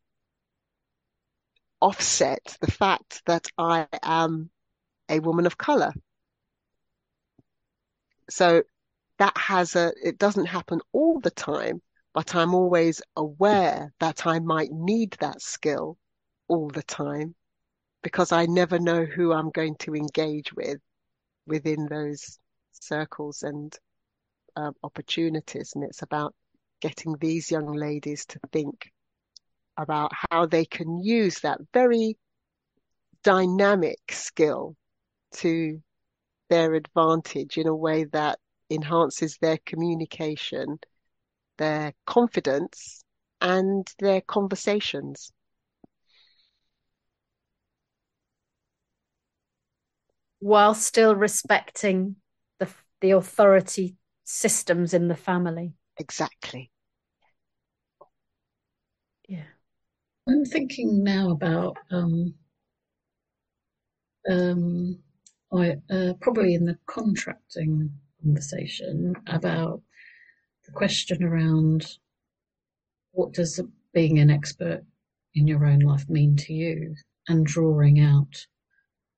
offset 1.80 2.56
the 2.60 2.70
fact 2.70 3.22
that 3.26 3.46
I 3.58 3.86
am 4.02 4.50
a 5.08 5.20
woman 5.20 5.46
of 5.46 5.58
color. 5.58 5.92
So 8.30 8.62
that 9.18 9.36
has 9.36 9.76
a, 9.76 9.92
it 10.02 10.18
doesn't 10.18 10.46
happen 10.46 10.80
all 10.92 11.20
the 11.20 11.30
time, 11.30 11.80
but 12.14 12.34
I'm 12.34 12.54
always 12.54 13.02
aware 13.16 13.92
that 14.00 14.26
I 14.26 14.38
might 14.40 14.70
need 14.72 15.16
that 15.20 15.40
skill 15.40 15.96
all 16.48 16.68
the 16.68 16.82
time 16.82 17.34
because 18.02 18.32
I 18.32 18.46
never 18.46 18.78
know 18.78 19.04
who 19.04 19.32
I'm 19.32 19.50
going 19.50 19.76
to 19.80 19.94
engage 19.94 20.52
with 20.52 20.78
within 21.46 21.86
those 21.86 22.38
circles 22.72 23.42
and 23.42 23.72
um, 24.56 24.74
opportunities. 24.82 25.72
And 25.74 25.84
it's 25.84 26.02
about 26.02 26.34
getting 26.80 27.16
these 27.20 27.50
young 27.50 27.72
ladies 27.72 28.26
to 28.26 28.40
think 28.52 28.90
about 29.76 30.12
how 30.30 30.46
they 30.46 30.64
can 30.64 31.02
use 31.02 31.40
that 31.40 31.60
very 31.72 32.18
dynamic 33.22 34.00
skill 34.10 34.76
to 35.32 35.80
their 36.50 36.74
advantage 36.74 37.56
in 37.56 37.66
a 37.66 37.74
way 37.74 38.04
that 38.04 38.38
enhances 38.72 39.38
their 39.38 39.58
communication, 39.64 40.78
their 41.58 41.92
confidence, 42.06 43.04
and 43.40 43.86
their 43.98 44.20
conversations. 44.20 45.32
while 50.42 50.74
still 50.74 51.14
respecting 51.14 52.16
the 52.58 52.68
the 53.00 53.12
authority 53.12 53.96
systems 54.24 54.92
in 54.92 55.06
the 55.06 55.14
family. 55.14 55.72
Exactly. 55.98 56.70
Yeah. 59.28 59.44
I'm 60.28 60.44
thinking 60.44 61.04
now 61.04 61.30
about 61.30 61.76
um, 61.92 62.34
um, 64.28 64.98
I 65.52 65.76
uh, 65.90 66.14
probably 66.20 66.54
in 66.54 66.64
the 66.64 66.78
contracting 66.86 67.90
conversation 68.22 69.14
about 69.26 69.80
the 70.66 70.72
question 70.72 71.22
around 71.22 71.86
what 73.12 73.32
does 73.32 73.60
being 73.92 74.18
an 74.18 74.30
expert 74.30 74.82
in 75.34 75.46
your 75.46 75.66
own 75.66 75.80
life 75.80 76.08
mean 76.08 76.36
to 76.36 76.52
you, 76.52 76.94
and 77.28 77.46
drawing 77.46 78.00
out 78.00 78.46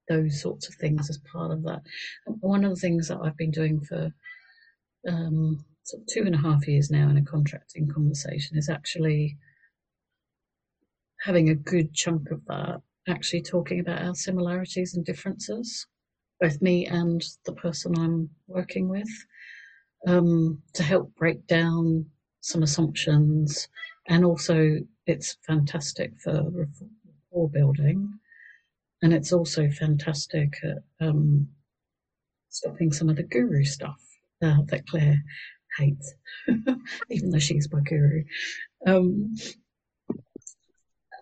those 0.09 0.41
sorts 0.41 0.69
of 0.69 0.75
things 0.75 1.09
as 1.11 1.19
part 1.33 1.51
of 1.51 1.63
that. 1.65 1.83
One 2.27 2.65
of 2.65 2.71
the 2.71 2.81
things 2.81 3.09
that 3.09 3.19
I've 3.23 3.37
been 3.37 3.51
doing 3.51 3.81
for 3.81 4.13
um, 5.09 5.65
sort 5.85 6.03
of 6.03 6.09
two 6.09 6.23
and 6.23 6.35
a 6.35 6.39
half 6.39 6.69
years 6.69 6.91
now 6.91 7.09
in 7.09 7.17
a 7.17 7.25
contracting 7.25 7.89
conversation 7.89 8.57
is 8.57 8.69
actually 8.69 9.37
having 11.23 11.49
a 11.49 11.55
good 11.55 11.95
chunk 11.95 12.31
of 12.31 12.45
that 12.47 12.81
actually 13.09 13.43
talking 13.43 13.81
about 13.81 14.03
our 14.03 14.15
similarities 14.15 14.95
and 14.95 15.05
differences, 15.05 15.87
both 16.45 16.61
me 16.61 16.85
and 16.87 17.25
the 17.47 17.55
person 17.55 17.99
I'm 17.99 18.29
working 18.49 18.87
with, 18.91 19.09
um, 20.07 20.63
to 20.75 20.83
help 20.83 21.15
break 21.15 21.47
down 21.47 22.05
some 22.43 22.63
assumptions. 22.63 23.67
And 24.09 24.27
also, 24.27 24.81
it's 25.07 25.39
fantastic 25.47 26.13
for 26.23 26.45
rapport 26.51 27.49
building. 27.49 28.13
And 29.01 29.15
it's 29.15 29.33
also 29.33 29.71
fantastic 29.71 30.53
at 30.63 31.07
um, 31.07 31.49
stopping 32.51 32.93
some 32.93 33.09
of 33.09 33.17
the 33.17 33.23
guru 33.23 33.65
stuff 33.65 34.03
uh, 34.43 34.59
that 34.67 34.87
Claire 34.87 35.23
hates, 35.79 36.13
even 37.11 37.31
though 37.31 37.39
she's 37.39 37.73
my 37.73 37.81
guru. 37.81 38.23
Um, 38.87 39.35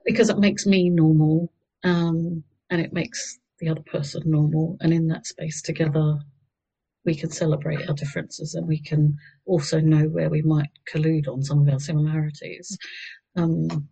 because 0.05 0.31
it 0.31 0.39
makes 0.39 0.67
me 0.67 0.91
normal 0.91 1.53
um, 1.85 2.43
and 2.71 2.81
it 2.81 2.93
makes 2.93 3.39
the 3.63 3.71
other 3.71 3.83
person 3.83 4.23
normal. 4.27 4.77
And 4.81 4.93
in 4.93 5.07
that 5.09 5.27
space 5.27 5.63
together, 5.63 6.19
we 7.05 7.15
can 7.15 7.31
celebrate 7.31 7.89
our 7.89 7.95
differences 7.95 8.55
and 8.55 8.67
we 8.67 8.81
can 8.81 9.17
also 9.47 9.81
know 9.81 10.05
where 10.05 10.29
we 10.29 10.43
might 10.43 10.71
collude 10.93 11.29
on 11.29 11.43
some 11.43 11.67
of 11.67 11.73
our 11.73 11.81
similarities. 11.81 12.77
Um, 13.37 13.89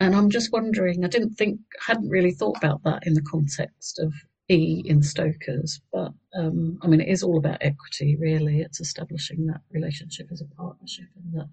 and 0.00 0.14
I'm 0.14 0.28
just 0.28 0.52
wondering, 0.52 1.04
I 1.04 1.08
didn't 1.08 1.34
think, 1.34 1.60
hadn't 1.80 2.08
really 2.08 2.32
thought 2.32 2.58
about 2.58 2.82
that 2.84 3.06
in 3.06 3.14
the 3.14 3.22
context 3.22 3.98
of 4.00 4.12
E 4.50 4.82
in 4.84 5.00
STOKeRS, 5.00 5.80
but 5.92 6.12
um, 6.36 6.78
I 6.82 6.88
mean, 6.88 7.00
it 7.00 7.08
is 7.08 7.22
all 7.22 7.38
about 7.38 7.58
equity, 7.62 8.16
really. 8.16 8.60
It's 8.60 8.80
establishing 8.80 9.46
that 9.46 9.60
relationship 9.70 10.28
as 10.30 10.42
a 10.42 10.56
partnership 10.56 11.06
and 11.16 11.40
that, 11.40 11.48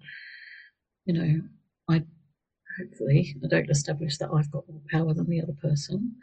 you 1.06 1.14
know, 1.14 1.40
I 1.88 2.02
hopefully 2.78 3.34
I 3.42 3.48
don't 3.48 3.70
establish 3.70 4.18
that 4.18 4.30
I've 4.34 4.50
got 4.50 4.68
more 4.68 4.82
power 4.90 5.14
than 5.14 5.28
the 5.28 5.40
other 5.40 5.54
person. 5.62 6.16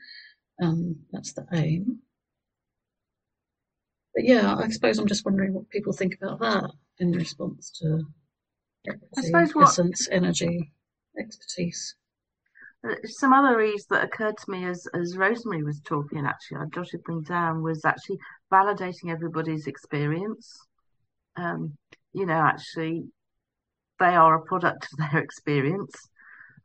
Um, 0.62 0.98
that's 1.12 1.34
the 1.34 1.46
aim. 1.54 2.00
But 4.14 4.26
yeah, 4.26 4.56
I 4.56 4.70
suppose 4.70 4.98
I'm 4.98 5.08
just 5.08 5.26
wondering 5.26 5.54
what 5.54 5.70
people 5.70 5.94
think 5.94 6.18
about 6.22 6.40
that 6.40 6.72
in 7.00 7.12
response 7.12 7.72
to 7.82 8.04
equity, 8.88 9.28
suppose 9.28 9.56
what- 9.56 9.70
essence, 9.70 10.08
energy, 10.12 10.72
expertise. 11.18 11.96
Uh, 12.88 12.96
Some 13.04 13.34
other 13.34 13.62
E's 13.62 13.86
that 13.88 14.04
occurred 14.04 14.38
to 14.38 14.52
me 14.52 14.66
as, 14.66 14.88
as 14.94 15.16
Rosemarie 15.16 15.66
was 15.66 15.82
talking, 15.82 16.26
actually, 16.26 16.58
I 16.58 16.66
jotted 16.74 17.02
them 17.06 17.24
down, 17.24 17.62
was 17.62 17.84
actually 17.84 18.20
validating 18.52 19.12
everybody's 19.12 19.68
experience. 19.68 20.58
Um, 21.36 21.78
you 22.14 22.26
know, 22.26 22.40
actually, 22.40 23.04
they 24.00 24.16
are 24.16 24.36
a 24.36 24.46
product 24.46 24.88
of 24.92 25.00
their 25.00 25.22
experience, 25.24 25.94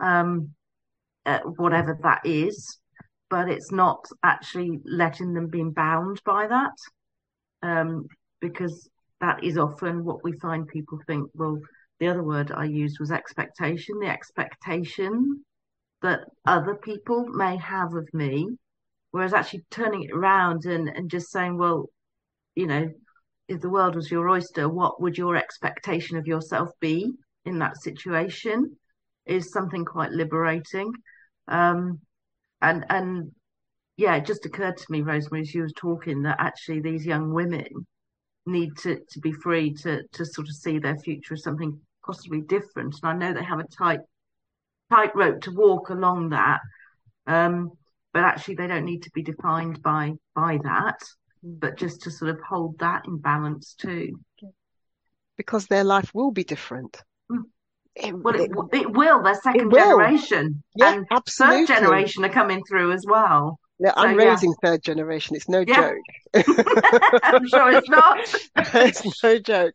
um, 0.01 0.55
uh, 1.26 1.40
whatever 1.40 1.99
that 2.03 2.24
is, 2.24 2.78
but 3.31 3.49
it's 3.49 3.72
not 3.72 4.05
actually 4.22 4.81
letting 4.85 5.33
them 5.35 5.49
be 5.49 5.62
bound 5.64 6.20
by 6.25 6.47
that, 6.47 6.77
um, 7.62 8.07
because 8.41 8.89
that 9.20 9.43
is 9.43 9.57
often 9.57 10.05
what 10.05 10.22
we 10.22 10.33
find 10.39 10.68
people 10.68 10.99
think, 11.07 11.29
well, 11.35 11.59
the 12.01 12.09
other 12.09 12.22
word 12.22 12.53
I 12.53 12.64
used 12.64 12.99
was 13.01 13.11
expectation, 13.11 13.99
the 14.01 14.09
expectation 14.09 15.45
that 16.03 16.20
other 16.45 16.75
people 16.75 17.27
may 17.29 17.57
have 17.57 17.95
of 17.95 18.09
me, 18.12 18.49
whereas 19.11 19.33
actually 19.33 19.64
turning 19.70 20.03
it 20.03 20.12
around 20.12 20.66
and, 20.66 20.89
and 20.89 21.11
just 21.11 21.31
saying, 21.31 21.57
well, 21.57 21.89
you 22.55 22.66
know, 22.66 22.91
if 23.49 23.61
the 23.61 23.70
world 23.70 23.95
was 23.95 24.11
your 24.11 24.29
oyster, 24.29 24.68
what 24.68 25.01
would 25.01 25.16
your 25.16 25.37
expectation 25.37 26.16
of 26.16 26.27
yourself 26.27 26.70
be 26.81 27.12
in 27.45 27.59
that 27.59 27.81
situation? 27.81 28.77
is 29.27 29.53
something 29.53 29.85
quite 29.85 30.11
liberating. 30.11 30.93
Um, 31.49 32.01
and 32.65 32.85
and 32.89 33.33
yeah, 33.97 34.17
it 34.17 34.27
just 34.27 34.47
occurred 34.47 34.77
to 34.77 34.87
me, 34.91 35.03
Rosemarie, 35.03 35.43
as 35.43 35.55
you 35.55 35.62
were 35.62 35.69
talking, 35.69 36.23
that 36.23 36.37
actually 36.41 36.81
these 36.81 37.07
young 37.07 37.33
women 37.33 37.87
need 38.47 38.77
to, 38.79 38.99
to 39.11 39.21
be 39.21 39.33
free 39.33 39.73
to 39.75 40.03
to 40.12 40.25
sort 40.25 40.49
of 40.49 40.55
see 40.55 40.79
their 40.79 40.97
future 40.99 41.35
as 41.35 41.43
something 41.43 41.79
possibly 42.05 42.41
different. 42.41 42.97
And 43.03 43.11
I 43.11 43.12
know 43.12 43.33
they 43.33 43.45
have 43.45 43.61
a 43.61 43.65
tight 43.65 44.01
tightrope 44.91 45.43
to 45.43 45.53
walk 45.53 45.91
along 45.91 46.31
that. 46.31 46.61
Um, 47.27 47.71
but 48.12 48.25
actually 48.25 48.57
they 48.57 48.67
don't 48.67 48.85
need 48.85 49.03
to 49.05 49.11
be 49.11 49.23
defined 49.23 49.83
by 49.83 50.12
by 50.35 50.59
that, 50.65 51.01
but 51.43 51.77
just 51.77 52.03
to 52.03 52.11
sort 52.11 52.31
of 52.31 52.41
hold 52.49 52.79
that 52.79 53.03
in 53.07 53.19
balance 53.19 53.75
too. 53.75 54.19
Because 55.37 55.67
their 55.67 55.85
life 55.85 56.11
will 56.15 56.31
be 56.31 56.45
different. 56.45 57.03
It, 57.97 58.14
well, 58.22 58.34
it, 58.40 58.51
it, 58.72 58.92
will. 58.92 59.22
They're 59.22 59.34
second 59.34 59.70
will. 59.70 59.72
generation, 59.72 60.62
Yeah, 60.74 60.95
and 60.95 61.07
absolutely. 61.11 61.66
third 61.66 61.66
generation 61.66 62.24
are 62.24 62.28
coming 62.30 62.64
through 62.64 62.92
as 62.92 63.05
well. 63.07 63.59
Yeah, 63.78 63.92
I'm 63.97 64.14
So, 64.14 64.16
yeah. 64.18 64.40
raising 64.40 64.55
third 64.55 64.82
generation. 64.82 65.36
It's 65.36 65.49
no 65.49 65.64
Yeah. 65.66 65.88
joke. 65.88 66.05
I'm 67.32 67.47
sure 67.47 67.70
it's 67.72 67.88
not. 67.88 68.18
It's 68.57 69.22
no 69.22 69.38
joke. 69.38 69.74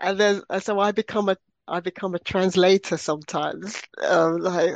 And 0.00 0.18
then 0.18 0.42
so 0.60 0.78
I 0.80 0.92
become 0.92 1.28
a 1.28 1.36
I 1.68 1.80
become 1.80 2.14
a 2.14 2.18
translator 2.18 2.96
sometimes. 2.96 3.80
Um, 4.02 4.38
like, 4.38 4.74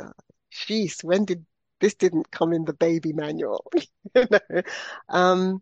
jeez, 0.51 1.03
when 1.03 1.25
did 1.25 1.45
this 1.79 1.95
didn't 1.95 2.31
come 2.31 2.53
in 2.53 2.65
the 2.65 2.73
baby 2.73 3.13
manual? 3.13 3.65
You 4.15 4.27
know. 4.29 4.61
Um, 5.09 5.61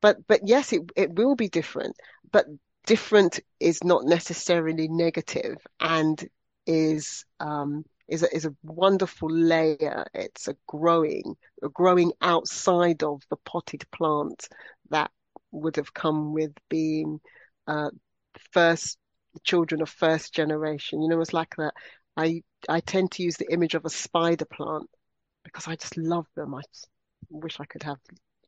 but 0.00 0.18
but 0.28 0.42
yes, 0.46 0.72
it 0.72 0.82
it 0.96 1.14
will 1.14 1.36
be 1.36 1.48
different. 1.48 1.96
But 2.32 2.46
different 2.86 3.40
is 3.60 3.84
not 3.84 4.04
necessarily 4.04 4.88
negative 4.88 5.58
and 5.80 6.28
is 6.68 7.26
um 7.40 7.84
is 8.08 8.22
a, 8.24 8.34
is 8.36 8.46
a 8.46 8.54
wonderful 8.64 9.30
layer. 9.30 10.06
It's 10.14 10.48
a 10.48 10.56
growing, 10.68 11.36
a 11.62 11.68
growing 11.70 12.12
outside 12.22 13.02
of 13.02 13.22
the 13.30 13.36
potted 13.38 13.84
plant 13.92 14.48
that 14.90 15.10
would 15.52 15.76
have 15.76 15.94
come 15.94 16.34
with 16.34 16.52
being 16.70 17.20
uh, 17.66 17.90
first 18.52 18.98
children 19.44 19.82
of 19.82 19.90
first 19.90 20.34
generation. 20.34 21.02
You 21.02 21.08
know, 21.08 21.20
it's 21.20 21.34
like 21.34 21.56
that. 21.56 21.74
I 22.16 22.42
I 22.68 22.80
tend 22.80 23.12
to 23.12 23.22
use 23.24 23.36
the 23.38 23.52
image 23.52 23.74
of 23.74 23.84
a 23.86 23.90
spider 23.90 24.46
plant 24.46 24.88
because 25.44 25.68
I 25.68 25.76
just 25.76 25.96
love 25.98 26.26
them. 26.36 26.54
I 26.54 26.62
wish 27.30 27.60
I 27.60 27.66
could 27.66 27.84
have 27.84 27.98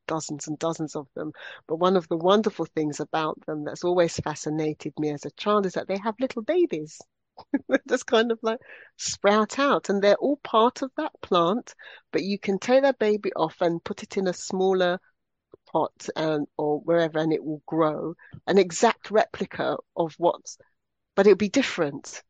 dozens 0.07 0.49
and 0.49 0.59
dozens 0.59 0.97
of 0.97 1.09
them. 1.17 1.33
But 1.69 1.77
one 1.77 1.97
of 1.97 2.09
the 2.09 2.17
wonderful 2.17 2.67
things 2.67 3.01
about 3.01 3.41
them 3.47 3.65
that's 3.65 3.85
always 3.85 4.17
fascinated 4.19 4.95
me 4.99 5.11
as 5.11 5.25
a 5.27 5.31
child 5.33 5.67
is 5.67 5.75
that 5.75 5.89
they 5.89 5.99
have 5.99 6.17
little 6.21 6.43
babies. 6.43 7.01
Just 7.89 8.07
kind 8.07 8.33
of 8.33 8.39
like 8.43 8.61
sprout 8.97 9.59
out, 9.59 9.89
and 9.89 10.03
they're 10.03 10.17
all 10.17 10.37
part 10.39 10.83
of 10.83 10.91
that 10.97 11.13
plant. 11.23 11.75
But 12.13 12.23
you 12.23 12.39
can 12.39 12.59
take 12.59 12.83
that 12.83 12.99
baby 12.99 13.33
off 13.35 13.61
and 13.61 13.83
put 13.85 14.03
it 14.03 14.17
in 14.17 14.27
a 14.29 14.33
smaller 14.33 15.01
pot 15.73 16.09
and 16.17 16.47
or 16.59 16.81
wherever, 16.81 17.19
and 17.19 17.33
it 17.33 17.45
will 17.45 17.63
grow 17.67 18.15
an 18.47 18.59
exact 18.59 19.11
replica 19.11 19.79
of 19.97 20.15
what's, 20.19 20.59
but 21.17 21.27
it'll 21.27 21.37
be 21.37 21.49
different. 21.51 22.23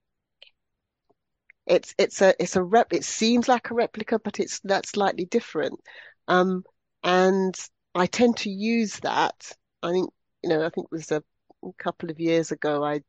It's 1.66 1.94
it's 1.98 2.20
a 2.22 2.34
it's 2.42 2.56
a 2.56 2.62
rep. 2.62 2.92
It 2.92 3.04
seems 3.04 3.48
like 3.48 3.70
a 3.70 3.74
replica, 3.74 4.18
but 4.18 4.40
it's 4.40 4.60
that's 4.60 4.90
slightly 4.90 5.24
different. 5.24 5.80
Um, 6.28 6.64
and 7.02 7.54
I 7.94 8.06
tend 8.06 8.38
to 8.38 8.50
use 8.50 8.98
that. 9.00 9.52
I 9.82 9.90
think 9.92 10.10
you 10.42 10.50
know. 10.50 10.64
I 10.64 10.70
think 10.70 10.86
it 10.86 10.94
was 10.94 11.10
a, 11.12 11.22
a 11.64 11.72
couple 11.78 12.10
of 12.10 12.18
years 12.20 12.50
ago. 12.52 12.84
I 12.84 13.02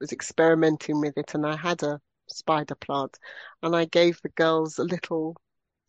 was 0.00 0.12
experimenting 0.12 1.00
with 1.00 1.16
it, 1.18 1.34
and 1.34 1.46
I 1.46 1.56
had 1.56 1.82
a 1.82 2.00
spider 2.28 2.74
plant, 2.74 3.18
and 3.62 3.74
I 3.76 3.84
gave 3.84 4.20
the 4.22 4.30
girls 4.30 4.78
a 4.78 4.84
little, 4.84 5.36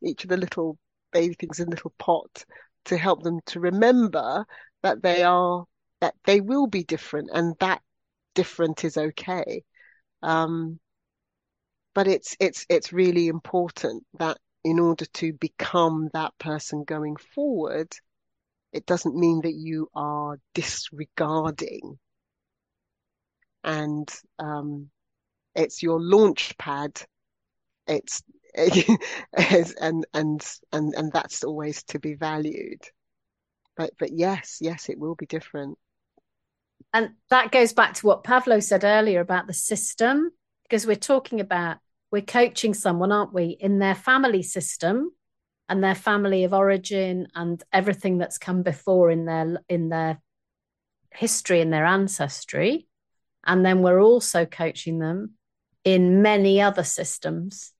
each 0.03 0.23
of 0.23 0.29
the 0.29 0.37
little 0.37 0.77
baby 1.11 1.35
things 1.35 1.59
in 1.59 1.67
a 1.67 1.71
little 1.71 1.93
pot 1.97 2.45
to 2.85 2.97
help 2.97 3.23
them 3.23 3.39
to 3.47 3.59
remember 3.59 4.45
that 4.81 5.01
they 5.03 5.23
are 5.23 5.65
that 6.01 6.15
they 6.25 6.41
will 6.41 6.67
be 6.67 6.83
different, 6.83 7.29
and 7.33 7.55
that 7.59 7.81
different 8.33 8.83
is 8.83 8.97
okay. 8.97 9.63
Um, 10.23 10.79
but 11.93 12.07
it's 12.07 12.35
it's 12.39 12.65
it's 12.69 12.93
really 12.93 13.27
important 13.27 14.05
that 14.19 14.37
in 14.63 14.79
order 14.79 15.05
to 15.05 15.33
become 15.33 16.09
that 16.13 16.37
person 16.37 16.83
going 16.83 17.15
forward, 17.15 17.91
it 18.73 18.85
doesn't 18.85 19.15
mean 19.15 19.41
that 19.41 19.53
you 19.53 19.89
are 19.95 20.37
disregarding. 20.53 21.99
And 23.63 24.09
um, 24.39 24.89
it's 25.55 25.83
your 25.83 26.01
launch 26.01 26.57
pad. 26.57 27.01
It's 27.87 28.23
and 28.55 30.05
and 30.13 30.45
and 30.71 30.93
and 30.93 31.11
that's 31.11 31.43
always 31.43 31.83
to 31.83 31.99
be 31.99 32.15
valued. 32.15 32.81
But 33.77 33.91
but 33.97 34.11
yes, 34.11 34.57
yes, 34.61 34.89
it 34.89 34.99
will 34.99 35.15
be 35.15 35.25
different. 35.25 35.77
And 36.93 37.11
that 37.29 37.51
goes 37.51 37.73
back 37.73 37.93
to 37.95 38.07
what 38.07 38.23
Pavlo 38.23 38.59
said 38.59 38.83
earlier 38.83 39.21
about 39.21 39.47
the 39.47 39.53
system, 39.53 40.31
because 40.63 40.85
we're 40.85 40.95
talking 40.95 41.39
about 41.39 41.77
we're 42.11 42.21
coaching 42.21 42.73
someone, 42.73 43.11
aren't 43.11 43.33
we, 43.33 43.57
in 43.59 43.79
their 43.79 43.95
family 43.95 44.43
system 44.43 45.11
and 45.69 45.81
their 45.81 45.95
family 45.95 46.43
of 46.43 46.53
origin 46.53 47.27
and 47.33 47.63
everything 47.71 48.17
that's 48.17 48.37
come 48.37 48.63
before 48.63 49.09
in 49.09 49.25
their 49.25 49.61
in 49.69 49.87
their 49.87 50.21
history 51.11 51.61
and 51.61 51.71
their 51.71 51.85
ancestry. 51.85 52.87
And 53.45 53.65
then 53.65 53.81
we're 53.81 54.01
also 54.01 54.45
coaching 54.45 54.99
them 54.99 55.31
in 55.83 56.21
many 56.21 56.61
other 56.61 56.83
systems. 56.83 57.73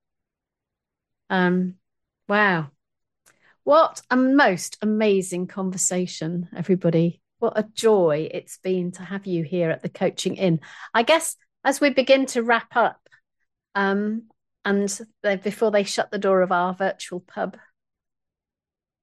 Um, 1.30 1.76
wow. 2.28 2.72
What 3.64 4.02
a 4.10 4.16
most 4.16 4.78
amazing 4.82 5.48
conversation, 5.48 6.50
everybody. 6.56 7.22
What 7.40 7.58
a 7.58 7.64
joy 7.74 8.30
it's 8.32 8.58
been 8.58 8.92
to 8.94 9.04
have 9.04 9.28
you 9.28 9.44
here 9.44 9.70
at 9.70 9.82
the 9.82 9.90
Coaching 9.90 10.36
Inn. 10.36 10.60
I 10.94 11.04
guess 11.04 11.36
as 11.64 11.80
we 11.80 11.92
begin 11.92 12.26
to 12.28 12.44
wrap 12.44 12.76
up, 12.76 13.08
um, 13.76 14.24
and 14.66 15.00
they, 15.24 15.38
before 15.38 15.72
they 15.72 15.84
shut 15.84 16.12
the 16.12 16.20
door 16.20 16.42
of 16.42 16.52
our 16.52 16.74
virtual 16.74 17.20
pub, 17.20 17.58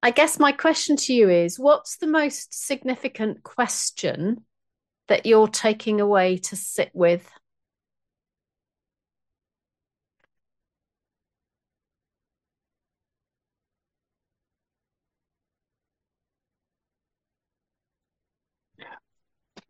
I 0.02 0.10
guess 0.10 0.38
my 0.38 0.52
question 0.52 0.96
to 0.96 1.12
you 1.12 1.28
is 1.28 1.58
what's 1.58 1.96
the 1.96 2.06
most 2.06 2.66
significant 2.66 3.42
question 3.42 4.44
that 5.08 5.26
you're 5.26 5.48
taking 5.48 6.00
away 6.00 6.38
to 6.38 6.56
sit 6.56 6.90
with? 6.94 7.30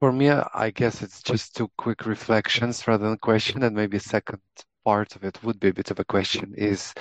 For 0.01 0.12
me, 0.12 0.30
I 0.30 0.70
guess 0.70 1.03
it's 1.03 1.22
just 1.22 1.57
two 1.57 1.70
quick 1.76 2.07
reflections 2.07 2.86
rather 2.86 3.05
than 3.05 3.14
a 3.14 3.18
question, 3.18 3.62
and 3.62 3.74
maybe 3.74 3.97
a 3.97 4.01
second 4.01 4.41
part 4.84 5.16
of 5.16 5.24
it 5.24 5.43
would 5.43 5.59
be 5.61 5.68
a 5.68 5.74
bit 5.74 5.91
of 5.91 5.99
a 5.99 6.05
question 6.05 6.55
is 6.57 6.95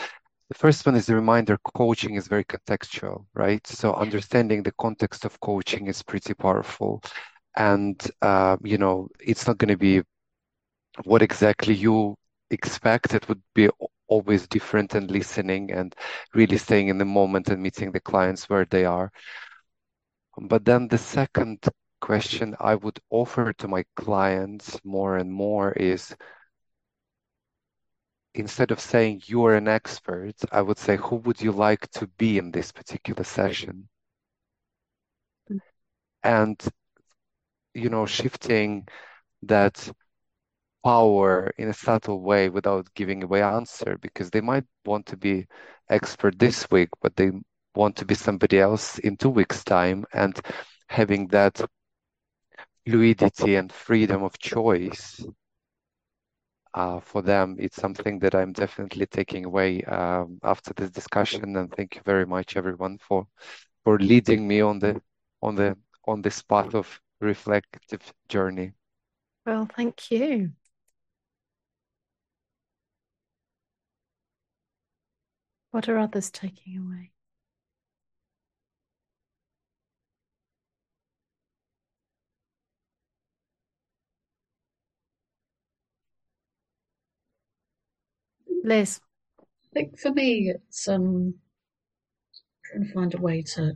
the 0.50 0.56
first 0.56 0.86
one 0.86 0.96
is 0.96 1.06
the 1.06 1.16
reminder 1.16 1.58
coaching 1.76 2.16
is 2.16 2.28
very 2.28 2.44
contextual, 2.46 3.26
right? 3.34 3.66
So 3.68 3.94
understanding 3.94 4.64
the 4.64 4.74
context 4.74 5.26
of 5.26 5.40
coaching 5.40 5.88
is 5.88 6.04
pretty 6.04 6.34
powerful. 6.34 7.04
And 7.58 8.00
uh, 8.22 8.58
you 8.64 8.78
know, 8.78 9.10
it's 9.20 9.48
not 9.48 9.58
going 9.58 9.70
to 9.70 9.78
be 9.78 10.04
what 11.04 11.22
exactly 11.22 11.74
you 11.74 12.16
expect. 12.52 13.14
It 13.14 13.28
would 13.30 13.42
be 13.54 13.70
always 14.08 14.48
different 14.48 14.96
and 14.96 15.12
listening 15.12 15.72
and 15.72 15.96
really 16.34 16.58
staying 16.58 16.88
in 16.90 16.98
the 16.98 17.06
moment 17.06 17.50
and 17.50 17.62
meeting 17.62 17.92
the 17.92 18.00
clients 18.00 18.50
where 18.50 18.66
they 18.66 18.86
are. 18.86 19.12
But 20.40 20.66
then 20.66 20.88
the 20.88 20.98
second 20.98 21.68
question 22.00 22.56
I 22.60 22.76
would 22.76 23.00
offer 23.10 23.54
to 23.54 23.68
my 23.68 23.84
clients 23.96 24.80
more 24.86 25.18
and 25.18 25.32
more 25.32 25.74
is 25.74 26.16
instead 28.34 28.72
of 28.72 28.80
saying 28.80 29.24
you 29.26 29.46
are 29.46 29.56
an 29.56 29.68
expert, 29.68 30.36
I 30.52 30.62
would 30.62 30.78
say, 30.78 30.96
who 30.96 31.18
would 31.18 31.42
you 31.42 31.52
like 31.52 31.90
to 31.92 32.08
be 32.08 32.38
in 32.38 32.52
this 32.52 32.72
particular 32.72 33.24
session? 33.26 33.90
And, 36.24 36.62
you 37.78 37.90
know, 37.90 38.06
shifting 38.06 38.88
that 39.44 39.92
power 40.84 41.52
in 41.58 41.70
a 41.70 41.74
subtle 41.74 42.22
way 42.22 42.50
without 42.50 42.88
giving 42.96 43.24
away 43.24 43.42
answer 43.42 43.98
because 44.02 44.30
they 44.32 44.42
might 44.42 44.66
want 44.86 45.06
to 45.08 45.18
be 45.18 45.46
expert 45.90 46.40
this 46.40 46.70
week, 46.72 46.90
but 47.02 47.16
they 47.16 47.32
want 47.76 47.96
to 47.98 48.06
be 48.06 48.16
somebody 48.16 48.60
else 48.60 49.00
in 49.00 49.18
two 49.18 49.30
weeks' 49.30 49.64
time 49.64 50.06
and 50.14 50.40
having 50.90 51.28
that 51.28 51.62
fluidity 52.86 53.56
and 53.56 53.72
freedom 53.72 54.24
of 54.24 54.38
choice 54.40 55.24
uh, 56.74 57.00
for 57.00 57.24
them, 57.24 57.56
it's 57.60 57.76
something 57.76 58.20
that 58.20 58.36
I'm 58.36 58.54
definitely 58.54 59.08
taking 59.08 59.46
away 59.46 59.82
um, 59.84 60.40
after 60.44 60.74
this 60.74 60.92
discussion. 60.92 61.56
And 61.58 61.74
thank 61.74 61.96
you 61.96 62.02
very 62.06 62.26
much, 62.26 62.56
everyone, 62.56 63.00
for 63.00 63.28
for 63.84 63.98
leading 64.00 64.48
me 64.48 64.62
on 64.62 64.80
the 64.80 65.02
on 65.42 65.56
the 65.56 65.76
on 66.06 66.22
this 66.22 66.42
path 66.44 66.76
of 66.76 67.02
reflective 67.20 68.14
journey. 68.30 68.74
Well, 69.46 69.68
thank 69.76 70.12
you. 70.12 70.52
What 75.72 75.88
are 75.90 75.98
others 75.98 76.30
taking 76.30 76.78
away? 76.78 77.12
Liz. 88.64 89.00
I 89.40 89.44
think 89.74 90.00
for 90.00 90.12
me, 90.12 90.50
it's 90.50 90.88
um, 90.88 91.36
trying 92.66 92.86
to 92.86 92.94
find 92.94 93.14
a 93.14 93.22
way 93.22 93.42
to 93.42 93.74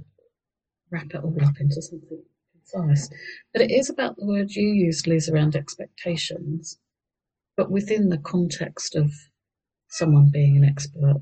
wrap 0.90 1.14
it 1.14 1.24
all 1.24 1.38
up 1.46 1.60
into 1.60 1.82
something 1.82 2.24
concise. 2.72 3.10
But 3.54 3.64
it 3.64 3.72
is 3.72 3.90
about 3.90 4.16
the 4.18 4.26
word 4.26 4.52
you 4.52 4.68
used, 4.68 5.08
Liz, 5.08 5.30
around 5.30 5.56
expectations, 5.56 6.78
but 7.58 7.72
within 7.72 8.10
the 8.10 8.18
context 8.20 8.96
of 8.96 9.12
someone 9.90 10.30
being 10.32 10.58
an 10.58 10.64
expert 10.66 11.22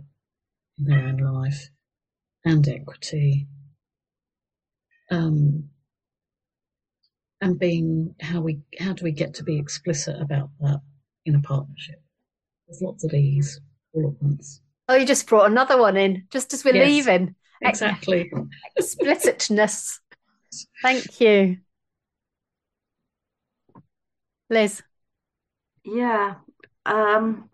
in 0.78 0.86
their 0.86 1.04
own 1.04 1.18
life 1.18 1.70
and 2.46 2.68
equity. 2.68 3.48
Um, 5.12 5.70
and 7.42 7.58
being 7.58 8.16
how 8.22 8.42
we 8.42 8.60
how 8.80 8.92
do 8.94 9.04
we 9.04 9.12
get 9.12 9.34
to 9.36 9.44
be 9.44 9.58
explicit 9.58 10.22
about 10.22 10.50
that 10.60 10.82
in 11.26 11.36
a 11.36 11.40
partnership? 11.42 12.02
There's 12.68 12.82
lots 12.82 13.04
of 13.06 13.12
these 13.12 13.60
all 13.94 14.10
at 14.16 14.22
once. 14.24 14.62
Oh, 14.90 14.96
you 14.96 15.06
just 15.06 15.26
brought 15.28 15.50
another 15.50 15.80
one 15.80 15.96
in 15.98 16.26
just 16.32 16.54
as 16.54 16.66
we're 16.66 16.76
Yes. 16.76 16.88
leaving. 16.88 17.36
Exactly. 17.62 18.30
Explicitness. 18.76 20.00
Thank 20.82 21.22
you. 21.22 21.58
Liz. 24.50 24.82
Yeah. 25.84 26.36
Um, 26.86 27.50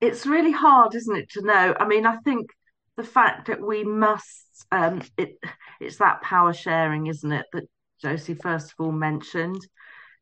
it's 0.00 0.26
really 0.26 0.52
hard, 0.52 0.94
isn't 0.94 1.16
it, 1.16 1.30
to 1.30 1.42
know? 1.42 1.74
I 1.78 1.86
mean, 1.86 2.06
I 2.06 2.16
think 2.18 2.50
the 2.96 3.02
fact 3.04 3.46
that 3.48 3.60
we 3.60 3.84
must, 3.84 4.66
um, 4.72 5.02
it, 5.16 5.36
it's 5.80 5.96
that 5.96 6.22
power 6.22 6.52
sharing, 6.52 7.06
isn't 7.06 7.32
it, 7.32 7.46
that 7.52 7.64
Josie 8.00 8.34
first 8.34 8.72
of 8.72 8.84
all 8.84 8.92
mentioned. 8.92 9.60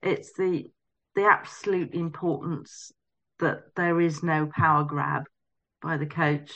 It's 0.02 0.32
the 0.34 0.70
the 1.14 1.24
absolute 1.24 1.94
importance 1.94 2.92
that 3.40 3.74
there 3.74 4.00
is 4.00 4.22
no 4.22 4.46
power 4.46 4.84
grab 4.84 5.24
by 5.82 5.96
the 5.96 6.06
coach, 6.06 6.52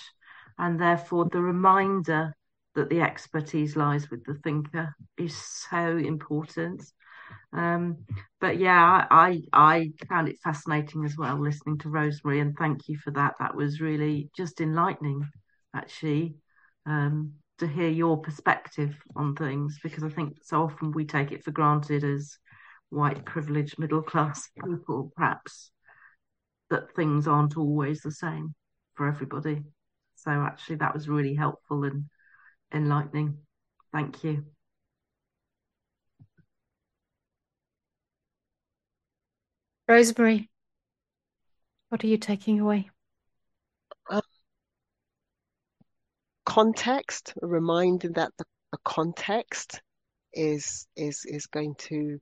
and 0.59 0.81
therefore 0.81 1.29
the 1.31 1.41
reminder 1.41 2.35
that 2.75 2.89
the 2.89 3.01
expertise 3.01 3.77
lies 3.77 4.11
with 4.11 4.25
the 4.25 4.35
thinker 4.43 4.95
is 5.19 5.37
so 5.37 5.97
important. 5.97 6.83
Um, 7.53 7.99
but 8.41 8.59
yeah, 8.59 9.07
I, 9.11 9.43
I 9.53 9.93
found 10.09 10.29
it 10.29 10.39
fascinating 10.43 11.05
as 11.05 11.17
well 11.17 11.39
listening 11.39 11.79
to 11.79 11.89
Rosemarie, 11.89 12.41
and 12.41 12.57
thank 12.57 12.89
you 12.89 12.97
for 12.99 13.11
that. 13.13 13.35
That 13.39 13.55
was 13.55 13.81
really 13.81 14.31
just 14.37 14.61
enlightening, 14.61 15.29
actually, 15.75 16.37
um, 16.87 17.33
to 17.59 17.67
hear 17.67 17.89
your 17.89 18.17
perspective 18.17 18.97
on 19.15 19.37
things 19.37 19.79
because 19.83 20.03
I 20.03 20.09
think 20.09 20.39
so 20.43 20.63
often 20.63 20.93
we 20.93 21.05
take 21.05 21.33
it 21.33 21.45
for 21.45 21.51
granted 21.51 22.05
as 22.05 22.39
white 22.91 23.25
privileged 23.25 23.79
middle 23.79 24.03
class 24.03 24.49
people, 24.65 25.13
perhaps, 25.17 25.71
that 26.71 26.95
things 26.95 27.29
aren't 27.29 27.57
always 27.57 28.01
the 28.01 28.11
same 28.11 28.55
for 28.95 29.07
everybody. 29.07 29.63
So 30.17 30.31
actually, 30.31 30.77
that 30.77 30.95
was 30.95 31.09
really 31.09 31.35
helpful 31.35 31.85
and 31.85 32.05
enlightening. 32.73 33.39
Thank 33.93 34.25
you. 34.25 34.45
Rosemarie. 39.89 40.49
What 41.91 42.03
are 42.03 42.07
you 42.07 42.17
taking 42.17 42.61
away? 42.61 42.91
context, 46.53 47.33
a 47.43 47.47
reminder 47.47 48.11
that 48.11 48.31
the, 48.37 48.45
the 48.73 48.79
context 48.85 49.81
is 50.35 50.87
is 50.97 51.25
is 51.25 51.47
going 51.47 51.75
to 51.77 52.19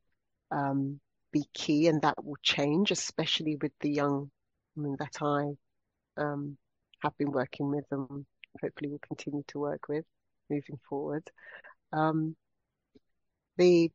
um, 0.53 1.01
be 1.33 1.45
key, 1.55 1.89
and 1.89 2.03
that 2.03 2.23
will 2.25 2.37
change, 2.43 2.91
especially 2.91 3.57
with 3.61 3.73
the 3.81 3.91
young 3.91 4.31
women 4.77 4.97
that 4.99 5.17
I 5.21 6.23
um, 6.23 6.57
have 7.03 7.17
been 7.19 7.33
working 7.33 7.71
with 7.71 7.85
and 7.91 8.25
Hopefully, 8.61 8.91
will 8.91 9.01
continue 9.07 9.45
to 9.47 9.61
work 9.61 9.89
with 9.89 10.05
moving 10.51 10.79
forward. 10.89 11.31
Um, 11.93 12.37
the 13.57 13.91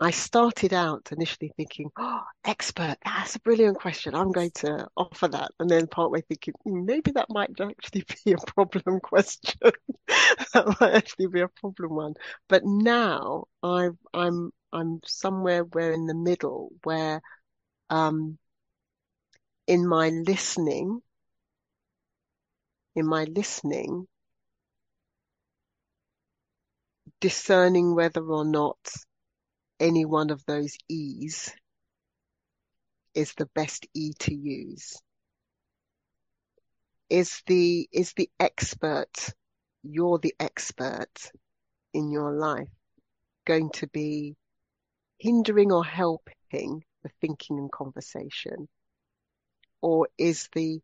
I 0.00 0.10
started 0.12 0.74
out 0.74 1.08
initially 1.12 1.52
thinking, 1.56 1.90
oh, 1.98 2.22
expert, 2.44 2.96
that's 3.04 3.36
a 3.36 3.40
brilliant 3.40 3.78
question. 3.78 4.14
I'm 4.14 4.32
going 4.32 4.50
to 4.56 4.88
offer 4.96 5.28
that. 5.28 5.52
And 5.60 5.70
then 5.70 5.86
partway 5.88 6.22
thinking, 6.22 6.54
"Hmm, 6.64 6.84
maybe 6.86 7.12
that 7.12 7.30
might 7.30 7.50
actually 7.60 8.04
be 8.24 8.32
a 8.32 8.38
problem 8.52 9.00
question. 9.00 9.72
that 10.54 10.76
might 10.80 10.94
actually 10.94 11.28
be 11.28 11.40
a 11.42 11.48
problem 11.48 11.94
one. 11.96 12.14
But 12.48 12.64
now 12.64 13.46
I, 13.62 13.90
I'm, 14.14 14.52
I'm 14.72 15.00
somewhere 15.06 15.64
where 15.64 15.92
in 15.92 16.06
the 16.06 16.14
middle 16.14 16.72
where, 16.84 17.22
um, 17.90 18.38
in 19.68 19.86
my 19.86 20.08
listening, 20.08 21.02
in 22.96 23.06
my 23.06 23.22
listening, 23.26 24.08
discerning 27.26 27.92
whether 27.96 28.22
or 28.22 28.44
not 28.44 28.78
any 29.80 30.04
one 30.04 30.30
of 30.30 30.46
those 30.46 30.76
E's 30.88 31.52
is 33.16 33.34
the 33.34 33.48
best 33.52 33.84
E 33.94 34.12
to 34.20 34.32
use. 34.32 34.94
Is 37.10 37.42
the, 37.48 37.88
is 37.90 38.12
the 38.12 38.30
expert, 38.38 39.34
you're 39.82 40.20
the 40.20 40.36
expert 40.38 41.32
in 41.92 42.12
your 42.12 42.32
life 42.32 42.68
going 43.44 43.70
to 43.70 43.88
be 43.88 44.36
hindering 45.18 45.72
or 45.72 45.84
helping 45.84 46.84
the 47.02 47.10
thinking 47.20 47.58
and 47.58 47.72
conversation? 47.72 48.68
Or 49.82 50.06
is 50.16 50.48
the, 50.54 50.78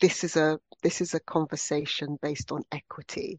this 0.00 0.24
is 0.24 0.34
a, 0.34 0.58
this 0.82 1.00
is 1.00 1.14
a 1.14 1.20
conversation 1.20 2.18
based 2.20 2.50
on 2.50 2.64
equity. 2.72 3.38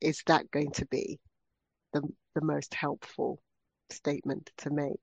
Is 0.00 0.22
that 0.26 0.50
going 0.50 0.72
to 0.72 0.86
be 0.86 1.18
the, 1.92 2.02
the 2.34 2.44
most 2.44 2.74
helpful 2.74 3.40
statement 3.90 4.50
to 4.58 4.70
make? 4.70 5.00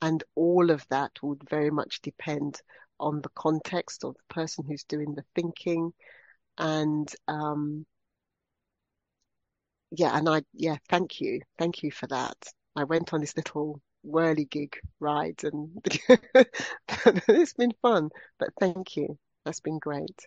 And 0.00 0.22
all 0.34 0.70
of 0.70 0.86
that 0.90 1.12
would 1.22 1.48
very 1.48 1.70
much 1.70 2.00
depend 2.02 2.60
on 3.00 3.20
the 3.20 3.30
context 3.30 4.04
of 4.04 4.14
the 4.14 4.34
person 4.34 4.64
who's 4.66 4.84
doing 4.84 5.14
the 5.14 5.24
thinking. 5.34 5.92
And 6.56 7.12
um, 7.26 7.86
yeah, 9.90 10.16
and 10.16 10.28
I, 10.28 10.42
yeah, 10.54 10.76
thank 10.88 11.20
you. 11.20 11.40
Thank 11.58 11.82
you 11.82 11.90
for 11.90 12.06
that. 12.08 12.36
I 12.76 12.84
went 12.84 13.12
on 13.12 13.20
this 13.20 13.36
little 13.36 13.80
whirly 14.02 14.44
gig 14.44 14.76
ride 15.00 15.42
and 15.42 15.70
it's 17.28 17.54
been 17.54 17.72
fun, 17.82 18.10
but 18.38 18.50
thank 18.60 18.96
you. 18.96 19.18
That's 19.44 19.60
been 19.60 19.78
great. 19.78 20.26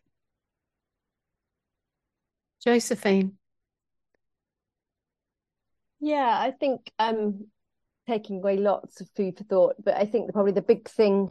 Josephine. 2.63 3.37
Yeah, 6.01 6.37
I 6.37 6.51
think 6.51 6.91
um 6.99 7.47
taking 8.07 8.37
away 8.37 8.57
lots 8.57 8.99
of 8.99 9.09
food 9.15 9.37
for 9.37 9.43
thought, 9.45 9.75
but 9.83 9.95
I 9.95 10.05
think 10.05 10.33
probably 10.33 10.51
the 10.51 10.61
big 10.61 10.89
thing 10.89 11.29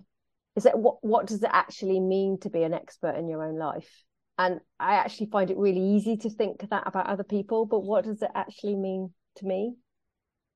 is 0.57 0.65
that 0.65 0.79
what 0.79 1.05
what 1.05 1.27
does 1.27 1.43
it 1.43 1.51
actually 1.53 2.01
mean 2.01 2.39
to 2.41 2.51
be 2.51 2.63
an 2.63 2.73
expert 2.73 3.17
in 3.17 3.29
your 3.29 3.45
own 3.45 3.57
life? 3.59 4.05
And 4.39 4.61
I 4.79 4.95
actually 4.95 5.27
find 5.27 5.51
it 5.51 5.59
really 5.59 5.83
easy 5.83 6.17
to 6.19 6.31
think 6.31 6.69
that 6.71 6.85
about 6.87 7.07
other 7.07 7.25
people, 7.25 7.67
but 7.67 7.81
what 7.81 8.05
does 8.05 8.23
it 8.23 8.31
actually 8.35 8.77
mean 8.77 9.13
to 9.37 9.47
me? 9.47 9.75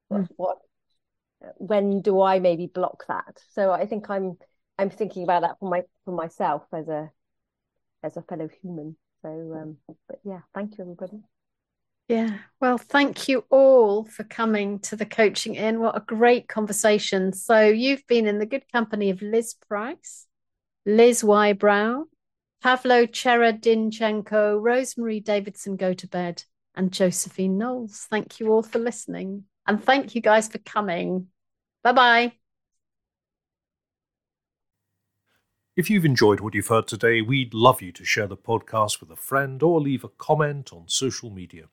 What, 0.09 0.23
what 0.37 0.59
when 1.57 2.01
do 2.01 2.21
I 2.21 2.39
maybe 2.39 2.67
block 2.67 3.05
that? 3.09 3.41
So 3.51 3.73
I 3.73 3.87
think 3.87 4.09
I'm 4.09 4.39
I'm 4.79 4.91
thinking 4.91 5.25
about 5.25 5.43
that 5.43 5.59
for 5.59 5.69
my 5.69 5.83
for 6.05 6.12
myself 6.12 6.62
as 6.73 6.89
a 6.89 7.11
as 8.03 8.17
a 8.17 8.23
fellow 8.23 8.49
human. 8.62 8.97
So 9.23 9.29
um 9.29 9.77
but 10.09 10.21
yeah, 10.25 10.41
thank 10.55 10.79
you 10.79 10.85
everybody. 10.85 11.23
Yeah. 12.09 12.36
Well, 12.61 12.76
thank 12.76 13.28
you 13.28 13.44
all 13.48 14.05
for 14.05 14.24
coming 14.24 14.78
to 14.80 14.96
the 14.96 15.07
Coaching 15.07 15.55
Inn. 15.55 15.80
What 15.80 15.96
a 15.96 16.00
great 16.00 16.48
conversation. 16.48 17.32
So, 17.32 17.62
you've 17.62 18.07
been 18.07 18.26
in 18.26 18.38
the 18.38 18.46
good 18.46 18.70
company 18.70 19.09
of 19.09 19.22
Liz 19.22 19.55
Price, 19.68 20.26
Lis 20.84 21.22
Whybrow, 21.22 22.05
Pavlo 22.62 23.07
Cherednychenko, 23.07 24.61
Rosemary 24.61 25.20
Davidson 25.20 25.76
Go 25.76 25.94
to 25.94 26.07
Bed, 26.07 26.44
and 26.74 26.92
Josephine 26.92 27.57
Knowles. 27.57 28.07
Thank 28.11 28.38
you 28.38 28.52
all 28.52 28.62
for 28.62 28.78
listening. 28.78 29.44
And 29.66 29.82
thank 29.82 30.14
you 30.14 30.20
guys 30.20 30.48
for 30.48 30.59
coming. 30.59 31.28
Bye 31.82 31.92
bye. 31.92 32.32
If 35.76 35.90
you've 35.90 36.05
enjoyed 36.05 36.40
what 36.40 36.55
you've 36.55 36.68
heard 36.68 36.86
today, 36.86 37.20
we'd 37.20 37.52
love 37.55 37.82
you 37.82 37.92
to 37.92 38.05
share 38.05 38.26
the 38.26 38.36
podcast 38.36 39.00
with 39.00 39.11
a 39.11 39.16
friend 39.16 39.62
or 39.62 39.80
leave 39.80 40.05
a 40.05 40.09
comment 40.09 40.72
on 40.72 40.84
social 40.86 41.30
media. 41.30 41.64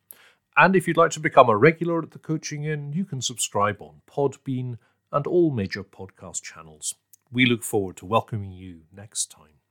And 0.57 0.75
if 0.75 0.87
you'd 0.87 0.97
like 0.97 1.11
to 1.11 1.19
become 1.19 1.49
a 1.49 1.57
regular 1.57 2.01
at 2.01 2.11
the 2.11 2.19
Coaching 2.19 2.65
Inn, 2.65 2.91
you 2.93 3.05
can 3.05 3.21
subscribe 3.21 3.81
on 3.81 4.01
Podbean 4.09 4.77
and 5.11 5.25
all 5.25 5.51
major 5.51 5.83
podcast 5.83 6.41
channels. 6.41 6.95
We 7.31 7.45
look 7.45 7.63
forward 7.63 7.97
to 7.97 8.05
welcoming 8.05 8.51
you 8.51 8.81
next 8.93 9.31
time. 9.31 9.61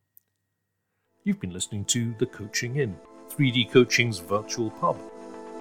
You've 1.23 1.41
been 1.41 1.53
listening 1.53 1.85
to 1.87 2.15
The 2.19 2.27
Coaching 2.27 2.77
Inn, 2.77 2.97
3D 3.29 3.71
Coaching's 3.71 4.19
virtual 4.19 4.71
pub. 4.71 4.99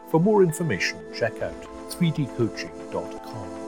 For 0.09 0.19
more 0.19 0.41
information, 0.41 0.97
check 1.13 1.41
out 1.41 1.61
3dcoaching.com. 1.89 3.58